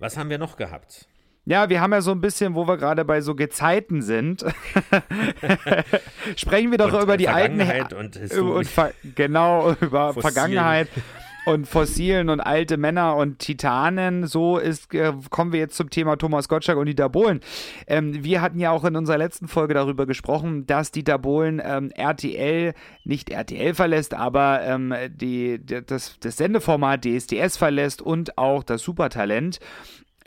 Was 0.00 0.16
haben 0.16 0.30
wir 0.30 0.38
noch 0.38 0.56
gehabt? 0.56 1.08
Ja, 1.44 1.68
wir 1.70 1.80
haben 1.80 1.92
ja 1.92 2.02
so 2.02 2.12
ein 2.12 2.20
bisschen, 2.20 2.54
wo 2.54 2.68
wir 2.68 2.76
gerade 2.76 3.04
bei 3.04 3.20
so 3.22 3.34
Gezeiten 3.34 4.02
sind, 4.02 4.44
sprechen 6.36 6.70
wir 6.70 6.78
doch 6.78 6.92
Und, 6.92 7.02
über 7.02 7.16
die 7.16 7.28
alten 7.28 7.56
Vergangenheit 7.56 7.92
und 7.94 8.16
Historie. 8.16 8.58
und 8.58 8.66
Ver 8.66 8.92
genau 9.14 9.72
über 9.80 10.12
Fossilien. 10.12 10.20
Vergangenheit 10.34 10.88
und 11.48 11.66
Fossilen 11.66 12.28
und 12.28 12.40
alte 12.40 12.76
Männer 12.76 13.16
und 13.16 13.38
Titanen. 13.38 14.26
So 14.26 14.58
ist 14.58 14.94
äh, 14.94 15.12
kommen 15.30 15.52
wir 15.52 15.60
jetzt 15.60 15.76
zum 15.76 15.90
Thema 15.90 16.16
Thomas 16.16 16.48
Gottschalk 16.48 16.78
und 16.78 16.86
Dieter 16.86 17.08
Bohlen. 17.08 17.40
Ähm, 17.86 18.22
wir 18.24 18.40
hatten 18.40 18.60
ja 18.60 18.70
auch 18.70 18.84
in 18.84 18.96
unserer 18.96 19.18
letzten 19.18 19.48
Folge 19.48 19.74
darüber 19.74 20.06
gesprochen, 20.06 20.66
dass 20.66 20.90
Dieter 20.90 21.18
Bohlen 21.18 21.60
ähm, 21.64 21.90
RTL 21.90 22.74
nicht 23.04 23.30
RTL 23.30 23.74
verlässt, 23.74 24.14
aber 24.14 24.62
ähm, 24.62 24.94
die, 25.08 25.60
das, 25.64 26.18
das 26.20 26.36
Sendeformat 26.36 27.04
DSDS 27.04 27.56
verlässt 27.56 28.02
und 28.02 28.38
auch 28.38 28.62
das 28.62 28.82
Supertalent. 28.82 29.58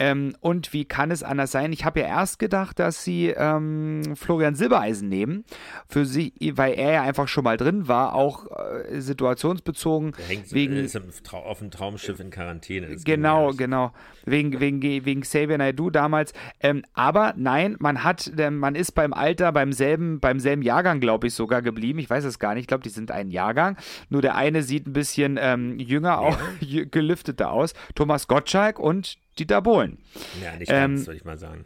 Ähm, 0.02 0.36
und 0.40 0.74
wie 0.74 0.86
kann 0.86 1.12
es 1.12 1.22
anders 1.22 1.52
sein? 1.52 1.72
Ich 1.72 1.86
habe 1.86 2.00
ja 2.00 2.08
erst 2.08 2.40
gedacht, 2.40 2.80
dass 2.80 3.04
sie 3.04 3.28
ähm, 3.38 4.02
Florian 4.16 4.56
Silbereisen 4.56 5.10
nehmen, 5.10 5.46
für 5.88 6.08
sie, 6.08 6.34
weil 6.56 6.74
er 6.74 6.92
ja 6.94 7.02
einfach 7.04 7.28
schon 7.28 7.44
mal 7.44 7.56
drin 7.56 7.88
war, 7.88 8.16
auch 8.16 8.48
äh, 8.48 9.00
situationsbezogen. 9.00 10.14
Der 10.18 10.26
hängt 10.26 10.52
wegen, 10.54 10.74
ist 10.74 11.00
auf 11.32 11.60
dem 11.60 11.70
Traumschiff 11.70 12.20
in 12.20 12.32
Quarantäne. 12.32 12.88
Das 12.88 13.04
Genau, 13.04 13.52
ja 13.52 13.56
genau. 13.56 13.92
Wegen, 14.26 14.60
wegen, 14.60 14.82
wegen 14.82 15.22
Xavier 15.22 15.60
Naidoo 15.60 15.92
damals. 15.92 16.34
Ähm, 16.62 16.82
aber 16.96 17.36
nein, 17.38 17.76
man 17.78 18.04
hat, 18.04 18.32
ähm, 18.40 18.58
man 18.58 18.74
ist 18.74 18.94
beim 18.94 19.14
Alter, 19.14 19.52
beim 19.52 19.72
selben, 19.72 20.20
beim 20.20 20.40
selben 20.40 20.64
Jahrgang, 20.64 21.00
glaube 21.00 21.28
ich, 21.28 21.36
sogar 21.36 21.62
geblieben. 21.62 22.00
Ich 22.00 22.10
weiß 22.10 22.24
es 22.24 22.40
gar 22.40 22.56
nicht. 22.56 22.62
Ich 22.62 22.68
glaube, 22.68 22.84
die 22.84 22.90
sind 22.90 23.12
ein 23.12 23.30
Jahrgang. 23.30 23.78
Nur 24.10 24.24
der 24.24 24.34
eine 24.34 24.64
sieht 24.64 24.88
ein 24.88 24.94
bisschen 24.94 25.38
ähm, 25.40 25.78
jünger, 25.78 26.18
auch, 26.18 26.40
gelüfteter 26.92 27.52
aus. 27.52 27.76
Thomas 27.94 28.28
Gottschalk 28.28 28.80
und 28.80 29.20
Dieter 29.40 29.62
Bohlen. 29.62 29.98
Ja, 30.42 30.56
nicht 30.56 30.70
Ähm, 30.72 30.96
ganz, 30.96 31.08
würde 31.08 31.18
ich 31.18 31.26
mal 31.26 31.38
sagen. 31.38 31.66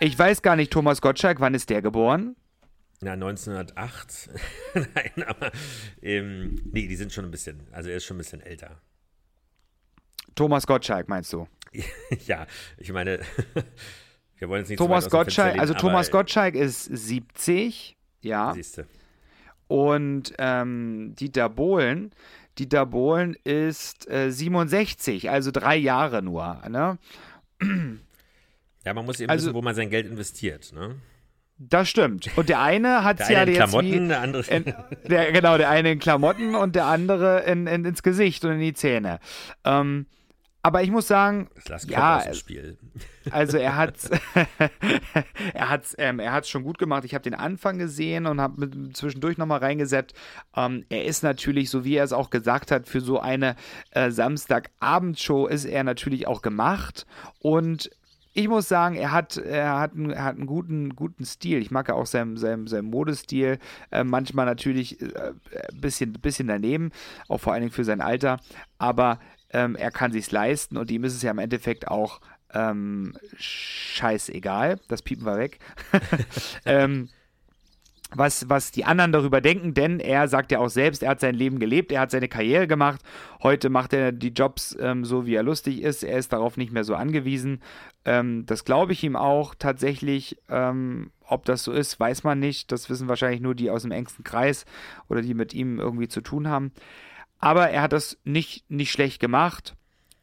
Ich 0.00 0.18
weiß 0.18 0.42
gar 0.42 0.56
nicht, 0.56 0.72
Thomas 0.72 1.00
Gottschalk, 1.00 1.40
wann 1.40 1.54
ist 1.54 1.70
der 1.70 1.80
geboren? 1.82 2.34
Na, 3.00 3.12
1908. 3.12 4.30
Nein, 4.74 5.24
aber 5.26 5.50
ähm, 6.02 6.60
nee, 6.72 6.86
die 6.86 6.96
sind 6.96 7.12
schon 7.12 7.24
ein 7.24 7.30
bisschen, 7.30 7.66
also 7.72 7.90
er 7.90 7.96
ist 7.96 8.04
schon 8.04 8.16
ein 8.16 8.18
bisschen 8.18 8.40
älter. 8.40 8.80
Thomas 10.34 10.66
Gottschalk, 10.66 11.08
meinst 11.08 11.32
du? 11.32 11.46
ja, 12.26 12.46
ich 12.78 12.92
meine, 12.92 13.20
wir 14.38 14.48
wollen 14.48 14.60
jetzt 14.60 14.68
nicht 14.70 14.78
Thomas 14.78 15.08
Gottschalk, 15.10 15.52
lehnen, 15.52 15.60
also 15.60 15.74
Thomas 15.74 16.10
Gottschalk 16.10 16.54
ist 16.54 16.84
70, 16.84 17.96
ja. 18.22 18.54
Siehste. 18.54 18.86
Und 19.68 20.34
ähm, 20.38 21.14
Dieter 21.18 21.48
Bohlen, 21.48 22.12
Dieter 22.58 22.86
Bohlen 22.86 23.34
ist 23.44 24.08
äh, 24.10 24.30
67, 24.30 25.30
also 25.30 25.50
drei 25.50 25.76
Jahre 25.76 26.22
nur. 26.22 26.60
Ne? 26.68 26.98
Ja, 28.84 28.94
man 28.94 29.04
muss 29.04 29.20
eben 29.20 29.30
Also- 29.30 29.46
wissen, 29.46 29.54
wo 29.54 29.62
man 29.62 29.74
sein 29.74 29.90
Geld 29.90 30.06
investiert. 30.06 30.72
Ne? 30.74 30.96
Das 31.58 31.88
stimmt. 31.88 32.28
Und 32.36 32.48
der 32.48 32.60
eine 32.60 33.04
hat 33.04 33.20
Der 33.20 33.30
ja 33.30 33.38
eine 33.42 33.50
in 33.52 33.56
jetzt 33.56 33.70
Klamotten, 33.70 33.92
wie, 34.04 34.08
der 34.08 34.20
andere. 34.20 34.42
in, 34.54 34.64
der, 35.08 35.32
genau, 35.32 35.56
der 35.58 35.70
eine 35.70 35.92
in 35.92 35.98
Klamotten 36.00 36.54
und 36.56 36.74
der 36.74 36.86
andere 36.86 37.40
in, 37.44 37.66
in, 37.68 37.84
ins 37.84 38.02
Gesicht 38.02 38.44
und 38.44 38.52
in 38.52 38.60
die 38.60 38.74
Zähne. 38.74 39.20
Ähm, 39.64 40.06
aber 40.64 40.82
ich 40.82 40.90
muss 40.90 41.08
sagen, 41.08 41.48
das 41.66 41.88
ja, 41.88 42.18
aus 42.18 42.24
dem 42.24 42.34
Spiel. 42.34 42.78
Also 43.30 43.56
er 43.56 43.76
hat's, 43.76 44.10
er 45.54 45.70
hat's, 45.70 45.94
ähm, 45.96 46.18
er 46.18 46.32
hat's 46.32 46.48
schon 46.48 46.64
gut 46.64 46.78
gemacht. 46.78 47.04
Ich 47.04 47.14
habe 47.14 47.22
den 47.22 47.34
Anfang 47.34 47.78
gesehen 47.78 48.26
und 48.26 48.40
habe 48.40 48.68
zwischendurch 48.92 49.38
nochmal 49.38 49.60
reingesetzt. 49.60 50.14
Ähm, 50.56 50.84
er 50.88 51.04
ist 51.04 51.22
natürlich, 51.22 51.70
so 51.70 51.84
wie 51.84 51.94
er 51.94 52.04
es 52.04 52.12
auch 52.12 52.30
gesagt 52.30 52.72
hat, 52.72 52.88
für 52.88 53.00
so 53.00 53.20
eine 53.20 53.54
äh, 53.92 54.10
Samstagabendshow 54.10 55.46
ist 55.46 55.66
er 55.66 55.84
natürlich 55.84 56.26
auch 56.26 56.42
gemacht 56.42 57.06
und 57.38 57.90
ich 58.34 58.48
muss 58.48 58.66
sagen, 58.66 58.96
er 58.96 59.12
hat, 59.12 59.36
er 59.36 59.78
hat, 59.78 59.92
einen, 59.92 60.10
er 60.10 60.24
hat 60.24 60.36
einen 60.36 60.46
guten, 60.46 60.96
guten 60.96 61.24
Stil. 61.24 61.58
Ich 61.58 61.70
mag 61.70 61.88
ja 61.88 61.94
auch 61.94 62.06
seinen, 62.06 62.38
seinen, 62.38 62.66
seinen 62.66 62.88
Modestil. 62.88 63.58
Äh, 63.90 64.04
manchmal 64.04 64.46
natürlich 64.46 65.02
äh, 65.02 65.32
ein 65.70 65.80
bisschen, 65.80 66.14
bisschen 66.14 66.48
daneben, 66.48 66.92
auch 67.28 67.38
vor 67.38 67.52
allen 67.52 67.60
Dingen 67.60 67.72
für 67.72 67.84
sein 67.84 68.00
Alter. 68.00 68.40
Aber 68.78 69.18
ähm, 69.52 69.76
er 69.76 69.90
kann 69.90 70.12
sich's 70.12 70.30
leisten 70.30 70.76
und 70.76 70.90
ihm 70.90 71.04
ist 71.04 71.14
es 71.14 71.22
ja 71.22 71.30
im 71.30 71.38
Endeffekt 71.38 71.88
auch 71.88 72.20
ähm, 72.54 73.14
scheißegal, 73.36 74.78
das 74.88 75.02
piepen 75.02 75.24
wir 75.24 75.38
weg. 75.38 75.58
ähm, 76.64 77.08
was, 78.14 78.48
was 78.48 78.70
die 78.72 78.84
anderen 78.84 79.12
darüber 79.12 79.40
denken, 79.40 79.72
denn 79.72 79.98
er 79.98 80.28
sagt 80.28 80.52
ja 80.52 80.58
auch 80.58 80.68
selbst, 80.68 81.02
er 81.02 81.10
hat 81.10 81.20
sein 81.20 81.34
Leben 81.34 81.58
gelebt, 81.58 81.92
er 81.92 82.02
hat 82.02 82.10
seine 82.10 82.28
Karriere 82.28 82.66
gemacht. 82.66 83.00
Heute 83.42 83.70
macht 83.70 83.94
er 83.94 84.12
die 84.12 84.28
Jobs 84.28 84.76
ähm, 84.78 85.04
so, 85.04 85.24
wie 85.26 85.34
er 85.34 85.42
lustig 85.42 85.80
ist. 85.82 86.02
Er 86.02 86.18
ist 86.18 86.32
darauf 86.32 86.58
nicht 86.58 86.72
mehr 86.72 86.84
so 86.84 86.94
angewiesen. 86.94 87.62
Ähm, 88.04 88.44
das 88.44 88.64
glaube 88.64 88.92
ich 88.92 89.02
ihm 89.02 89.16
auch 89.16 89.54
tatsächlich. 89.54 90.36
Ähm, 90.48 91.10
ob 91.26 91.46
das 91.46 91.64
so 91.64 91.72
ist, 91.72 91.98
weiß 91.98 92.24
man 92.24 92.38
nicht. 92.38 92.70
Das 92.72 92.90
wissen 92.90 93.08
wahrscheinlich 93.08 93.40
nur 93.40 93.54
die 93.54 93.70
aus 93.70 93.82
dem 93.82 93.90
engsten 93.90 94.22
Kreis 94.22 94.66
oder 95.08 95.22
die 95.22 95.32
mit 95.32 95.54
ihm 95.54 95.80
irgendwie 95.80 96.08
zu 96.08 96.20
tun 96.20 96.48
haben. 96.48 96.72
Aber 97.42 97.70
er 97.70 97.82
hat 97.82 97.92
das 97.92 98.16
nicht, 98.24 98.70
nicht 98.70 98.92
schlecht 98.92 99.20
gemacht. 99.20 99.74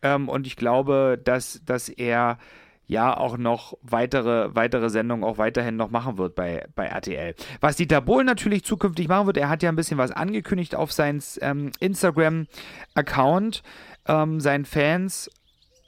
Ähm, 0.02 0.30
und 0.30 0.48
ich 0.48 0.56
glaube, 0.56 1.22
dass, 1.22 1.62
dass 1.66 1.90
er 1.90 2.40
ja 2.88 3.16
auch 3.16 3.38
noch 3.38 3.78
weitere, 3.82 4.56
weitere 4.56 4.90
Sendungen 4.90 5.26
auch 5.26 5.38
weiterhin 5.38 5.76
noch 5.76 5.92
machen 5.92 6.18
wird 6.18 6.34
bei, 6.34 6.66
bei 6.76 6.86
RTL. 6.86 7.36
Was 7.60 7.76
Dieter 7.76 8.00
Bohlen 8.00 8.26
natürlich 8.26 8.64
zukünftig 8.64 9.10
machen 9.10 9.28
wird, 9.28 9.36
er 9.36 9.50
hat 9.50 9.62
ja 9.62 9.70
ein 9.70 9.76
bisschen 9.76 9.98
was 9.98 10.12
angekündigt 10.12 10.76
auf 10.76 10.94
seinem 10.94 11.22
ähm, 11.42 11.72
Instagram-Account, 11.82 13.64
ähm, 14.08 14.40
seinen 14.40 14.66
Fans. 14.66 15.30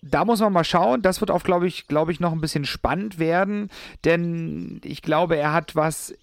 Da 0.04 0.26
muss 0.26 0.42
man 0.42 0.52
mal 0.52 0.66
schauen. 0.66 1.02
Das 1.02 1.22
wird 1.22 1.32
auch, 1.32 1.44
glaube 1.44 1.66
ich, 1.66 1.88
glaube 1.88 2.12
ich, 2.12 2.20
noch 2.20 2.34
ein 2.34 2.42
bisschen 2.42 2.66
spannend 2.66 3.20
werden, 3.20 3.70
denn 4.04 4.82
ich 4.84 5.02
glaube, 5.02 5.38
er 5.38 5.54
hat 5.54 5.78
was 5.78 6.14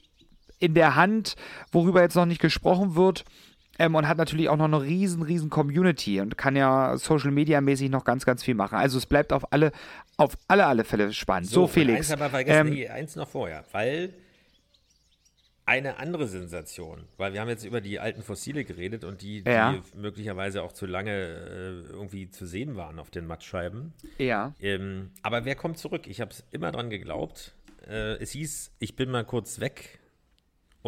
in 0.58 0.74
der 0.74 0.96
Hand, 0.96 1.36
worüber 1.72 2.02
jetzt 2.02 2.14
noch 2.14 2.26
nicht 2.26 2.42
gesprochen 2.42 2.94
wird. 2.94 3.24
Ähm, 3.78 3.94
und 3.94 4.08
hat 4.08 4.18
natürlich 4.18 4.48
auch 4.48 4.56
noch 4.56 4.64
eine 4.64 4.82
riesen, 4.82 5.22
riesen 5.22 5.50
Community 5.50 6.20
und 6.20 6.36
kann 6.36 6.56
ja 6.56 6.96
Social 6.96 7.30
Media 7.30 7.60
mäßig 7.60 7.90
noch 7.90 8.04
ganz, 8.04 8.26
ganz 8.26 8.42
viel 8.42 8.54
machen. 8.54 8.76
Also 8.76 8.98
es 8.98 9.06
bleibt 9.06 9.32
auf 9.32 9.52
alle, 9.52 9.72
auf 10.16 10.36
alle, 10.48 10.66
alle 10.66 10.84
Fälle 10.84 11.12
spannend. 11.12 11.48
So, 11.48 11.62
so 11.62 11.66
Felix. 11.68 11.98
Eins 11.98 12.12
aber 12.12 12.30
vergessen, 12.30 12.68
ähm, 12.68 12.74
nee, 12.74 12.88
eins 12.88 13.14
noch 13.14 13.28
vorher, 13.28 13.64
weil 13.72 14.14
eine 15.68 15.98
andere 15.98 16.26
Sensation, 16.26 17.04
weil 17.18 17.34
wir 17.34 17.42
haben 17.42 17.50
jetzt 17.50 17.64
über 17.64 17.82
die 17.82 18.00
alten 18.00 18.22
Fossile 18.22 18.64
geredet 18.64 19.04
und 19.04 19.20
die, 19.20 19.42
die 19.42 19.50
ja. 19.50 19.78
möglicherweise 19.94 20.62
auch 20.62 20.72
zu 20.72 20.86
lange 20.86 21.12
äh, 21.12 21.92
irgendwie 21.92 22.30
zu 22.30 22.46
sehen 22.46 22.74
waren 22.74 22.98
auf 22.98 23.10
den 23.10 23.26
Mattscheiben. 23.26 23.92
Ja. 24.16 24.54
Ähm, 24.60 25.10
aber 25.20 25.44
wer 25.44 25.56
kommt 25.56 25.76
zurück? 25.76 26.06
Ich 26.06 26.22
habe 26.22 26.30
es 26.30 26.42
immer 26.52 26.72
dran 26.72 26.88
geglaubt. 26.88 27.52
Äh, 27.86 28.14
es 28.14 28.30
hieß, 28.30 28.72
ich 28.78 28.96
bin 28.96 29.10
mal 29.10 29.26
kurz 29.26 29.60
weg 29.60 29.97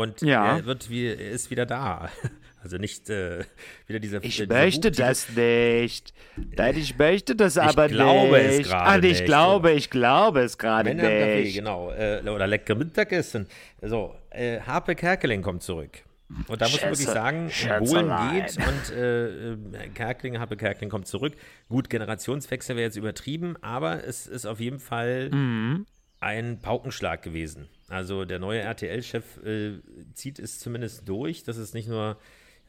und 0.00 0.22
ja. 0.22 0.56
er 0.56 0.66
wird 0.66 0.88
wie, 0.88 1.06
er 1.06 1.30
ist 1.30 1.50
wieder 1.50 1.66
da. 1.66 2.08
Also 2.62 2.76
nicht 2.76 3.08
äh, 3.08 3.42
wieder 3.86 4.00
dieser. 4.00 4.22
Ich 4.22 4.36
dieser 4.36 4.52
möchte 4.52 4.90
Buch, 4.90 4.98
das 4.98 5.34
nicht. 5.34 6.12
Nein, 6.36 6.76
ich 6.76 6.98
möchte 6.98 7.34
das 7.34 7.56
ich 7.56 7.62
aber 7.62 7.88
glaube 7.88 8.36
nicht. 8.36 8.60
Es 8.60 8.68
gerade 8.68 9.06
ich 9.06 9.12
nicht. 9.14 9.24
glaube, 9.24 9.72
ich 9.72 9.88
glaube 9.88 10.40
es 10.40 10.58
gerade 10.58 10.94
nicht. 10.94 11.00
Kaffee, 11.00 11.52
genau. 11.52 11.90
Äh, 11.90 12.20
oder 12.28 12.46
lecker 12.46 12.74
Mittagessen. 12.74 13.46
So, 13.80 14.14
äh, 14.28 14.60
Harpe 14.60 14.94
Kerkeling 14.94 15.40
kommt 15.40 15.62
zurück. 15.62 16.02
Und 16.48 16.60
da 16.60 16.68
muss 16.68 16.82
man 16.82 16.90
wirklich 16.90 17.08
sagen, 17.08 17.50
Bohlen 17.78 18.12
geht 18.34 18.58
und 18.58 18.94
äh, 18.94 19.52
äh, 19.52 19.88
Kerkeling, 19.94 20.38
Harpe 20.38 20.58
Kerkeling 20.58 20.90
kommt 20.90 21.06
zurück. 21.06 21.32
Gut, 21.70 21.88
Generationswechsel 21.88 22.76
wäre 22.76 22.84
jetzt 22.84 22.96
übertrieben, 22.96 23.56
aber 23.62 24.04
es 24.04 24.26
ist 24.26 24.44
auf 24.44 24.60
jeden 24.60 24.80
Fall 24.80 25.30
mhm. 25.30 25.86
ein 26.20 26.60
Paukenschlag 26.60 27.22
gewesen. 27.22 27.68
Also 27.90 28.24
der 28.24 28.38
neue 28.38 28.60
RTL-Chef 28.60 29.44
äh, 29.44 29.80
zieht 30.14 30.38
es 30.38 30.58
zumindest 30.58 31.06
durch, 31.08 31.44
dass 31.44 31.58
es 31.58 31.74
nicht 31.74 31.88
nur 31.88 32.16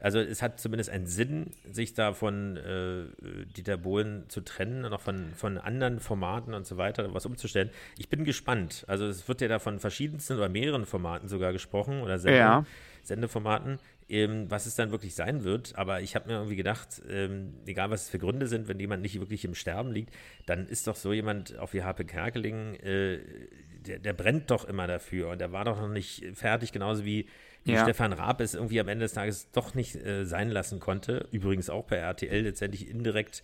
also 0.02 0.18
es 0.18 0.42
hat 0.42 0.58
zumindest 0.58 0.90
einen 0.90 1.06
Sinn, 1.06 1.52
sich 1.70 1.94
da 1.94 2.12
von 2.12 2.56
äh, 2.56 3.04
Dieter 3.56 3.76
Bohlen 3.76 4.24
zu 4.28 4.40
trennen 4.40 4.84
und 4.84 4.92
auch 4.92 5.00
von, 5.00 5.32
von 5.36 5.58
anderen 5.58 6.00
Formaten 6.00 6.54
und 6.54 6.66
so 6.66 6.76
weiter 6.76 7.14
was 7.14 7.24
umzustellen. 7.24 7.70
Ich 7.96 8.08
bin 8.08 8.24
gespannt. 8.24 8.84
Also 8.88 9.06
es 9.06 9.28
wird 9.28 9.40
ja 9.40 9.46
da 9.46 9.60
von 9.60 9.78
verschiedensten 9.78 10.36
oder 10.36 10.48
mehreren 10.48 10.86
Formaten 10.86 11.28
sogar 11.28 11.52
gesprochen 11.52 12.02
oder 12.02 12.18
Sende, 12.18 12.38
ja. 12.38 12.66
Sendeformaten, 13.04 13.78
ähm, 14.08 14.46
was 14.48 14.66
es 14.66 14.74
dann 14.74 14.90
wirklich 14.90 15.14
sein 15.14 15.44
wird. 15.44 15.78
Aber 15.78 16.00
ich 16.00 16.16
habe 16.16 16.28
mir 16.28 16.34
irgendwie 16.34 16.56
gedacht, 16.56 17.00
ähm, 17.08 17.54
egal 17.66 17.90
was 17.90 18.02
es 18.02 18.08
für 18.08 18.18
Gründe 18.18 18.48
sind, 18.48 18.66
wenn 18.66 18.80
jemand 18.80 19.02
nicht 19.02 19.20
wirklich 19.20 19.44
im 19.44 19.54
Sterben 19.54 19.92
liegt, 19.92 20.12
dann 20.46 20.66
ist 20.66 20.88
doch 20.88 20.96
so 20.96 21.12
jemand 21.12 21.56
auf 21.58 21.74
wie 21.74 21.84
Harpe 21.84 22.04
Kerkeling, 22.04 22.74
äh, 22.74 23.20
der, 23.86 23.98
der 23.98 24.12
brennt 24.12 24.50
doch 24.50 24.64
immer 24.64 24.86
dafür 24.86 25.30
und 25.30 25.40
der 25.40 25.52
war 25.52 25.64
doch 25.64 25.80
noch 25.80 25.88
nicht 25.88 26.24
fertig, 26.34 26.72
genauso 26.72 27.04
wie 27.04 27.26
wie 27.64 27.72
ja. 27.72 27.82
Stefan 27.82 28.12
Raab 28.12 28.40
es 28.40 28.54
irgendwie 28.54 28.80
am 28.80 28.88
Ende 28.88 29.04
des 29.04 29.12
Tages 29.12 29.50
doch 29.52 29.74
nicht 29.74 29.94
äh, 29.94 30.24
sein 30.24 30.50
lassen 30.50 30.80
konnte. 30.80 31.28
Übrigens 31.30 31.70
auch 31.70 31.84
bei 31.84 31.96
RTL 31.96 32.42
letztendlich 32.42 32.88
indirekt 32.88 33.42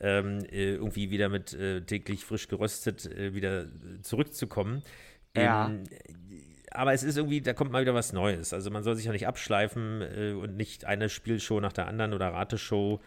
ähm, 0.00 0.44
äh, 0.50 0.74
irgendwie 0.74 1.10
wieder 1.10 1.28
mit 1.28 1.54
äh, 1.54 1.80
täglich 1.80 2.24
frisch 2.24 2.48
geröstet 2.48 3.06
äh, 3.06 3.34
wieder 3.34 3.66
zurückzukommen. 4.02 4.82
Ja. 5.36 5.66
Ähm, 5.66 5.84
aber 6.70 6.92
es 6.92 7.04
ist 7.04 7.16
irgendwie, 7.16 7.40
da 7.40 7.52
kommt 7.52 7.70
mal 7.70 7.82
wieder 7.82 7.94
was 7.94 8.12
Neues. 8.12 8.52
Also 8.52 8.70
man 8.70 8.82
soll 8.82 8.96
sich 8.96 9.06
ja 9.06 9.12
nicht 9.12 9.26
abschleifen 9.26 10.02
äh, 10.02 10.32
und 10.32 10.56
nicht 10.56 10.84
eine 10.84 11.08
Spielshow 11.08 11.60
nach 11.60 11.72
der 11.72 11.86
anderen 11.86 12.12
oder 12.12 12.28
Rateshow 12.28 13.00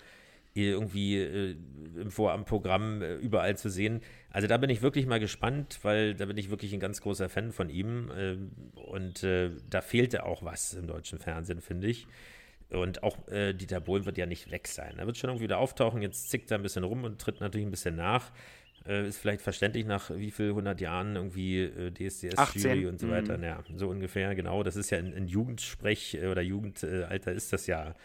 irgendwie 0.66 1.18
äh, 1.18 1.55
im 1.99 2.12
Vorabendprogramm 2.12 3.01
äh, 3.01 3.16
überall 3.16 3.58
zu 3.58 3.70
sehen. 3.70 4.01
Also 4.32 4.47
da 4.47 4.58
bin 4.58 4.70
ich 4.70 4.82
wirklich 4.82 5.05
mal 5.05 5.20
gespannt, 5.20 5.80
weil 5.84 6.14
da 6.14 6.26
bin 6.26 6.38
ich 6.38 6.49
wirklich 6.49 6.74
ein 6.74 6.80
ganz 6.80 7.01
großer 7.01 7.30
Fan 7.30 7.51
von 7.51 7.70
ihm. 7.70 8.12
Äh, 8.12 8.38
und 8.80 9.24
äh, 9.24 9.51
da 9.70 9.82
fehlte 9.82 10.26
auch 10.26 10.43
was 10.43 10.74
im 10.74 10.88
deutschen 10.88 11.20
Fernsehen, 11.20 11.62
finde 11.62 11.88
ich. 11.88 12.08
Und 12.70 13.03
auch 13.03 13.28
äh, 13.30 13.53
Dieter 13.53 13.80
Bohlen 13.80 14.05
wird 14.05 14.18
ja 14.18 14.26
nicht 14.26 14.51
weg 14.51 14.68
sein. 14.68 14.95
Er 14.97 15.05
wird 15.05 15.18
schon 15.18 15.30
irgendwie 15.30 15.45
wieder 15.45 15.58
auftauchen. 15.58 16.01
Jetzt 16.01 16.30
zickt 16.30 16.51
er 16.51 16.58
ein 16.58 16.64
bisschen 16.64 16.84
rum 16.84 17.03
und 17.03 17.20
tritt 17.20 17.39
natürlich 17.39 17.66
ein 17.66 17.72
bisschen 17.72 17.95
nach. 17.95 18.32
Äh, 18.86 19.08
ist 19.08 19.18
vielleicht 19.18 19.41
verständlich 19.41 19.86
nach 19.86 20.12
wie 20.12 20.32
viel 20.32 20.49
100 20.49 20.82
Jahren 20.82 21.16
irgendwie 21.16 21.70
DSDS-Jury 21.91 22.88
und 22.88 22.99
so 22.99 23.10
weiter. 23.10 23.38
Mhm. 23.38 23.43
Ja, 23.43 23.64
so 23.76 23.88
ungefähr, 23.88 24.36
genau. 24.36 24.64
Das 24.64 24.76
ist 24.76 24.89
ja 24.89 24.97
ein, 24.97 25.14
ein 25.14 25.28
Jugendsprech 25.28 26.20
oder 26.30 26.41
Jugendalter 26.41 27.32
ist 27.32 27.53
das 27.53 27.68
ja 27.68 27.95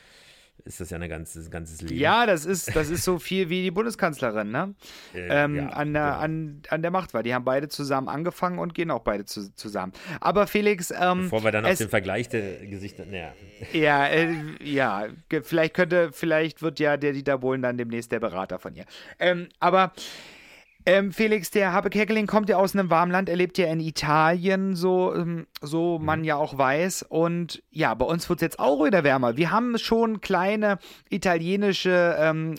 ist 0.65 0.81
das 0.81 0.91
ja 0.91 0.99
ein 0.99 1.09
ganzes, 1.09 1.51
ganzes 1.51 1.83
Leben. 1.83 1.99
Ja, 1.99 2.27
das 2.27 2.45
ist, 2.45 2.75
das 2.75 2.89
ist 2.91 3.05
so 3.05 3.19
viel 3.19 3.49
wie 3.49 3.63
die 3.63 3.71
Bundeskanzlerin, 3.71 4.51
ne? 4.51 4.75
Äh, 5.15 5.45
ähm, 5.45 5.57
ja, 5.57 5.69
an, 5.69 5.93
der, 5.93 6.03
genau. 6.05 6.19
an, 6.19 6.63
an 6.69 6.83
der 6.83 6.91
Macht 6.91 7.13
war. 7.13 7.23
Die 7.23 7.35
haben 7.35 7.45
beide 7.45 7.69
zusammen 7.69 8.09
angefangen 8.09 8.59
und 8.59 8.75
gehen 8.75 8.91
auch 8.91 9.01
beide 9.01 9.25
zu, 9.25 9.55
zusammen. 9.55 9.93
Aber 10.21 10.47
Felix. 10.47 10.91
Ähm, 10.91 11.25
Bevor 11.25 11.45
wir 11.45 11.53
dann 11.53 11.67
auf 11.67 11.77
den 11.77 11.89
Vergleich 11.89 12.29
der 12.29 12.67
Gesichter. 12.67 13.05
Naja. 13.05 13.33
Ja, 13.73 14.07
äh, 14.07 14.35
ja, 14.63 15.07
vielleicht 15.43 15.75
könnte, 15.75 16.11
vielleicht 16.13 16.63
wird 16.63 16.81
ja 16.81 16.97
der 16.97 17.13
Dieter 17.13 17.39
Bohlen 17.39 17.63
dann 17.63 17.77
demnächst 17.77 18.11
der 18.13 18.21
Berater 18.21 18.59
von 18.59 18.75
ihr. 18.75 18.85
Ähm, 19.19 19.49
aber 19.61 19.93
ähm, 20.85 21.13
Felix, 21.13 21.51
der 21.51 21.73
Habe 21.73 21.91
Kerkeling 21.91 22.27
kommt 22.27 22.49
ja 22.49 22.57
aus 22.57 22.75
einem 22.75 22.91
warmen 22.91 23.13
Land, 23.13 23.29
er 23.29 23.37
lebt 23.37 23.57
ja 23.59 23.67
in 23.67 23.79
Italien, 23.79 24.75
so, 24.75 25.15
ähm, 25.15 25.47
so 25.61 25.99
mhm. 25.99 26.05
man 26.05 26.25
ja 26.25 26.37
auch 26.37 26.59
weiß. 26.59 27.05
Und 27.09 27.63
ja, 27.71 27.95
bei 27.95 28.05
uns 28.05 28.29
wird 28.29 28.39
es 28.39 28.43
jetzt 28.43 28.59
auch 28.59 28.85
wieder 28.85 29.05
wärmer. 29.05 29.37
Wir 29.37 29.51
haben 29.51 29.79
schon 29.79 30.21
kleine 30.21 30.79
italienische 31.09 32.17
ähm, 32.19 32.57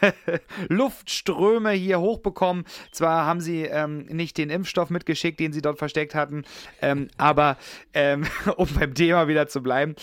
Luftströme 0.68 1.70
hier 1.70 2.00
hochbekommen. 2.00 2.64
Zwar 2.90 3.24
haben 3.24 3.40
sie 3.40 3.62
ähm, 3.62 4.06
nicht 4.06 4.36
den 4.36 4.50
Impfstoff 4.50 4.90
mitgeschickt, 4.90 5.40
den 5.40 5.52
sie 5.52 5.62
dort 5.62 5.78
versteckt 5.78 6.14
hatten, 6.14 6.44
ähm, 6.82 7.08
aber 7.16 7.56
ähm, 7.94 8.26
um 8.56 8.68
beim 8.74 8.94
Thema 8.94 9.28
wieder 9.28 9.46
zu 9.48 9.62
bleiben. 9.62 9.94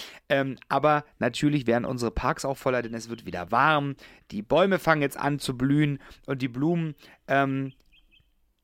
aber 0.68 1.04
natürlich 1.18 1.68
werden 1.68 1.86
unsere 1.86 2.12
Parks 2.12 2.46
auch 2.46 2.58
voller, 2.58 2.82
denn 2.82 2.94
es 2.94 3.10
wird 3.10 3.26
wieder 3.26 3.52
warm. 3.52 3.96
Die 4.32 4.44
Bäume 4.44 4.78
fangen 4.78 5.02
jetzt 5.02 5.18
an 5.18 5.40
zu 5.40 5.58
blühen 5.58 6.00
und 6.28 6.42
die 6.42 6.48
Blumen. 6.48 6.96
Ähm, 7.30 7.74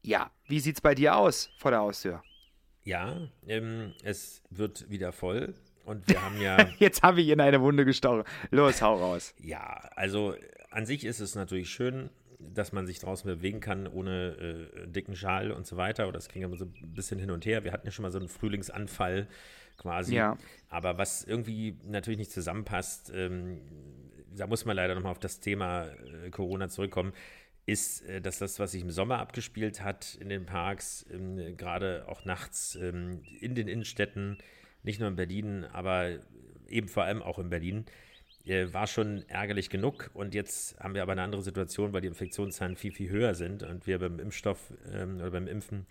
ja, 0.01 0.31
wie 0.47 0.59
sieht 0.59 0.75
es 0.75 0.81
bei 0.81 0.95
dir 0.95 1.15
aus 1.15 1.49
vor 1.57 1.71
der 1.71 1.79
Haustür? 1.79 2.23
Ja, 2.83 3.27
ähm, 3.47 3.93
es 4.03 4.41
wird 4.49 4.89
wieder 4.89 5.11
voll. 5.11 5.53
Und 5.85 6.07
wir 6.07 6.21
haben 6.21 6.41
ja. 6.41 6.67
Jetzt 6.79 7.03
habe 7.03 7.21
ich 7.21 7.29
in 7.29 7.39
eine 7.39 7.61
Wunde 7.61 7.85
gestochen. 7.85 8.23
Los, 8.51 8.81
hau 8.81 8.95
raus. 8.95 9.33
ja, 9.39 9.89
also 9.95 10.35
an 10.71 10.85
sich 10.85 11.05
ist 11.05 11.19
es 11.19 11.35
natürlich 11.35 11.69
schön, 11.69 12.09
dass 12.39 12.73
man 12.73 12.85
sich 12.85 12.99
draußen 12.99 13.27
bewegen 13.27 13.59
kann 13.59 13.87
ohne 13.87 14.67
äh, 14.83 14.87
dicken 14.87 15.15
Schal 15.15 15.51
und 15.51 15.65
so 15.65 15.77
weiter. 15.77 16.03
Oder 16.07 16.13
das 16.13 16.27
ging 16.27 16.41
immer 16.41 16.57
so 16.57 16.65
ein 16.65 16.93
bisschen 16.93 17.19
hin 17.19 17.31
und 17.31 17.45
her. 17.45 17.63
Wir 17.63 17.71
hatten 17.71 17.87
ja 17.87 17.91
schon 17.91 18.03
mal 18.03 18.11
so 18.11 18.19
einen 18.19 18.29
Frühlingsanfall 18.29 19.27
quasi. 19.77 20.15
Ja. 20.15 20.37
Aber 20.69 20.97
was 20.97 21.23
irgendwie 21.23 21.77
natürlich 21.85 22.19
nicht 22.19 22.31
zusammenpasst, 22.31 23.11
ähm, 23.15 23.61
da 24.35 24.47
muss 24.47 24.65
man 24.65 24.75
leider 24.75 24.95
nochmal 24.95 25.11
auf 25.11 25.19
das 25.19 25.39
Thema 25.39 25.85
äh, 25.85 26.29
Corona 26.29 26.67
zurückkommen, 26.67 27.13
ist, 27.65 28.01
äh, 28.01 28.21
dass 28.21 28.39
das, 28.39 28.59
was 28.59 28.71
sich 28.71 28.81
im 28.81 28.91
Sommer 28.91 29.19
abgespielt 29.19 29.81
hat 29.81 30.15
in 30.19 30.29
den 30.29 30.45
Parks, 30.45 31.05
ähm, 31.11 31.57
gerade 31.57 32.07
auch 32.07 32.25
nachts 32.25 32.75
ähm, 32.75 33.21
in 33.39 33.55
den 33.55 33.67
Innenstädten, 33.67 34.37
nicht 34.83 34.99
nur 34.99 35.09
in 35.09 35.15
Berlin, 35.15 35.65
aber 35.65 36.19
eben 36.69 36.87
vor 36.87 37.03
allem 37.03 37.21
auch 37.21 37.39
in 37.39 37.49
Berlin, 37.49 37.85
äh, 38.45 38.71
war 38.71 38.85
schon 38.85 39.27
ärgerlich 39.27 39.69
genug. 39.69 40.11
Und 40.13 40.35
jetzt 40.35 40.79
haben 40.79 40.93
wir 40.93 41.01
aber 41.01 41.13
eine 41.13 41.23
andere 41.23 41.41
Situation, 41.41 41.93
weil 41.93 42.01
die 42.01 42.07
Infektionszahlen 42.07 42.75
viel, 42.75 42.91
viel 42.91 43.09
höher 43.09 43.33
sind 43.33 43.63
und 43.63 43.87
wir 43.87 43.97
beim 43.99 44.19
Impfstoff 44.19 44.73
ähm, 44.91 45.17
oder 45.17 45.31
beim 45.31 45.47
Impfen, 45.47 45.87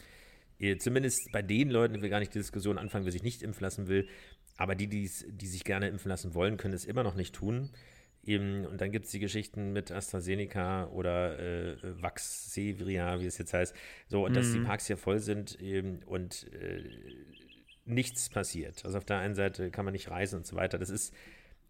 äh, 0.61 0.77
zumindest 0.77 1.33
bei 1.33 1.43
den 1.43 1.71
Leuten, 1.71 1.95
die 1.95 2.03
wir 2.03 2.09
gar 2.09 2.21
nicht 2.21 2.35
die 2.35 2.39
Diskussion 2.39 2.79
anfangen, 2.79 3.05
wer 3.05 3.13
sich 3.13 3.25
nicht 3.25 3.43
impfen 3.43 3.63
lassen 3.63 3.89
will, 3.89 4.09
aber 4.57 4.77
die, 4.77 4.87
die 4.87 5.09
sich 5.09 5.65
gerne 5.65 5.89
impfen 5.89 6.09
lassen 6.09 6.35
wollen, 6.35 6.57
können 6.57 6.75
es 6.75 6.85
immer 6.85 7.03
noch 7.03 7.17
nicht 7.17 7.35
tun 7.35 7.71
Eben, 8.27 8.67
und 8.67 8.81
dann 8.81 8.91
gibt 8.91 9.07
es 9.07 9.11
die 9.13 9.19
Geschichten 9.19 9.73
mit 9.73 9.91
AstraZeneca 9.93 10.87
oder 10.89 11.39
äh, 11.39 11.77
Vaxzevria, 12.03 13.21
wie 13.21 13.27
es 13.27 13.39
jetzt 13.39 13.53
heißt. 13.55 13.75
So, 14.09 14.25
und 14.25 14.35
dass 14.37 14.51
die 14.53 14.61
Mhm. 14.61 14.65
Parks 14.65 14.87
hier 14.87 14.97
voll 14.97 15.19
sind 15.21 15.61
eben, 15.61 16.03
und 16.05 16.51
äh, 16.53 16.85
nichts 17.85 18.31
passiert. 18.31 18.85
Also 18.85 18.99
auf 18.99 19.05
der 19.05 19.19
einen 19.19 19.35
Seite 19.35 19.71
kann 19.71 19.85
man 19.85 19.93
nicht 19.93 20.11
reisen 20.11 20.37
und 20.37 20.47
so 20.47 20.57
weiter. 20.57 20.79
Das 20.79 20.91
ist, 20.91 21.15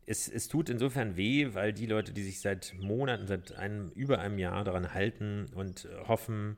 es, 0.07 0.29
es 0.29 0.49
tut 0.49 0.69
insofern 0.71 1.17
weh, 1.17 1.55
weil 1.55 1.73
die 1.73 1.87
Leute, 1.87 2.13
die 2.13 2.23
sich 2.23 2.41
seit 2.41 2.75
Monaten, 2.79 3.27
seit 3.27 3.53
einem, 3.57 3.91
über 3.91 4.19
einem 4.21 4.39
Jahr 4.39 4.65
daran 4.65 4.95
halten 4.95 5.47
und 5.55 5.87
äh, 5.87 6.07
hoffen, 6.07 6.57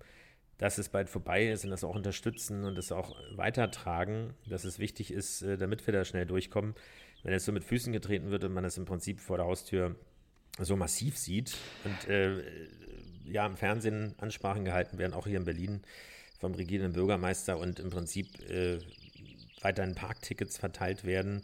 dass 0.59 0.79
es 0.79 0.89
bald 0.89 1.11
vorbei 1.11 1.51
ist 1.51 1.65
und 1.65 1.71
das 1.71 1.85
auch 1.85 1.95
unterstützen 1.95 2.65
und 2.65 2.77
das 2.77 2.91
auch 2.93 3.15
weitertragen, 3.37 4.35
dass 4.49 4.65
es 4.65 4.79
wichtig 4.79 5.13
ist, 5.13 5.43
äh, 5.43 5.57
damit 5.59 5.87
wir 5.87 5.93
da 5.93 6.05
schnell 6.05 6.27
durchkommen. 6.27 6.75
Wenn 7.27 7.35
es 7.35 7.45
so 7.45 7.51
mit 7.51 7.65
Füßen 7.65 7.93
getreten 7.93 8.31
wird 8.31 8.45
und 8.45 8.55
man 8.55 8.65
es 8.65 8.79
im 8.79 8.85
Prinzip 8.85 9.19
vor 9.19 9.39
der 9.39 9.47
Haustür 9.47 9.97
so 10.61 10.77
massiv 10.77 11.19
sieht 11.19 11.57
und 11.83 12.09
äh, 12.09 12.41
ja 13.25 13.45
im 13.45 13.57
Fernsehen 13.57 14.15
Ansprachen 14.19 14.65
gehalten 14.65 14.97
werden, 14.97 15.13
auch 15.13 15.27
hier 15.27 15.39
in 15.39 15.45
Berlin 15.45 15.81
vom 16.39 16.55
regierenden 16.55 16.93
Bürgermeister 16.93 17.59
und 17.59 17.81
im 17.81 17.91
Prinzip 17.91 18.29
äh, 18.49 18.79
weiterhin 19.61 19.97
Parktickets 19.97 20.57
verteilt 20.57 21.03
werden, 21.03 21.43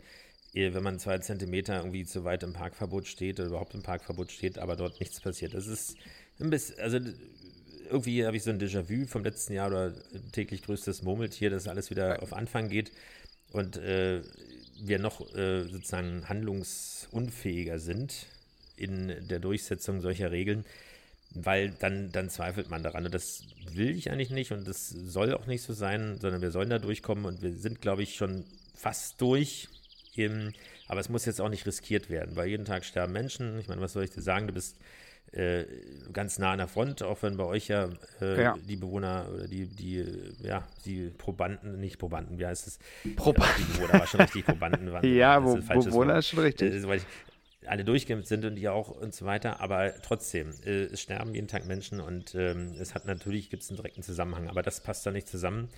eh, 0.55 0.73
wenn 0.73 0.85
man 0.85 1.01
zwei 1.01 1.19
Zentimeter 1.19 1.79
irgendwie 1.79 2.05
zu 2.05 2.23
weit 2.23 2.45
im 2.45 2.53
Parkverbot 2.53 3.09
steht 3.09 3.41
oder 3.41 3.49
überhaupt 3.49 3.75
im 3.75 3.83
Parkverbot 3.83 4.31
steht, 4.31 4.61
aber 4.61 4.77
dort 4.77 5.01
nichts 5.01 5.21
passiert. 5.21 5.53
Das 5.53 5.67
ist 5.67 5.97
ein 6.39 6.51
bisschen, 6.51 6.79
also 6.79 7.01
irgendwie 7.91 8.25
habe 8.25 8.37
ich 8.37 8.45
so 8.45 8.51
ein 8.51 8.61
Déjà-vu 8.61 9.09
vom 9.09 9.25
letzten 9.25 9.55
Jahr 9.55 9.67
oder 9.67 9.93
täglich 10.31 10.63
größtes 10.63 11.03
Murmeltier, 11.03 11.51
dass 11.51 11.67
alles 11.67 11.91
wieder 11.91 12.23
auf 12.23 12.33
Anfang 12.33 12.69
geht 12.69 12.93
und 13.51 13.79
äh, 13.79 14.23
wir 14.85 14.99
noch 14.99 15.21
äh, 15.35 15.65
sozusagen 15.65 16.29
handlungsunfähiger 16.29 17.79
sind 17.79 18.27
in 18.77 19.29
der 19.29 19.39
Durchsetzung 19.39 20.01
solcher 20.01 20.33
Regeln, 20.33 20.65
weil 21.31 21.71
dann, 21.79 22.11
dann 22.11 22.29
zweifelt 22.31 22.69
man 22.69 22.83
daran. 22.83 23.05
Und 23.07 23.15
das 23.15 23.45
will 23.73 23.97
ich 23.97 24.11
eigentlich 24.11 24.31
nicht 24.31 24.53
und 24.53 24.67
das 24.67 24.89
soll 24.89 25.35
auch 25.35 25.47
nicht 25.47 25.63
so 25.63 25.73
sein, 25.73 26.19
sondern 26.21 26.43
wir 26.43 26.51
sollen 26.51 26.71
da 26.71 26.79
durchkommen 26.79 27.25
und 27.25 27.43
wir 27.43 27.53
sind, 27.53 27.81
glaube 27.81 28.03
ich, 28.03 28.17
schon 28.17 28.45
fast 28.75 29.21
durch. 29.21 29.69
Im, 30.15 30.53
aber 30.89 31.01
es 31.01 31.09
muss 31.09 31.25
jetzt 31.25 31.41
auch 31.41 31.49
nicht 31.49 31.65
riskiert 31.65 32.11
werden, 32.11 32.37
weil 32.37 32.49
jeden 32.49 32.67
Tag 32.67 32.85
sterben 32.85 33.13
Menschen. 33.13 33.59
Ich 33.61 33.69
meine, 33.69 33.81
was 33.81 33.95
soll 33.95 34.05
ich 34.05 34.11
dir 34.11 34.21
sagen? 34.21 34.49
Du 34.49 34.53
bist 34.53 34.77
äh, 35.33 35.65
ganz 36.13 36.39
nah 36.39 36.53
an 36.53 36.59
der 36.59 36.69
Front, 36.69 37.03
auch 37.03 37.23
wenn 37.23 37.37
bei 37.37 37.45
euch 37.45 37.69
ja, 37.69 37.89
äh, 38.21 38.43
Ja. 38.43 38.59
die 38.69 38.77
Bewohner 38.77 39.29
oder 39.35 39.49
die, 39.49 39.67
die, 39.67 40.05
ja, 40.43 40.67
die 40.85 41.11
Probanden, 41.11 41.81
nicht 41.81 41.99
Probanden, 41.99 42.39
wie 42.39 42.47
heißt 42.47 42.67
es? 42.67 42.79
Probanden. 43.17 43.55
Die 43.59 43.73
Bewohner 43.73 43.95
war 43.95 44.07
schon 44.07 44.21
richtig, 44.21 44.45
Probanden 44.45 44.93
waren. 44.93 45.05
Ja, 45.15 45.41
Bewohner 45.41 46.19
ist 46.19 46.29
schon 46.29 46.41
richtig. 46.41 46.85
Äh, 46.85 47.01
alle 47.67 47.85
durchgeimpft 47.85 48.27
sind 48.29 48.45
und 48.45 48.57
die 48.57 48.69
auch 48.69 48.89
und 48.89 49.15
so 49.15 49.25
weiter, 49.25 49.61
aber 49.61 49.95
trotzdem, 50.03 50.51
äh, 50.65 50.85
es 50.87 51.01
sterben 51.01 51.33
jeden 51.35 51.47
Tag 51.49 51.65
Menschen 51.65 52.01
und 52.01 52.35
ähm, 52.35 52.75
es 52.81 52.95
hat 52.95 53.07
natürlich, 53.07 53.51
gibt 53.51 53.63
es 53.63 53.71
einen 53.71 53.77
direkten 53.77 54.03
Zusammenhang, 54.03 54.49
aber 54.49 54.63
das 54.63 54.81
passt 54.83 55.07
da 55.07 55.13
nicht 55.13 55.29
zusammen, 55.29 55.69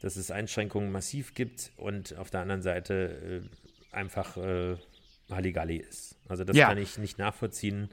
dass 0.00 0.16
es 0.16 0.30
Einschränkungen 0.30 0.90
massiv 0.90 1.34
gibt 1.34 1.70
und 1.76 2.16
auf 2.18 2.30
der 2.30 2.40
anderen 2.40 2.62
Seite 2.62 3.44
äh, 3.92 3.94
einfach 3.96 4.36
äh, 4.38 4.76
Halligalli 5.30 5.76
ist. 5.76 6.16
Also 6.28 6.42
das 6.44 6.56
Ja. 6.56 6.66
kann 6.66 6.78
ich 6.78 6.98
nicht 6.98 7.18
nachvollziehen, 7.18 7.90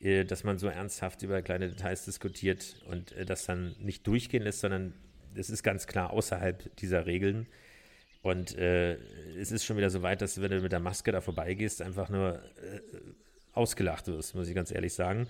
dass 0.00 0.44
man 0.44 0.58
so 0.58 0.68
ernsthaft 0.68 1.22
über 1.22 1.42
kleine 1.42 1.68
Details 1.68 2.04
diskutiert 2.04 2.76
und 2.86 3.12
äh, 3.12 3.24
das 3.24 3.44
dann 3.44 3.74
nicht 3.80 4.06
durchgehen 4.06 4.42
lässt, 4.42 4.60
sondern 4.60 4.94
es 5.34 5.50
ist 5.50 5.62
ganz 5.62 5.86
klar 5.86 6.10
außerhalb 6.10 6.76
dieser 6.76 7.06
Regeln. 7.06 7.46
Und 8.22 8.56
äh, 8.56 8.94
es 9.40 9.52
ist 9.52 9.64
schon 9.64 9.76
wieder 9.76 9.90
so 9.90 10.02
weit, 10.02 10.22
dass 10.22 10.40
wenn 10.40 10.50
du 10.50 10.60
mit 10.60 10.72
der 10.72 10.80
Maske 10.80 11.12
da 11.12 11.20
vorbeigehst, 11.20 11.82
einfach 11.82 12.08
nur 12.08 12.36
äh, 12.36 12.80
ausgelacht 13.52 14.06
wirst, 14.06 14.34
muss 14.34 14.48
ich 14.48 14.54
ganz 14.54 14.70
ehrlich 14.70 14.94
sagen. 14.94 15.28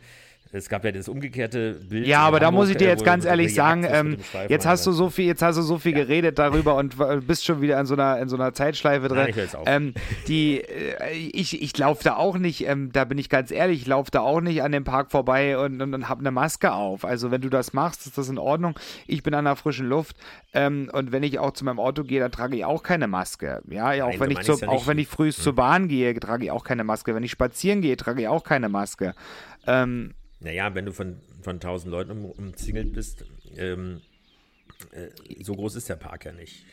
Es 0.50 0.68
gab 0.68 0.84
ja 0.84 0.92
das 0.92 1.08
umgekehrte 1.08 1.74
Bild. 1.74 2.06
Ja, 2.06 2.20
aber 2.20 2.40
da 2.40 2.50
muss 2.50 2.70
ich 2.70 2.76
dir 2.76 2.86
äh, 2.86 2.90
jetzt 2.90 3.04
ganz 3.04 3.26
ehrlich 3.26 3.54
sagen, 3.54 3.86
ähm, 3.86 4.16
jetzt 4.48 4.66
hast 4.66 4.86
du 4.86 4.92
so 4.92 5.10
viel, 5.10 5.26
jetzt 5.26 5.42
hast 5.42 5.56
du 5.56 5.62
so 5.62 5.78
viel 5.78 5.92
geredet 5.92 6.38
darüber 6.38 6.76
und 6.76 6.96
bist 7.26 7.44
schon 7.44 7.60
wieder 7.60 7.78
in 7.78 7.84
so 7.84 7.94
einer, 7.94 8.18
in 8.18 8.28
so 8.28 8.36
einer 8.36 8.54
Zeitschleife 8.54 9.08
drin. 9.08 9.18
Nein, 9.18 9.28
ich 9.30 9.36
jetzt. 9.36 9.56
Ähm, 9.66 9.92
die, 10.26 10.60
äh, 10.60 11.12
ich, 11.14 11.60
ich 11.60 11.76
laufe 11.76 12.02
da 12.02 12.16
auch 12.16 12.38
nicht, 12.38 12.66
ähm, 12.66 12.90
da 12.92 13.04
bin 13.04 13.18
ich 13.18 13.28
ganz 13.28 13.50
ehrlich, 13.50 13.82
ich 13.82 13.86
laufe 13.86 14.10
da 14.10 14.20
auch 14.20 14.40
nicht 14.40 14.62
an 14.62 14.72
dem 14.72 14.84
Park 14.84 15.10
vorbei 15.10 15.58
und, 15.58 15.82
und, 15.82 15.92
und 15.92 16.08
habe 16.08 16.20
eine 16.20 16.30
Maske 16.30 16.72
auf. 16.72 17.04
Also 17.04 17.30
wenn 17.30 17.42
du 17.42 17.50
das 17.50 17.74
machst, 17.74 18.06
ist 18.06 18.16
das 18.16 18.30
in 18.30 18.38
Ordnung. 18.38 18.78
Ich 19.06 19.22
bin 19.22 19.34
an 19.34 19.44
der 19.44 19.56
frischen 19.56 19.86
Luft 19.86 20.16
ähm, 20.54 20.90
und 20.92 21.12
wenn 21.12 21.22
ich 21.22 21.38
auch 21.38 21.52
zu 21.52 21.66
meinem 21.66 21.78
Auto 21.78 22.04
gehe, 22.04 22.20
dann 22.20 22.32
trage 22.32 22.56
ich 22.56 22.64
auch 22.64 22.82
keine 22.82 23.06
Maske. 23.06 23.60
Ja, 23.68 23.92
ja 23.92 24.04
auch 24.04 24.10
Nein, 24.10 24.20
wenn 24.20 24.30
so 24.30 24.32
ich 24.32 24.48
ich's 24.48 24.60
ja 24.60 24.68
auch. 24.68 24.80
Hm. 24.80 24.86
wenn 24.86 24.98
ich 24.98 25.08
früh 25.08 25.30
zur 25.30 25.54
Bahn 25.54 25.88
gehe, 25.88 26.18
trage 26.18 26.44
ich 26.44 26.50
auch 26.50 26.64
keine 26.64 26.84
Maske. 26.84 27.14
Wenn 27.14 27.22
ich 27.22 27.32
spazieren 27.32 27.82
gehe, 27.82 27.96
trage 27.96 28.22
ich 28.22 28.28
auch 28.28 28.44
keine 28.44 28.70
Maske. 28.70 29.14
Ähm, 29.66 30.14
Naja, 30.40 30.74
wenn 30.74 30.86
du 30.86 30.92
von, 30.92 31.16
von 31.42 31.56
1000 31.56 31.90
Leuten 31.90 32.10
um, 32.12 32.24
umzingelt 32.26 32.92
bist, 32.92 33.24
ähm, 33.56 34.00
äh, 34.92 35.08
so 35.42 35.54
groß 35.56 35.74
ist 35.74 35.88
der 35.88 35.96
Park 35.96 36.24
ja 36.26 36.32
nicht. 36.32 36.64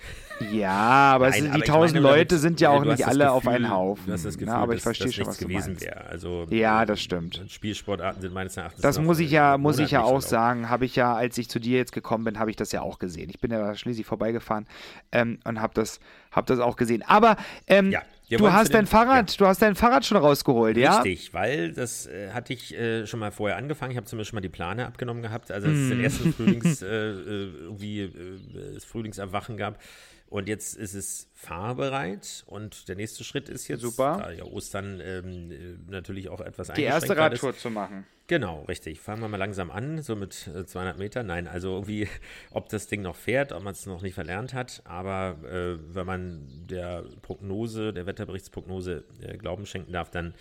Ja, 0.52 0.70
aber 1.16 1.30
Nein, 1.30 1.46
aber 1.48 1.54
die 1.56 1.60
ich 1.62 1.66
tausend 1.66 2.02
meine, 2.04 2.16
Leute 2.18 2.38
sind 2.38 2.62
ja 2.62 2.72
äh, 2.72 2.78
auch 2.78 2.84
nicht 2.86 3.00
das 3.00 3.08
alle 3.08 3.32
auf 3.32 3.44
Gefühl- 3.44 3.56
einen 3.56 3.70
Haufen. 3.72 4.06
Du 4.06 4.14
hast 4.14 4.26
das 4.26 4.36
Gefühl, 4.38 4.54
Na, 4.54 4.60
aber 4.60 4.74
ich 4.74 4.78
dass, 4.78 4.84
verstehe 4.84 5.08
dass 5.08 5.16
schon, 5.16 5.26
was 5.28 5.38
gewesen 5.40 5.82
wäre. 5.82 6.06
Also, 6.06 6.46
Ja, 6.52 6.86
das 6.86 7.02
stimmt. 7.02 7.42
Spielsportarten 7.48 8.22
sind 8.22 8.34
meines 8.34 8.56
Erachtens 8.58 8.82
Das 8.82 8.98
noch, 8.98 9.06
muss 9.06 9.18
ich 9.20 9.32
äh, 9.32 9.36
ja, 9.36 9.58
muss 9.58 9.80
ich 9.80 9.92
ja 9.92 10.04
auch 10.04 10.22
sagen, 10.22 10.70
habe 10.70 10.86
ich 10.86 10.96
ja, 10.96 11.16
als 11.16 11.36
ich 11.40 11.50
zu 11.50 11.60
dir 11.60 11.78
jetzt 11.78 11.94
gekommen 11.94 12.26
bin, 12.26 12.38
habe 12.38 12.52
ich 12.52 12.56
das 12.58 12.72
ja 12.72 12.82
auch 12.82 13.00
gesehen. 13.00 13.30
Ich 13.32 13.40
bin 13.40 13.50
ja 13.50 13.74
schließlich 13.74 14.06
vorbeigefahren 14.06 14.68
ähm, 15.12 15.40
und 15.46 15.60
habe 15.60 15.74
das, 15.74 16.00
hab 16.32 16.46
das 16.46 16.60
auch 16.60 16.76
gesehen. 16.76 17.02
Aber 17.08 17.38
ähm, 17.66 17.92
Ja, 17.92 18.04
wir 18.30 18.38
du 18.38 18.52
hast 18.52 18.74
dein 18.74 18.88
Fahrrad, 18.88 19.40
du 19.40 19.46
hast 19.46 19.62
dein 19.62 19.76
Fahrrad 19.76 20.06
schon 20.06 20.18
rausgeholt, 20.18 20.78
ja? 20.78 21.02
Richtig, 21.02 21.34
weil 21.34 21.74
das 21.74 22.08
äh, 22.08 22.32
hatte 22.32 22.54
ich 22.54 22.74
äh, 22.74 23.06
schon 23.06 23.20
mal 23.20 23.32
vorher 23.32 23.58
angefangen. 23.58 23.92
Ich 23.92 23.98
habe 23.98 24.08
zumindest 24.08 24.30
schon 24.30 24.38
mal 24.38 24.42
die 24.42 24.50
Plane 24.50 24.86
abgenommen 24.86 25.22
gehabt, 25.22 25.52
also 25.52 25.68
als 25.68 25.78
es 25.78 25.90
den 25.90 26.04
ersten 26.04 26.34
Frühlings, 26.34 26.82
äh, 26.82 26.88
äh, 26.88 27.52
irgendwie 27.64 28.02
äh, 28.02 28.74
das 28.74 28.86
Frühlingserwachen 28.86 29.58
gab. 29.58 29.80
Und 30.28 30.48
jetzt 30.48 30.76
ist 30.76 30.96
es 30.96 31.30
fahrbereit 31.34 32.44
und 32.48 32.88
der 32.88 32.96
nächste 32.96 33.24
Schritt 33.24 33.48
ist 33.48 33.68
jetzt, 33.68 33.82
Super. 33.82 34.22
da 34.24 34.32
ja 34.32 34.44
Ostern 34.44 35.00
ähm, 35.00 35.52
äh, 35.52 35.92
natürlich 35.92 36.30
auch 36.30 36.42
etwas 36.42 36.70
Die 36.70 36.82
erste 36.82 37.12
eingeschränkter 37.12 37.34
ist. 37.36 37.44
Radtour 37.44 37.58
zu 37.58 37.70
machen. 37.70 38.06
Genau, 38.28 38.64
richtig. 38.64 39.00
Fangen 39.00 39.22
wir 39.22 39.28
mal 39.28 39.38
langsam 39.38 39.70
an, 39.70 40.02
so 40.02 40.16
mit 40.16 40.48
äh, 40.48 40.66
200 40.66 40.98
Metern. 40.98 41.28
Nein, 41.28 41.48
also 41.48 41.74
irgendwie, 41.74 42.08
ob 42.52 42.70
das 42.70 42.88
Ding 42.88 43.02
noch 43.02 43.16
fährt, 43.16 43.52
ob 43.52 43.64
man 43.64 43.74
es 43.74 43.86
noch 43.86 44.02
nicht 44.02 44.16
verlernt 44.16 44.54
hat. 44.54 44.82
Aber 44.86 45.38
äh, 45.44 45.78
wenn 45.94 46.06
man 46.06 46.48
der 46.68 47.04
Prognose, 47.22 47.94
der 47.94 48.08
Wetterberichtsprognose 48.08 49.04
äh, 49.22 49.38
Glauben 49.38 49.66
schenken 49.66 49.92
darf, 49.92 50.10
dann 50.10 50.34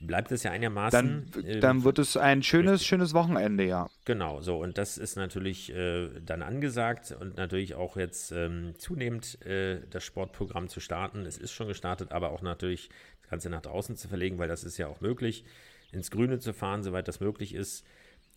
bleibt 0.00 0.32
es 0.32 0.42
ja 0.42 0.50
einigermaßen. 0.50 1.30
Dann, 1.32 1.44
äh, 1.44 1.60
dann 1.60 1.84
wird 1.84 1.98
es 2.00 2.16
ein 2.16 2.42
schönes, 2.42 2.84
schönes 2.84 3.14
Wochenende, 3.14 3.64
ja. 3.64 3.88
Genau, 4.04 4.40
so. 4.40 4.60
Und 4.60 4.76
das 4.76 4.98
ist 4.98 5.16
natürlich 5.16 5.72
äh, 5.72 6.08
dann 6.24 6.42
angesagt 6.42 7.16
und 7.18 7.36
natürlich 7.36 7.74
auch 7.74 7.96
jetzt 7.96 8.32
ähm, 8.32 8.74
zunehmend 8.78 9.44
äh, 9.46 9.80
das 9.90 10.04
Sportprogramm 10.04 10.68
zu 10.68 10.80
starten. 10.80 11.24
Es 11.26 11.38
ist 11.38 11.52
schon 11.52 11.68
gestartet, 11.68 12.10
aber 12.12 12.30
auch 12.30 12.42
natürlich 12.42 12.90
das 13.22 13.30
Ganze 13.30 13.50
nach 13.50 13.62
draußen 13.62 13.96
zu 13.96 14.08
verlegen, 14.08 14.38
weil 14.38 14.48
das 14.48 14.64
ist 14.64 14.78
ja 14.78 14.88
auch 14.88 15.00
möglich, 15.00 15.44
ins 15.92 16.10
Grüne 16.10 16.38
zu 16.38 16.52
fahren, 16.52 16.82
soweit 16.82 17.08
das 17.08 17.20
möglich 17.20 17.54
ist, 17.54 17.84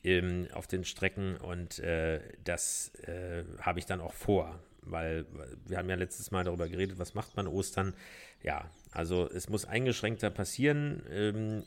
ähm, 0.04 0.48
auf 0.54 0.68
den 0.68 0.84
Strecken. 0.84 1.38
Und 1.38 1.80
äh, 1.80 2.22
das 2.44 2.94
äh, 3.08 3.44
habe 3.60 3.80
ich 3.80 3.86
dann 3.86 4.02
auch 4.02 4.14
vor, 4.14 4.60
weil 4.82 5.26
wir 5.66 5.78
haben 5.78 5.90
ja 5.90 5.96
letztes 5.96 6.32
Mal 6.32 6.44
darüber 6.44 6.68
geredet, 6.70 6.98
was 7.00 7.14
macht 7.14 7.36
man 7.36 7.48
Ostern. 7.48 7.94
Ja, 8.42 8.70
also 8.92 9.30
es 9.30 9.50
muss 9.50 9.66
eingeschränkter 9.66 10.30
passieren. 10.30 11.04
Ähm, 11.10 11.64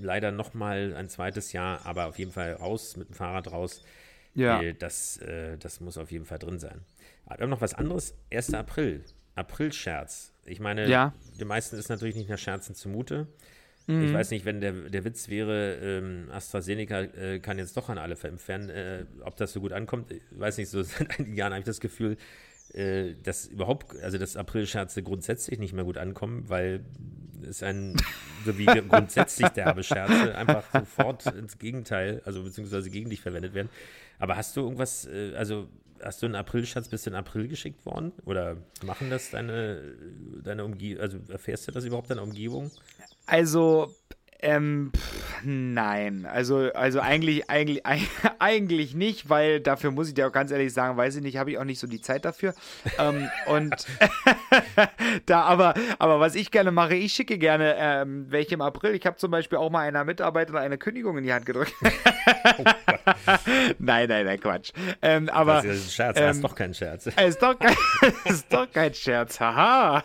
leider 0.00 0.30
noch 0.32 0.54
mal 0.54 0.94
ein 0.96 1.08
zweites 1.08 1.52
Jahr, 1.52 1.84
aber 1.84 2.06
auf 2.06 2.18
jeden 2.18 2.32
Fall 2.32 2.54
raus 2.54 2.96
mit 2.96 3.08
dem 3.08 3.14
Fahrrad 3.14 3.52
raus. 3.52 3.82
Ja. 4.34 4.62
Äh, 4.62 4.74
das, 4.74 5.18
äh, 5.18 5.58
das 5.58 5.80
muss 5.80 5.98
auf 5.98 6.10
jeden 6.10 6.24
Fall 6.24 6.38
drin 6.38 6.58
sein. 6.58 6.80
Aber 7.26 7.38
wir 7.38 7.42
haben 7.42 7.50
noch 7.50 7.60
was 7.60 7.74
anderes. 7.74 8.14
1. 8.32 8.54
April. 8.54 9.04
April-Scherz. 9.34 10.32
Ich 10.44 10.60
meine, 10.60 10.88
Ja. 10.88 11.12
den 11.38 11.48
meisten 11.48 11.76
ist 11.76 11.88
natürlich 11.88 12.16
nicht 12.16 12.28
nach 12.28 12.38
Scherzen 12.38 12.74
zumute. 12.74 13.26
Mhm. 13.90 14.04
Ich 14.04 14.12
weiß 14.12 14.30
nicht, 14.30 14.44
wenn 14.44 14.60
der, 14.60 14.72
der 14.72 15.04
Witz 15.04 15.28
wäre, 15.28 15.74
ähm, 15.82 16.28
AstraZeneca 16.30 17.00
äh, 17.00 17.40
kann 17.40 17.58
jetzt 17.58 17.76
doch 17.76 17.88
an 17.88 17.98
alle 17.98 18.16
verimpft 18.16 18.46
werden, 18.48 18.70
äh, 18.70 19.04
ob 19.24 19.36
das 19.36 19.52
so 19.52 19.60
gut 19.60 19.72
ankommt. 19.72 20.12
Ich 20.12 20.22
weiß 20.30 20.58
nicht, 20.58 20.68
so 20.68 20.82
seit 20.82 21.18
einigen 21.18 21.34
Jahren 21.34 21.52
habe 21.52 21.60
ich 21.60 21.66
das 21.66 21.80
Gefühl, 21.80 22.16
äh, 22.72 23.14
dass 23.22 23.46
überhaupt, 23.46 23.98
also 24.00 24.16
dass 24.16 24.36
April-Scherze 24.36 25.02
grundsätzlich 25.02 25.58
nicht 25.58 25.72
mehr 25.72 25.84
gut 25.84 25.98
ankommen, 25.98 26.44
weil 26.48 26.84
es 27.48 27.62
ein, 27.62 27.96
so 28.44 28.56
wie 28.58 28.66
grundsätzlich 28.88 29.48
derbe 29.48 29.82
Scherze, 29.82 30.36
einfach 30.36 30.64
sofort 30.72 31.26
ins 31.26 31.58
Gegenteil, 31.58 32.22
also 32.24 32.44
beziehungsweise 32.44 32.90
gegen 32.90 33.10
dich 33.10 33.20
verwendet 33.20 33.54
werden. 33.54 33.70
Aber 34.20 34.36
hast 34.36 34.56
du 34.56 34.60
irgendwas, 34.60 35.06
äh, 35.06 35.34
also 35.34 35.68
hast 36.02 36.22
du 36.22 36.26
einen 36.26 36.36
April-Scherz 36.36 36.88
bis 36.88 37.06
in 37.06 37.14
April 37.14 37.48
geschickt 37.48 37.84
worden? 37.84 38.12
Oder 38.24 38.56
machen 38.84 39.10
das 39.10 39.30
deine, 39.30 39.82
deine 40.44 40.64
Umgebung, 40.64 41.02
also 41.02 41.18
erfährst 41.28 41.66
du 41.68 41.72
das 41.72 41.84
überhaupt 41.84 42.10
deiner 42.10 42.22
Umgebung? 42.22 42.70
Also, 43.30 43.94
Ähm, 44.42 44.90
pff, 44.96 45.42
nein, 45.44 46.26
also, 46.26 46.70
also 46.72 47.00
eigentlich, 47.00 47.50
eigentlich, 47.50 47.82
eigentlich 48.38 48.94
nicht, 48.94 49.28
weil 49.28 49.60
dafür 49.60 49.90
muss 49.90 50.08
ich 50.08 50.14
dir 50.14 50.28
auch 50.28 50.32
ganz 50.32 50.50
ehrlich 50.50 50.72
sagen, 50.72 50.96
weiß 50.96 51.16
ich 51.16 51.22
nicht, 51.22 51.36
habe 51.36 51.50
ich 51.50 51.58
auch 51.58 51.64
nicht 51.64 51.78
so 51.78 51.86
die 51.86 52.00
Zeit 52.00 52.24
dafür. 52.24 52.54
ähm, 52.98 53.28
und 53.46 53.74
da, 55.26 55.42
aber, 55.42 55.74
aber 55.98 56.20
was 56.20 56.34
ich 56.34 56.50
gerne 56.50 56.70
mache, 56.70 56.94
ich 56.94 57.12
schicke 57.12 57.38
gerne 57.38 57.74
ähm, 57.78 58.26
welche 58.30 58.54
im 58.54 58.62
April. 58.62 58.94
Ich 58.94 59.04
habe 59.06 59.16
zum 59.16 59.30
Beispiel 59.30 59.58
auch 59.58 59.70
mal 59.70 59.86
einer 59.86 60.04
Mitarbeiterin 60.04 60.60
eine 60.60 60.78
Kündigung 60.78 61.18
in 61.18 61.24
die 61.24 61.32
Hand 61.32 61.44
gedrückt. 61.46 61.74
oh 61.82 62.64
nein, 63.78 64.08
nein, 64.08 64.24
nein, 64.24 64.40
Quatsch. 64.40 64.72
Ähm, 65.02 65.28
aber, 65.28 65.56
das 65.56 65.64
ist 65.66 65.86
ein 65.86 65.90
Scherz, 65.90 66.16
das 66.16 66.30
ist 66.30 66.36
ähm, 66.36 66.42
doch 66.42 66.54
kein 66.54 66.74
Scherz. 66.74 67.06
Ist 67.06 67.42
doch 67.42 67.58
kein, 67.58 67.76
ist 68.24 68.52
doch 68.52 68.70
kein 68.72 68.94
Scherz, 68.94 69.38
haha. 69.38 70.02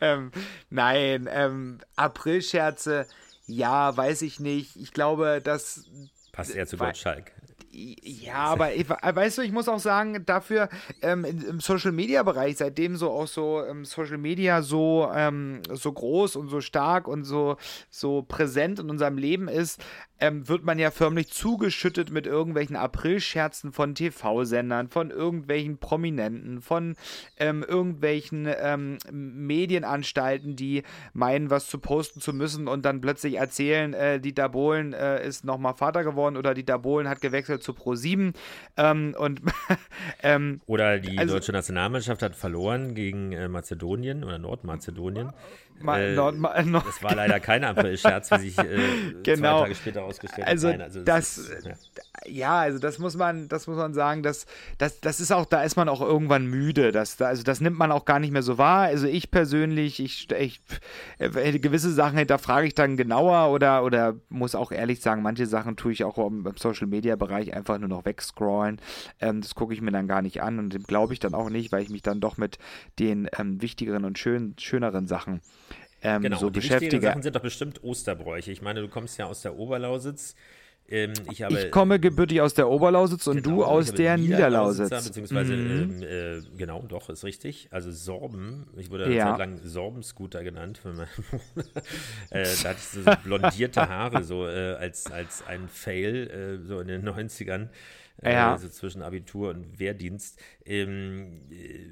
ähm, 0.00 0.30
nein, 0.70 1.28
ähm, 1.30 1.78
April-Scherze 1.96 3.06
ja, 3.46 3.96
weiß 3.96 4.22
ich 4.22 4.40
nicht. 4.40 4.76
Ich 4.76 4.92
glaube, 4.92 5.40
das. 5.42 5.84
Passt 6.32 6.54
eher 6.54 6.66
zu 6.66 6.76
Gottschalk. 6.76 7.32
Ja, 7.78 8.36
aber 8.36 8.74
ich, 8.74 8.88
weißt 8.88 9.38
du, 9.38 9.42
ich 9.42 9.52
muss 9.52 9.68
auch 9.68 9.78
sagen, 9.78 10.24
dafür 10.24 10.70
ähm, 11.02 11.24
im 11.24 11.60
Social 11.60 11.92
Media 11.92 12.22
Bereich, 12.22 12.56
seitdem 12.56 12.96
so 12.96 13.10
auch 13.10 13.26
so 13.26 13.62
ähm, 13.62 13.84
Social 13.84 14.16
Media 14.16 14.62
so, 14.62 15.10
ähm, 15.14 15.60
so 15.70 15.92
groß 15.92 16.36
und 16.36 16.48
so 16.48 16.62
stark 16.62 17.06
und 17.06 17.24
so, 17.24 17.58
so 17.90 18.22
präsent 18.22 18.78
in 18.78 18.88
unserem 18.88 19.18
Leben 19.18 19.48
ist, 19.48 19.82
ähm, 20.18 20.48
wird 20.48 20.64
man 20.64 20.78
ja 20.78 20.90
förmlich 20.90 21.28
zugeschüttet 21.28 22.10
mit 22.10 22.26
irgendwelchen 22.26 22.76
Aprilscherzen 22.76 23.72
von 23.72 23.94
TV-Sendern, 23.94 24.88
von 24.88 25.10
irgendwelchen 25.10 25.78
Prominenten, 25.78 26.62
von 26.62 26.96
ähm, 27.38 27.62
irgendwelchen 27.62 28.48
ähm, 28.58 28.98
Medienanstalten, 29.10 30.56
die 30.56 30.82
meinen, 31.12 31.50
was 31.50 31.68
zu 31.68 31.78
posten 31.78 32.20
zu 32.20 32.32
müssen 32.32 32.68
und 32.68 32.84
dann 32.84 33.00
plötzlich 33.00 33.34
erzählen, 33.34 33.92
äh, 33.92 34.20
Dieter 34.20 34.48
Bohlen 34.48 34.92
äh, 34.94 35.26
ist 35.26 35.44
nochmal 35.44 35.74
Vater 35.74 36.02
geworden 36.02 36.36
oder 36.36 36.54
Dieter 36.54 36.78
Bohlen 36.78 37.08
hat 37.08 37.20
gewechselt 37.20 37.62
zu 37.66 37.72
Pro7. 37.72 38.34
Ähm, 38.76 39.14
und, 39.18 39.42
ähm, 40.22 40.60
oder 40.66 40.98
die 40.98 41.18
also, 41.18 41.34
deutsche 41.34 41.52
Nationalmannschaft 41.52 42.22
hat 42.22 42.36
verloren 42.36 42.94
gegen 42.94 43.32
äh, 43.32 43.48
Mazedonien 43.48 44.24
oder 44.24 44.38
Nordmazedonien. 44.38 45.32
Ma 45.80 45.98
äh, 45.98 46.14
Nord 46.14 46.36
Nord 46.38 46.86
das 46.86 47.02
war 47.02 47.14
leider 47.14 47.40
kein 47.40 47.64
April-Scherz, 47.64 48.30
wie 48.32 48.50
sich 48.50 48.58
äh, 48.58 48.64
genau. 49.22 49.58
zwei 49.58 49.62
Tage 49.62 49.74
später 49.74 50.04
ausgestellt 50.04 50.46
also, 50.46 50.68
hat. 50.68 50.80
Also 50.80 51.02
das, 51.02 51.38
ist, 51.38 51.66
ja. 51.66 51.74
ja. 52.26 52.58
also 52.60 52.78
das 52.78 52.98
muss 52.98 53.16
man, 53.16 53.48
das 53.48 53.66
muss 53.66 53.76
man 53.76 53.94
sagen, 53.94 54.22
dass, 54.22 54.46
das, 54.78 55.00
das 55.00 55.20
ist 55.20 55.32
auch, 55.32 55.44
da 55.46 55.62
ist 55.62 55.76
man 55.76 55.88
auch 55.88 56.00
irgendwann 56.00 56.46
müde. 56.46 56.92
Das, 56.92 57.20
also 57.20 57.42
das 57.42 57.60
nimmt 57.60 57.78
man 57.78 57.92
auch 57.92 58.04
gar 58.04 58.18
nicht 58.18 58.30
mehr 58.30 58.42
so 58.42 58.58
wahr. 58.58 58.82
Also 58.82 59.06
ich 59.06 59.30
persönlich, 59.30 60.00
ich, 60.00 60.30
ich 60.30 60.60
äh, 61.18 61.58
gewisse 61.58 61.92
Sachen 61.92 62.18
hinterfrage 62.18 62.66
ich 62.66 62.74
dann 62.74 62.96
genauer 62.96 63.52
oder, 63.52 63.84
oder 63.84 64.14
muss 64.28 64.54
auch 64.54 64.72
ehrlich 64.72 65.00
sagen, 65.00 65.22
manche 65.22 65.46
Sachen 65.46 65.76
tue 65.76 65.92
ich 65.92 66.04
auch 66.04 66.18
im, 66.18 66.46
im 66.46 66.56
Social-Media-Bereich 66.56 67.54
einfach 67.54 67.78
nur 67.78 67.88
noch 67.88 68.04
wegscrollen. 68.04 68.80
Ähm, 69.20 69.40
das 69.42 69.54
gucke 69.54 69.74
ich 69.74 69.80
mir 69.80 69.92
dann 69.92 70.08
gar 70.08 70.22
nicht 70.22 70.42
an 70.42 70.58
und 70.58 70.72
dem 70.72 70.84
glaube 70.84 71.12
ich 71.12 71.20
dann 71.20 71.34
auch 71.34 71.50
nicht, 71.50 71.72
weil 71.72 71.82
ich 71.82 71.90
mich 71.90 72.02
dann 72.02 72.20
doch 72.20 72.36
mit 72.36 72.58
den 72.98 73.28
ähm, 73.38 73.60
wichtigeren 73.60 74.04
und 74.04 74.18
schön, 74.18 74.54
schöneren 74.58 75.06
Sachen 75.06 75.40
ähm, 76.02 76.22
genau, 76.22 76.38
so 76.38 76.50
die 76.50 76.60
beschäftige. 76.60 77.00
Sachen 77.00 77.22
sind 77.22 77.36
doch 77.36 77.42
bestimmt 77.42 77.82
Osterbräuche. 77.82 78.50
Ich 78.50 78.62
meine, 78.62 78.80
du 78.80 78.88
kommst 78.88 79.18
ja 79.18 79.26
aus 79.26 79.42
der 79.42 79.56
Oberlausitz. 79.56 80.34
Ähm, 80.88 81.12
ich, 81.32 81.42
habe, 81.42 81.58
ich, 81.58 81.70
komme 81.72 81.98
gebürtig 81.98 82.40
aus 82.40 82.54
der 82.54 82.68
Oberlausitz 82.68 83.26
und 83.26 83.42
genau, 83.42 83.56
du 83.56 83.64
aus 83.64 83.92
der 83.92 84.16
Niederlausitz. 84.16 84.90
Beziehungsweise, 85.04 85.56
mhm. 85.56 86.02
ähm, 86.02 86.02
äh, 86.02 86.42
genau, 86.56 86.82
doch, 86.82 87.10
ist 87.10 87.24
richtig. 87.24 87.68
Also 87.72 87.90
Sorben, 87.90 88.68
ich 88.76 88.90
wurde 88.90 89.12
ja. 89.12 89.24
eine 89.24 89.30
Zeit 89.32 89.38
lang 89.38 89.60
Sorben-Scooter 89.64 90.44
genannt. 90.44 90.80
äh, 92.30 92.44
da 92.62 92.68
hatte 92.68 92.78
ich 92.78 92.84
so 92.84 93.00
blondierte 93.24 93.88
Haare, 93.88 94.22
so 94.22 94.46
äh, 94.46 94.74
als, 94.74 95.10
als 95.10 95.44
ein 95.44 95.68
Fail, 95.68 96.60
äh, 96.62 96.64
so 96.64 96.78
in 96.78 96.86
den 96.86 97.08
90ern. 97.08 97.68
Äh, 98.22 98.32
ja. 98.32 98.56
So 98.56 98.68
zwischen 98.68 99.02
Abitur 99.02 99.50
und 99.50 99.78
Wehrdienst. 99.78 100.38
Ähm, 100.64 101.42
äh, 101.50 101.88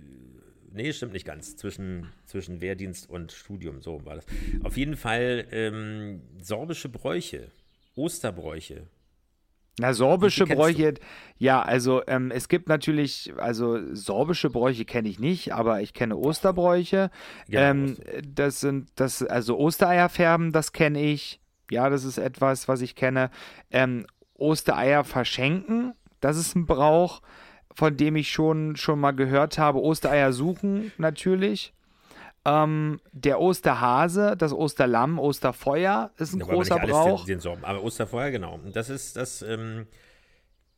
nee, 0.75 0.93
stimmt 0.93 1.13
nicht 1.13 1.27
ganz. 1.27 1.57
Zwischen, 1.57 2.13
zwischen 2.27 2.61
Wehrdienst 2.61 3.09
und 3.09 3.33
Studium, 3.33 3.81
so 3.81 4.05
war 4.05 4.17
das. 4.17 4.27
Auf 4.63 4.77
jeden 4.77 4.97
Fall 4.97 5.47
ähm, 5.51 6.21
sorbische 6.39 6.89
Bräuche, 6.89 7.51
Osterbräuche. 7.95 8.87
Na, 9.79 9.93
sorbische 9.93 10.47
Bräuche, 10.47 10.95
ja, 11.37 11.61
also 11.61 12.03
ähm, 12.07 12.31
es 12.31 12.49
gibt 12.49 12.69
natürlich, 12.69 13.33
also 13.39 13.93
sorbische 13.93 14.49
Bräuche 14.49 14.85
kenne 14.85 15.09
ich 15.09 15.19
nicht, 15.19 15.53
aber 15.53 15.81
ich 15.81 15.95
kenne 15.95 16.17
Osterbräuche. 16.17 17.11
Ja, 17.49 17.71
ähm, 17.71 17.97
das 18.25 18.61
sind, 18.61 18.91
das, 18.95 19.25
also 19.25 19.59
Ostereier 19.59 20.09
färben, 20.09 20.53
das 20.53 20.73
kenne 20.73 21.03
ich. 21.03 21.41
Ja, 21.73 21.91
das 21.91 22.05
ist 22.05 22.19
etwas, 22.19 22.69
was 22.69 22.83
ich 22.83 22.95
kenne. 22.95 23.31
Ähm, 23.73 24.07
Ostereier 24.35 25.03
verschenken, 25.03 25.95
das 26.21 26.37
ist 26.37 26.55
ein 26.55 26.67
Brauch 26.67 27.21
von 27.75 27.97
dem 27.97 28.17
ich 28.17 28.31
schon, 28.31 28.77
schon 28.77 29.01
mal 29.01 29.13
gehört 29.13 29.59
habe. 29.59 29.81
Ostereier 29.81 30.33
suchen 30.33 30.93
natürlich. 30.99 31.73
Ähm, 32.47 33.01
der 33.13 33.41
Osterhase, 33.41 34.37
das 34.37 34.53
Osterlamm, 34.53 35.19
Osterfeuer 35.19 36.11
ist 36.19 36.35
ein 36.35 36.41
ja, 36.41 36.47
großer 36.47 36.79
Brauch. 36.79 37.25
Den, 37.25 37.41
den 37.41 37.65
aber 37.65 37.83
Osterfeuer, 37.83 38.31
genau. 38.31 38.61
Das 38.73 38.91
ist 38.91 39.17
das. 39.17 39.43
Ähm, 39.43 39.87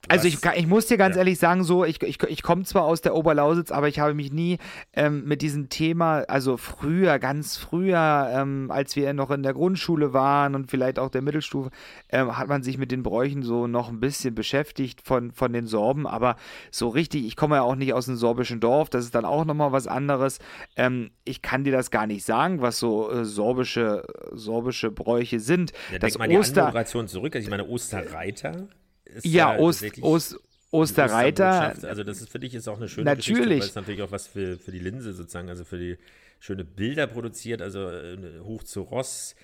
also 0.09 0.29
ich, 0.29 0.39
ich 0.57 0.67
muss 0.67 0.87
dir 0.87 0.97
ganz 0.97 1.17
ja. 1.17 1.21
ehrlich 1.21 1.39
sagen, 1.39 1.65
so, 1.65 1.85
ich, 1.85 2.03
ich, 2.03 2.23
ich 2.23 2.43
komme 2.43 2.65
zwar 2.65 2.85
aus 2.85 3.01
der 3.01 3.15
Oberlausitz, 3.15 3.71
aber 3.71 3.89
ich 3.89 3.99
habe 3.99 4.15
mich 4.15 4.33
nie 4.33 4.59
ähm, 4.93 5.25
mit 5.25 5.43
diesem 5.43 5.69
Thema, 5.69 6.25
also 6.29 6.57
früher, 6.57 7.19
ganz 7.19 7.57
früher, 7.57 8.31
ähm, 8.33 8.71
als 8.71 8.97
wir 8.97 9.13
noch 9.13 9.31
in 9.31 9.43
der 9.43 9.55
Grundschule 9.55 10.13
waren 10.13 10.55
und 10.55 10.71
vielleicht 10.71 10.99
auch 10.99 11.11
der 11.11 11.23
Mittelstufe, 11.23 11.71
ähm, 12.11 12.37
hat 12.37 12.49
man 12.49 12.63
sich 12.63 12.79
mit 12.79 12.93
den 12.93 13.03
Bräuchen 13.03 13.43
so 13.43 13.67
noch 13.67 13.89
ein 13.89 14.01
bisschen 14.01 14.35
beschäftigt 14.35 15.03
von, 15.03 15.33
von 15.33 15.53
den 15.53 15.67
Sorben, 15.67 16.07
aber 16.07 16.37
so 16.71 16.89
richtig, 16.89 17.27
ich 17.27 17.37
komme 17.37 17.57
ja 17.57 17.63
auch 17.63 17.77
nicht 17.77 17.93
aus 17.93 18.09
einem 18.09 18.19
sorbischen 18.19 18.61
Dorf, 18.61 18.91
das 18.91 19.05
ist 19.05 19.15
dann 19.15 19.25
auch 19.25 19.45
nochmal 19.45 19.73
was 19.73 19.87
anderes. 19.87 20.39
Ähm, 20.77 21.11
ich 21.25 21.43
kann 21.43 21.65
dir 21.65 21.73
das 21.73 21.91
gar 21.91 22.07
nicht 22.07 22.25
sagen, 22.25 22.63
was 22.63 22.79
so 22.79 23.11
äh, 23.11 23.25
sorbische, 23.25 24.05
sorbische 24.33 24.91
Bräuche 24.91 25.41
sind. 25.41 25.73
Ja, 25.93 25.99
das 25.99 26.13
denk 26.15 26.31
mal 26.31 26.39
Oster 26.39 26.55
die 26.55 26.61
Anmoderation 26.61 27.09
zurück, 27.09 27.35
also 27.35 27.45
ich 27.45 27.51
meine 27.51 27.67
Osterreiter 27.67 28.69
ist 29.17 29.27
ja, 29.27 29.53
ja 29.53 29.59
Ost, 29.59 29.85
Ost, 30.03 30.37
Osterreiter. 30.71 31.75
Also 31.83 32.05
das 32.05 32.21
ist 32.21 32.31
für 32.31 32.39
dich 32.39 32.55
ist 32.55 32.69
auch 32.69 32.77
eine 32.77 32.89
schöne 32.89 33.05
natürlich. 33.05 33.27
Geschichte, 33.27 33.51
weil 33.51 33.69
es 33.69 33.75
natürlich 33.75 34.03
auch 34.03 34.13
was 34.13 34.27
für, 34.27 34.57
für 34.59 34.73
die 34.73 34.79
Linse 34.79 35.13
sozusagen, 35.13 35.49
also 35.49 35.65
für 35.65 35.79
die 35.79 35.97
schöne 36.41 36.65
Bilder 36.65 37.07
produziert, 37.07 37.63
also 37.63 37.89
äh, 37.89 38.17
hoch 38.43 38.63
zu 38.63 38.83
Ross. 38.83 39.35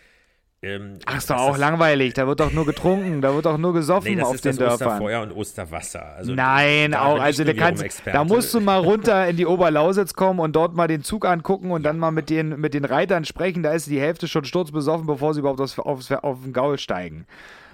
Ähm, 0.64 1.00
Ach, 1.06 1.18
ist 1.18 1.28
doch 1.28 1.38
auch 1.38 1.58
langweilig. 1.58 2.14
Da 2.14 2.28
wird 2.28 2.38
doch 2.38 2.52
nur 2.52 2.64
getrunken, 2.64 3.20
da 3.20 3.34
wird 3.34 3.46
doch 3.46 3.58
nur 3.58 3.72
gesoffen 3.72 4.14
nee, 4.14 4.22
auf 4.22 4.40
den 4.40 4.56
Dörfern. 4.56 4.88
Osterfeuer 4.88 5.22
und 5.22 5.32
Osterwasser. 5.32 6.14
Also, 6.14 6.34
Nein, 6.34 6.94
auch. 6.94 7.20
Also 7.20 7.42
da, 7.42 7.52
kannst, 7.52 8.02
da 8.06 8.22
musst 8.22 8.54
du 8.54 8.60
mal 8.60 8.78
runter 8.84 9.26
in 9.26 9.36
die 9.36 9.46
Oberlausitz 9.46 10.14
kommen 10.14 10.38
und 10.38 10.54
dort 10.54 10.74
mal 10.76 10.86
den 10.86 11.02
Zug 11.02 11.26
angucken 11.26 11.72
und 11.72 11.82
dann 11.82 11.98
mal 11.98 12.12
mit 12.12 12.30
den, 12.30 12.60
mit 12.60 12.74
den 12.74 12.84
Reitern 12.84 13.24
sprechen. 13.24 13.64
Da 13.64 13.72
ist 13.72 13.88
die 13.88 14.00
Hälfte 14.00 14.28
schon 14.28 14.44
sturzbesoffen, 14.44 15.04
bevor 15.04 15.34
sie 15.34 15.40
überhaupt 15.40 15.60
aufs, 15.60 15.80
aufs, 15.80 16.12
auf 16.12 16.42
den 16.44 16.52
Gaul 16.52 16.78
steigen. 16.78 17.26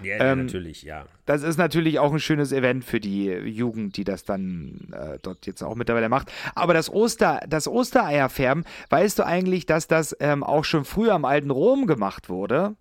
Ja, 0.03 0.33
ähm, 0.33 0.47
natürlich, 0.47 0.83
ja. 0.83 1.07
Das 1.27 1.43
ist 1.43 1.57
natürlich 1.57 1.99
auch 1.99 2.13
ein 2.13 2.21
schönes 2.21 2.53
Event 2.53 2.85
für 2.85 3.01
die 3.01 3.27
Jugend, 3.27 3.97
die 3.97 4.05
das 4.05 4.25
dann 4.25 4.93
äh, 4.93 5.19
dort 5.23 5.47
jetzt 5.47 5.63
auch 5.63 5.75
mittlerweile 5.75 6.09
macht. 6.09 6.33
Aber 6.55 6.75
das 6.75 6.93
Oster, 6.93 7.41
das 7.49 7.69
Ostereierfärben, 7.69 8.65
weißt 8.91 9.19
du 9.19 9.27
eigentlich, 9.27 9.67
dass 9.67 9.87
das 9.87 10.17
ähm, 10.21 10.43
auch 10.43 10.65
schon 10.65 10.85
früher 10.85 11.15
im 11.15 11.25
alten 11.25 11.51
Rom 11.51 11.87
gemacht 11.87 12.29
wurde? 12.29 12.77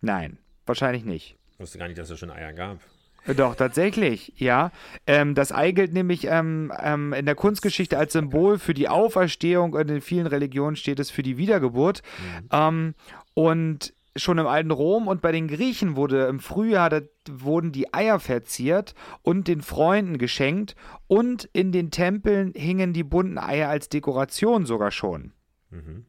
Nein, 0.00 0.38
wahrscheinlich 0.66 1.04
nicht. 1.04 1.36
Ich 1.52 1.60
wusste 1.60 1.78
gar 1.78 1.88
nicht, 1.88 1.98
dass 1.98 2.10
es 2.10 2.18
schon 2.18 2.30
Eier 2.30 2.52
gab. 2.52 2.78
Doch, 3.26 3.54
tatsächlich, 3.54 4.32
ja. 4.36 4.72
Ähm, 5.06 5.34
das 5.34 5.52
Ei 5.52 5.72
gilt 5.72 5.92
nämlich 5.92 6.26
ähm, 6.26 6.72
ähm, 6.82 7.12
in 7.12 7.26
der 7.26 7.34
Kunstgeschichte 7.34 7.98
als 7.98 8.14
Symbol 8.14 8.58
für 8.58 8.74
die 8.74 8.88
Auferstehung 8.88 9.74
und 9.74 9.90
in 9.90 10.00
vielen 10.00 10.26
Religionen 10.26 10.76
steht 10.76 10.98
es 10.98 11.10
für 11.10 11.22
die 11.22 11.36
Wiedergeburt. 11.36 12.02
Mhm. 12.18 12.48
Ähm, 12.50 12.94
und 13.34 13.92
schon 14.16 14.38
im 14.38 14.46
alten 14.46 14.70
Rom 14.70 15.08
und 15.08 15.22
bei 15.22 15.32
den 15.32 15.48
Griechen 15.48 15.96
wurde 15.96 16.26
im 16.26 16.40
Frühjahr 16.40 16.90
da 16.90 17.00
wurden 17.28 17.72
die 17.72 17.94
Eier 17.94 18.18
verziert 18.18 18.94
und 19.22 19.46
den 19.46 19.62
Freunden 19.62 20.18
geschenkt 20.18 20.74
und 21.06 21.48
in 21.52 21.70
den 21.70 21.90
Tempeln 21.90 22.52
hingen 22.54 22.92
die 22.92 23.04
bunten 23.04 23.38
Eier 23.38 23.68
als 23.68 23.88
Dekoration 23.88 24.66
sogar 24.66 24.90
schon. 24.90 25.32
Mhm. 25.70 26.06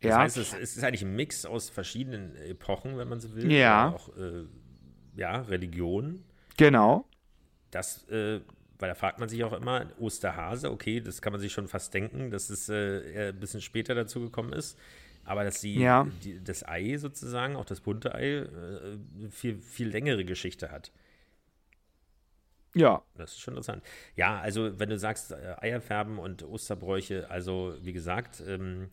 Das 0.00 0.10
ja. 0.10 0.18
heißt, 0.18 0.36
es 0.36 0.52
ist 0.52 0.84
eigentlich 0.84 1.02
ein 1.02 1.16
Mix 1.16 1.46
aus 1.46 1.70
verschiedenen 1.70 2.36
Epochen, 2.36 2.98
wenn 2.98 3.08
man 3.08 3.18
so 3.18 3.34
will. 3.34 3.50
Ja. 3.50 3.94
Auch 3.94 4.14
äh, 4.16 4.44
ja, 5.16 5.40
Religion. 5.40 6.22
Genau. 6.58 7.08
Das, 7.70 8.06
äh, 8.08 8.40
weil 8.78 8.88
da 8.88 8.94
fragt 8.94 9.18
man 9.18 9.28
sich 9.28 9.42
auch 9.42 9.54
immer, 9.54 9.86
Osterhase, 9.98 10.70
okay, 10.70 11.00
das 11.00 11.22
kann 11.22 11.32
man 11.32 11.40
sich 11.40 11.52
schon 11.52 11.66
fast 11.66 11.94
denken, 11.94 12.30
dass 12.30 12.50
es 12.50 12.68
äh, 12.68 13.30
ein 13.30 13.40
bisschen 13.40 13.62
später 13.62 13.94
dazu 13.94 14.20
gekommen 14.20 14.52
ist. 14.52 14.78
Aber 15.26 15.44
dass 15.44 15.60
sie 15.60 15.80
ja. 15.80 16.06
die, 16.22 16.42
das 16.42 16.66
Ei 16.66 16.96
sozusagen, 16.96 17.56
auch 17.56 17.64
das 17.64 17.80
bunte 17.80 18.14
Ei, 18.14 18.38
äh, 18.38 18.98
viel, 19.30 19.58
viel 19.58 19.88
längere 19.88 20.24
Geschichte 20.24 20.70
hat. 20.70 20.92
Ja. 22.74 23.02
Das 23.16 23.32
ist 23.32 23.40
schon 23.40 23.54
interessant. 23.54 23.82
Ja, 24.14 24.38
also 24.38 24.78
wenn 24.78 24.90
du 24.90 24.98
sagst, 24.98 25.32
äh, 25.32 25.56
Eier 25.60 25.80
färben 25.80 26.18
und 26.18 26.42
Osterbräuche, 26.42 27.28
also 27.30 27.74
wie 27.80 27.92
gesagt, 27.92 28.42
ähm, 28.46 28.88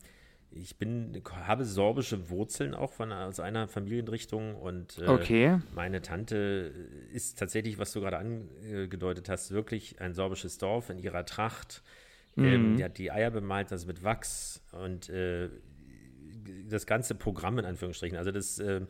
ich 0.50 0.76
bin, 0.76 1.20
habe 1.46 1.64
sorbische 1.64 2.30
Wurzeln 2.30 2.74
auch 2.74 2.92
von 2.92 3.12
aus 3.12 3.40
einer 3.40 3.68
Familienrichtung 3.68 4.54
und 4.54 4.98
äh, 4.98 5.06
Okay. 5.08 5.60
meine 5.74 6.00
Tante 6.00 6.72
ist 7.12 7.38
tatsächlich, 7.38 7.78
was 7.78 7.92
du 7.92 8.00
gerade 8.00 8.18
angedeutet 8.18 9.28
hast, 9.28 9.50
wirklich 9.50 10.00
ein 10.00 10.14
sorbisches 10.14 10.58
Dorf 10.58 10.90
in 10.90 10.98
ihrer 10.98 11.26
Tracht. 11.26 11.82
Ähm, 12.36 12.76
die 12.76 12.84
hat 12.84 12.98
die 12.98 13.12
Eier 13.12 13.30
bemalt, 13.30 13.70
das 13.70 13.86
mit 13.86 14.02
Wachs 14.02 14.62
und 14.72 15.08
äh, 15.08 15.50
das 16.68 16.86
ganze 16.86 17.14
Programm 17.14 17.58
in 17.58 17.64
Anführungsstrichen. 17.64 18.18
Also 18.18 18.30
das 18.30 18.58
äh, 18.58 18.82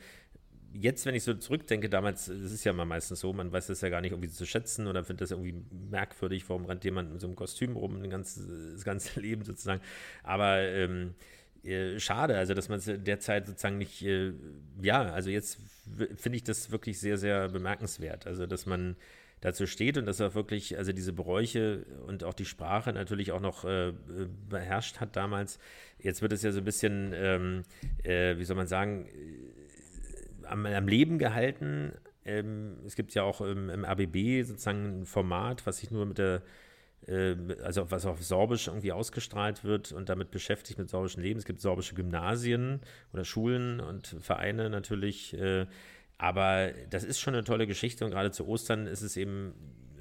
jetzt, 0.74 1.06
wenn 1.06 1.14
ich 1.14 1.22
so 1.22 1.34
zurückdenke, 1.34 1.88
damals, 1.88 2.26
das 2.26 2.52
ist 2.52 2.64
ja 2.64 2.72
mal 2.72 2.84
meistens 2.84 3.20
so, 3.20 3.32
man 3.32 3.52
weiß 3.52 3.68
das 3.68 3.80
ja 3.80 3.88
gar 3.88 4.00
nicht 4.00 4.12
irgendwie 4.12 4.28
zu 4.28 4.44
schätzen 4.44 4.86
oder 4.86 5.04
findet 5.04 5.22
das 5.22 5.30
irgendwie 5.30 5.54
merkwürdig, 5.90 6.48
warum 6.48 6.66
rennt 6.66 6.84
jemand 6.84 7.12
mit 7.12 7.20
so 7.20 7.26
einem 7.26 7.36
Kostüm 7.36 7.76
rum 7.76 8.02
ein 8.02 8.10
ganzes, 8.10 8.72
das 8.74 8.84
ganze 8.84 9.20
Leben 9.20 9.44
sozusagen. 9.44 9.80
Aber 10.22 10.58
ähm, 10.60 11.14
äh, 11.62 11.98
schade, 11.98 12.36
also 12.36 12.54
dass 12.54 12.68
man 12.68 12.78
es 12.78 12.90
derzeit 12.92 13.46
sozusagen 13.46 13.78
nicht, 13.78 14.02
äh, 14.02 14.32
ja, 14.82 15.12
also 15.12 15.30
jetzt 15.30 15.58
finde 16.16 16.36
ich 16.36 16.44
das 16.44 16.70
wirklich 16.70 16.98
sehr, 16.98 17.18
sehr 17.18 17.48
bemerkenswert. 17.48 18.26
Also 18.26 18.46
dass 18.46 18.66
man 18.66 18.96
dazu 19.40 19.66
steht 19.66 19.98
und 19.98 20.06
dass 20.06 20.20
er 20.20 20.34
wirklich, 20.34 20.78
also 20.78 20.92
diese 20.92 21.12
Bräuche 21.12 21.84
und 22.06 22.24
auch 22.24 22.34
die 22.34 22.46
Sprache 22.46 22.92
natürlich 22.92 23.32
auch 23.32 23.40
noch 23.40 23.64
äh, 23.64 23.92
beherrscht 24.48 25.00
hat 25.00 25.16
damals. 25.16 25.58
Jetzt 25.98 26.22
wird 26.22 26.32
es 26.32 26.42
ja 26.42 26.50
so 26.50 26.58
ein 26.58 26.64
bisschen, 26.64 27.12
ähm, 27.14 27.62
äh, 28.02 28.38
wie 28.38 28.44
soll 28.44 28.56
man 28.56 28.66
sagen, 28.66 29.06
am, 30.46 30.66
am 30.66 30.88
Leben 30.88 31.18
gehalten. 31.18 31.92
Ähm, 32.24 32.76
es 32.86 32.96
gibt 32.96 33.14
ja 33.14 33.22
auch 33.22 33.40
im, 33.40 33.68
im 33.68 33.84
RBB 33.84 34.46
sozusagen 34.46 35.02
ein 35.02 35.06
Format, 35.06 35.66
was 35.66 35.78
sich 35.78 35.90
nur 35.90 36.06
mit 36.06 36.18
der, 36.18 36.42
äh, 37.06 37.36
also 37.62 37.90
was 37.90 38.06
auf 38.06 38.22
Sorbisch 38.22 38.68
irgendwie 38.68 38.92
ausgestrahlt 38.92 39.62
wird 39.62 39.92
und 39.92 40.08
damit 40.08 40.30
beschäftigt 40.30 40.78
mit 40.78 40.88
sorbischen 40.88 41.22
Leben. 41.22 41.38
Es 41.38 41.44
gibt 41.44 41.60
sorbische 41.60 41.94
Gymnasien 41.94 42.80
oder 43.12 43.24
Schulen 43.24 43.80
und 43.80 44.16
Vereine 44.20 44.70
natürlich. 44.70 45.36
Aber 46.18 46.72
das 46.90 47.04
ist 47.04 47.20
schon 47.20 47.34
eine 47.34 47.44
tolle 47.44 47.66
Geschichte 47.66 48.04
und 48.04 48.10
gerade 48.10 48.30
zu 48.30 48.46
Ostern 48.46 48.86
ist 48.86 49.02
es 49.02 49.16
eben 49.16 49.54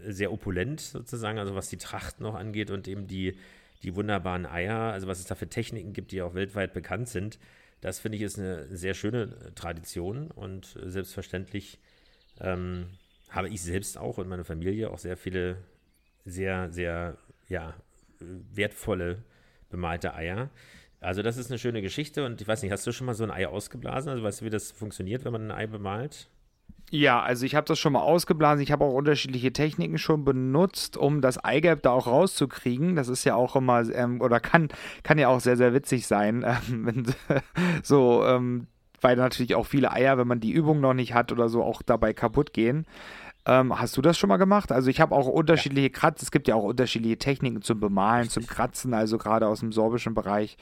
sehr 0.05 0.32
opulent 0.32 0.82
sozusagen, 0.82 1.39
also 1.39 1.55
was 1.55 1.70
die 1.70 1.78
Tracht 1.78 2.20
noch 2.20 2.36
angeht 2.36 2.72
und 2.72 2.88
eben 2.88 3.07
die, 3.07 3.38
die 3.84 3.95
wunderbaren 3.95 4.45
Eier, 4.45 4.91
also 4.91 5.07
was 5.07 5.20
es 5.20 5.26
da 5.26 5.36
für 5.36 5.47
Techniken 5.47 5.93
gibt, 5.93 6.11
die 6.11 6.22
auch 6.22 6.36
weltweit 6.36 6.74
bekannt 6.74 7.09
sind. 7.09 7.39
Das 7.82 7.99
finde 7.99 8.18
ich 8.18 8.24
ist 8.24 8.39
eine 8.39 8.68
sehr 8.76 8.93
schöne 8.93 9.53
Tradition 9.55 10.32
und 10.32 10.78
selbstverständlich 10.84 11.80
ähm, 12.39 12.88
habe 13.30 13.49
ich 13.49 13.61
selbst 13.61 13.97
auch 13.97 14.18
und 14.18 14.30
meine 14.30 14.43
Familie 14.43 14.89
auch 14.89 14.99
sehr 14.99 15.18
viele 15.18 15.57
sehr, 16.26 16.72
sehr, 16.72 17.18
ja, 17.47 17.74
wertvolle 18.20 19.24
bemalte 19.70 20.14
Eier. 20.14 20.49
Also 21.04 21.22
das 21.22 21.38
ist 21.38 21.51
eine 21.51 21.60
schöne 21.60 21.82
Geschichte 21.82 22.26
und 22.26 22.41
ich 22.41 22.47
weiß 22.47 22.62
nicht, 22.64 22.72
hast 22.72 22.88
du 22.88 22.91
schon 22.91 23.06
mal 23.06 23.14
so 23.14 23.24
ein 23.24 23.32
Ei 23.32 23.47
ausgeblasen? 23.47 24.10
Also 24.10 24.24
weißt 24.24 24.41
du, 24.41 24.45
wie 24.45 24.49
das 24.49 24.72
funktioniert, 24.72 25.26
wenn 25.26 25.34
man 25.34 25.51
ein 25.51 25.51
Ei 25.51 25.68
bemalt? 25.68 26.30
Ja, 26.89 27.22
also 27.22 27.45
ich 27.45 27.56
habe 27.56 27.66
das 27.66 27.80
schon 27.80 27.93
mal 27.93 28.01
ausgeblasen. 28.01 28.62
Ich 28.62 28.72
habe 28.72 28.86
auch 28.86 28.93
unterschiedliche 28.93 29.51
Techniken 29.51 29.97
schon 29.97 30.24
benutzt, 30.24 30.95
um 30.95 31.22
das 31.22 31.43
Eigelb 31.43 31.82
da 31.82 31.91
auch 31.91 32.06
rauszukriegen. 32.06 32.95
Das 32.95 33.08
ist 33.08 33.24
ja 33.24 33.36
auch 33.36 33.56
immer, 33.56 33.89
ähm, 33.93 34.22
oder 34.22 34.39
kann, 34.39 34.70
kann 35.01 35.18
ja 35.18 35.28
auch 35.28 35.39
sehr, 35.39 35.58
sehr 35.58 35.74
witzig 35.74 36.06
sein, 36.06 36.45
ähm, 36.70 36.86
wenn 36.86 37.06
so, 37.84 38.24
ähm, 38.26 38.68
weil 39.01 39.16
natürlich 39.16 39.56
auch 39.56 39.66
viele 39.66 39.91
Eier, 39.91 40.18
wenn 40.18 40.28
man 40.28 40.39
die 40.39 40.51
Übung 40.51 40.82
noch 40.82 40.93
nicht 40.93 41.14
hat 41.14 41.32
oder 41.32 41.49
so, 41.49 41.64
auch 41.64 41.82
dabei 41.82 42.14
kaputt 42.14 42.54
gehen. 42.54 42.86
Ähm, 43.45 43.78
hast 43.78 43.97
du 43.97 44.01
das 44.01 44.18
schon 44.18 44.30
mal 44.30 44.38
gemacht? 44.38 44.72
Also 44.72 44.89
ich 44.89 45.01
habe 45.01 45.14
auch 45.14 45.28
unterschiedliche 45.28 45.89
Kratz, 45.89 46.22
es 46.22 46.32
gibt 46.32 46.47
ja 46.47 46.56
auch 46.56 46.64
unterschiedliche 46.64 47.18
Techniken 47.18 47.62
zum 47.62 47.80
Bemalen, 47.80 48.30
zum 48.30 48.47
Kratzen, 48.47 48.93
also 48.93 49.18
gerade 49.18 49.47
aus 49.47 49.60
dem 49.60 49.74
sorbischen 49.74 50.14
Bereich. 50.14 50.58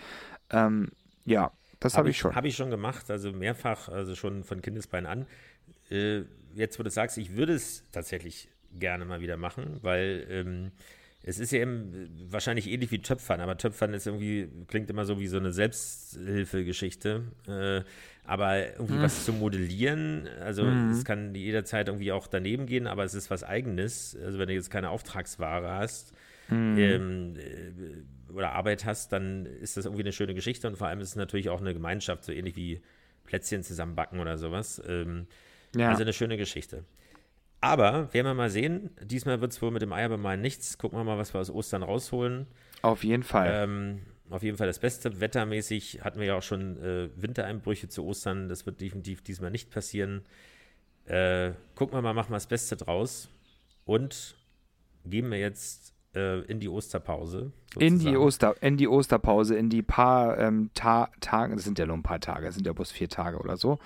Ähm, 0.52 0.90
ja, 1.26 1.52
das 1.80 1.98
habe 1.98 2.10
ich 2.10 2.18
schon. 2.18 2.36
Habe 2.36 2.48
ich 2.48 2.56
schon 2.56 2.70
gemacht, 2.70 3.10
also 3.10 3.32
mehrfach, 3.32 3.90
also 3.90 4.16
schon 4.16 4.44
von 4.44 4.62
Kindesbein 4.62 5.06
an. 5.06 5.26
Äh, 5.90 6.22
jetzt, 6.56 6.78
wo 6.80 6.84
du 6.84 6.90
sagst, 6.90 7.18
ich 7.18 7.36
würde 7.36 7.54
es 7.54 7.84
tatsächlich 7.92 8.50
gerne 8.80 9.06
mal 9.06 9.22
wieder 9.22 9.38
machen, 9.38 9.80
weil 9.82 10.26
ähm, 10.30 10.72
es 11.24 11.38
ist 11.40 11.52
ja 11.52 11.60
eben 11.60 12.10
wahrscheinlich 12.30 12.68
ähnlich 12.70 12.92
wie 12.92 13.00
Töpfern, 13.00 13.42
aber 13.42 13.58
Töpfern 13.58 13.94
ist 13.94 14.08
irgendwie, 14.08 14.50
klingt 14.68 14.90
immer 14.90 15.06
so 15.06 15.20
wie 15.20 15.28
so 15.28 15.38
eine 15.38 15.52
Selbsthilfegeschichte. 15.54 17.24
Äh, 17.48 17.84
aber 18.24 18.74
irgendwie 18.74 18.94
Hm. 18.96 19.02
was 19.02 19.26
zu 19.26 19.34
modellieren, 19.34 20.28
also 20.40 20.68
es 20.68 21.04
kann 21.04 21.34
jederzeit 21.36 21.88
irgendwie 21.88 22.12
auch 22.12 22.28
daneben 22.28 22.66
gehen, 22.68 22.88
aber 22.88 23.04
es 23.04 23.14
ist 23.16 23.30
was 23.30 23.44
Eigenes. 23.44 24.16
Also 24.24 24.40
wenn 24.40 24.48
du 24.48 24.54
jetzt 24.54 24.70
keine 24.70 24.90
Auftragsware 24.90 25.70
hast, 25.70 26.14
Hm. 26.48 26.78
ähm, 26.78 27.36
äh, 27.38 28.04
oder 28.36 28.54
Arbeit 28.54 28.86
hast, 28.86 29.12
dann 29.12 29.46
ist 29.46 29.78
das 29.78 29.86
irgendwie 29.86 30.04
eine 30.04 30.12
schöne 30.12 30.34
Geschichte 30.34 30.68
und 30.68 30.78
vor 30.78 30.88
allem 30.88 31.00
ist 31.00 31.10
es 31.10 31.16
natürlich 31.16 31.50
auch 31.50 31.62
eine 31.62 31.74
Gemeinschaft, 31.74 32.24
so 32.24 32.32
ähnlich 32.32 32.56
wie 32.56 32.82
Plätzchen 33.26 33.64
zusammenbacken 33.64 34.20
oder 34.20 34.38
sowas. 34.38 34.82
Ähm, 34.88 35.28
Ja. 35.76 35.90
Also 35.90 36.02
eine 36.02 36.14
schöne 36.14 36.36
Geschichte. 36.38 36.84
Aber 37.62 38.14
werden 38.14 38.26
wir 38.26 38.34
mal 38.34 38.50
sehen, 38.50 38.90
diesmal 39.04 39.40
wird 39.40 39.52
es 39.52 39.62
wohl 39.62 39.72
mit 39.72 39.82
dem 39.82 39.94
Eierbemalen 39.94 40.42
nichts. 40.42 40.78
Gucken 40.78 40.98
wir 40.98 41.04
mal, 41.04 41.18
was 41.18 41.34
wir 41.34 41.40
aus 41.40 41.50
Ostern 41.52 41.84
rausholen. 41.84 42.48
Auf 42.82 43.04
jeden 43.04 43.24
Fall. 43.24 43.50
Ähm, 43.54 44.00
auf 44.30 44.42
jeden 44.44 44.58
Fall 44.58 44.68
das 44.68 44.80
Beste. 44.80 45.22
Wettermäßig 45.22 46.02
hatten 46.04 46.20
wir 46.20 46.28
ja 46.28 46.36
auch 46.38 46.42
schon 46.44 46.82
äh, 46.82 47.10
Wintereinbrüche 47.16 47.88
zu 47.88 48.04
Ostern. 48.06 48.50
Das 48.50 48.66
wird 48.66 48.82
definitiv 48.82 49.22
diesmal 49.22 49.52
nicht 49.52 49.70
passieren. 49.70 50.26
Äh, 51.06 51.52
gucken 51.76 51.96
wir 51.96 52.02
mal, 52.02 52.14
machen 52.14 52.32
wir 52.32 52.38
das 52.38 52.48
Beste 52.48 52.76
draus. 52.76 53.30
Und 53.86 54.36
gehen 55.06 55.30
wir 55.30 55.38
jetzt 55.40 55.94
äh, 56.16 56.42
in 56.42 56.60
die 56.60 56.70
Osterpause. 56.70 57.52
In 57.78 58.00
die. 58.00 58.18
Oster, 58.18 58.56
in 58.62 58.78
die 58.78 58.88
Osterpause, 58.88 59.56
in 59.56 59.70
die 59.70 59.82
paar 59.82 60.38
ähm, 60.38 60.70
Ta 60.74 61.10
Tage, 61.20 61.56
das 61.56 61.64
sind 61.64 61.80
ja 61.80 61.86
nur 61.86 61.98
ein 61.98 62.04
paar 62.04 62.20
Tage, 62.20 62.46
das 62.46 62.56
sind 62.56 62.68
ja 62.68 62.74
bloß 62.74 62.92
vier 62.92 63.10
Tage 63.10 63.38
oder 63.38 63.58
so. 63.58 63.80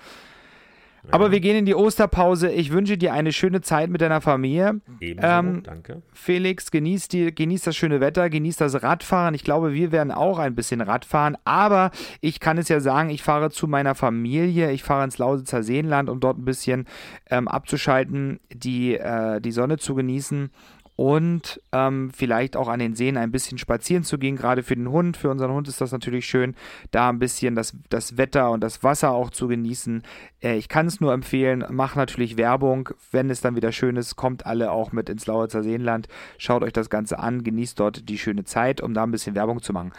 Aber 1.10 1.30
wir 1.30 1.40
gehen 1.40 1.56
in 1.56 1.66
die 1.66 1.74
Osterpause. 1.74 2.50
Ich 2.50 2.72
wünsche 2.72 2.98
dir 2.98 3.12
eine 3.12 3.32
schöne 3.32 3.60
Zeit 3.60 3.90
mit 3.90 4.00
deiner 4.00 4.20
Familie. 4.20 4.80
Ebenso, 5.00 5.28
ähm, 5.28 5.62
danke. 5.62 6.02
Felix, 6.12 6.70
genieß, 6.70 7.08
die, 7.08 7.34
genieß 7.34 7.62
das 7.62 7.76
schöne 7.76 8.00
Wetter, 8.00 8.28
genieß 8.28 8.56
das 8.56 8.82
Radfahren. 8.82 9.34
Ich 9.34 9.44
glaube, 9.44 9.72
wir 9.72 9.92
werden 9.92 10.10
auch 10.10 10.38
ein 10.38 10.54
bisschen 10.54 10.80
Radfahren. 10.80 11.36
Aber 11.44 11.90
ich 12.20 12.40
kann 12.40 12.58
es 12.58 12.68
ja 12.68 12.80
sagen, 12.80 13.10
ich 13.10 13.22
fahre 13.22 13.50
zu 13.50 13.68
meiner 13.68 13.94
Familie. 13.94 14.72
Ich 14.72 14.82
fahre 14.82 15.04
ins 15.04 15.18
Lausitzer 15.18 15.62
Seenland, 15.62 16.08
um 16.08 16.20
dort 16.20 16.38
ein 16.38 16.44
bisschen 16.44 16.86
ähm, 17.30 17.48
abzuschalten, 17.48 18.40
die, 18.52 18.96
äh, 18.96 19.40
die 19.40 19.52
Sonne 19.52 19.78
zu 19.78 19.94
genießen 19.94 20.50
und 20.96 21.60
ähm, 21.72 22.10
vielleicht 22.14 22.56
auch 22.56 22.68
an 22.68 22.80
den 22.80 22.94
Seen 22.94 23.18
ein 23.18 23.30
bisschen 23.30 23.58
spazieren 23.58 24.02
zu 24.02 24.18
gehen, 24.18 24.36
gerade 24.36 24.62
für 24.62 24.74
den 24.74 24.90
Hund. 24.90 25.18
Für 25.18 25.30
unseren 25.30 25.52
Hund 25.52 25.68
ist 25.68 25.80
das 25.80 25.92
natürlich 25.92 26.26
schön, 26.26 26.54
da 26.90 27.10
ein 27.10 27.18
bisschen 27.18 27.54
das, 27.54 27.76
das 27.90 28.16
Wetter 28.16 28.50
und 28.50 28.62
das 28.62 28.82
Wasser 28.82 29.12
auch 29.12 29.30
zu 29.30 29.46
genießen. 29.46 30.02
Äh, 30.42 30.56
ich 30.56 30.68
kann 30.68 30.86
es 30.86 31.00
nur 31.00 31.12
empfehlen, 31.12 31.64
macht 31.70 31.96
natürlich 31.96 32.38
Werbung. 32.38 32.88
Wenn 33.12 33.28
es 33.28 33.42
dann 33.42 33.56
wieder 33.56 33.72
schön 33.72 33.96
ist, 33.96 34.16
kommt 34.16 34.46
alle 34.46 34.72
auch 34.72 34.92
mit 34.92 35.10
ins 35.10 35.26
Lauritzer 35.26 35.62
Seenland. 35.62 36.08
Schaut 36.38 36.62
euch 36.62 36.72
das 36.72 36.88
Ganze 36.88 37.18
an, 37.18 37.44
genießt 37.44 37.78
dort 37.78 38.08
die 38.08 38.18
schöne 38.18 38.44
Zeit, 38.44 38.80
um 38.80 38.94
da 38.94 39.02
ein 39.02 39.10
bisschen 39.10 39.34
Werbung 39.34 39.60
zu 39.60 39.74
machen. 39.74 39.92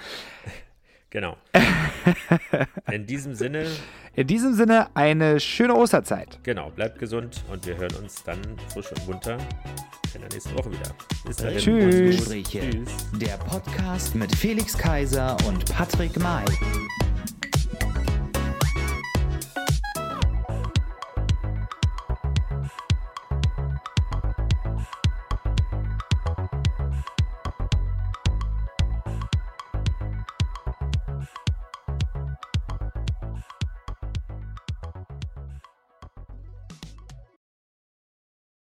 Genau. 1.10 1.38
In 2.92 3.06
diesem 3.06 3.34
Sinne, 3.34 3.66
In 4.14 4.28
diesem 4.28 4.54
Sinne, 4.54 4.88
eine 4.94 5.40
schöne 5.40 5.74
Osterzeit. 5.76 6.40
genau, 6.44 6.70
bleibt 6.70 7.00
gesund 7.00 7.44
und 7.52 7.66
wir 7.66 7.78
hören 7.78 7.96
uns 7.96 8.24
dann 8.24 8.40
frisch 8.74 8.92
und 8.92 9.08
munter 9.08 9.38
in 10.14 10.22
der 10.22 10.30
nächsten 10.32 10.58
Woche 10.58 10.72
wieder. 10.72 10.90
Bis 11.26 11.38
dahin. 11.38 11.58
Tschüss. 11.60 12.18
Gespräche. 12.30 12.70
Der 13.22 13.38
Podcast 13.38 14.16
mit 14.16 14.36
Felix 14.36 14.78
Kaiser 14.78 15.38
und 15.48 15.72
Patrick 15.74 16.18
May. 16.20 16.44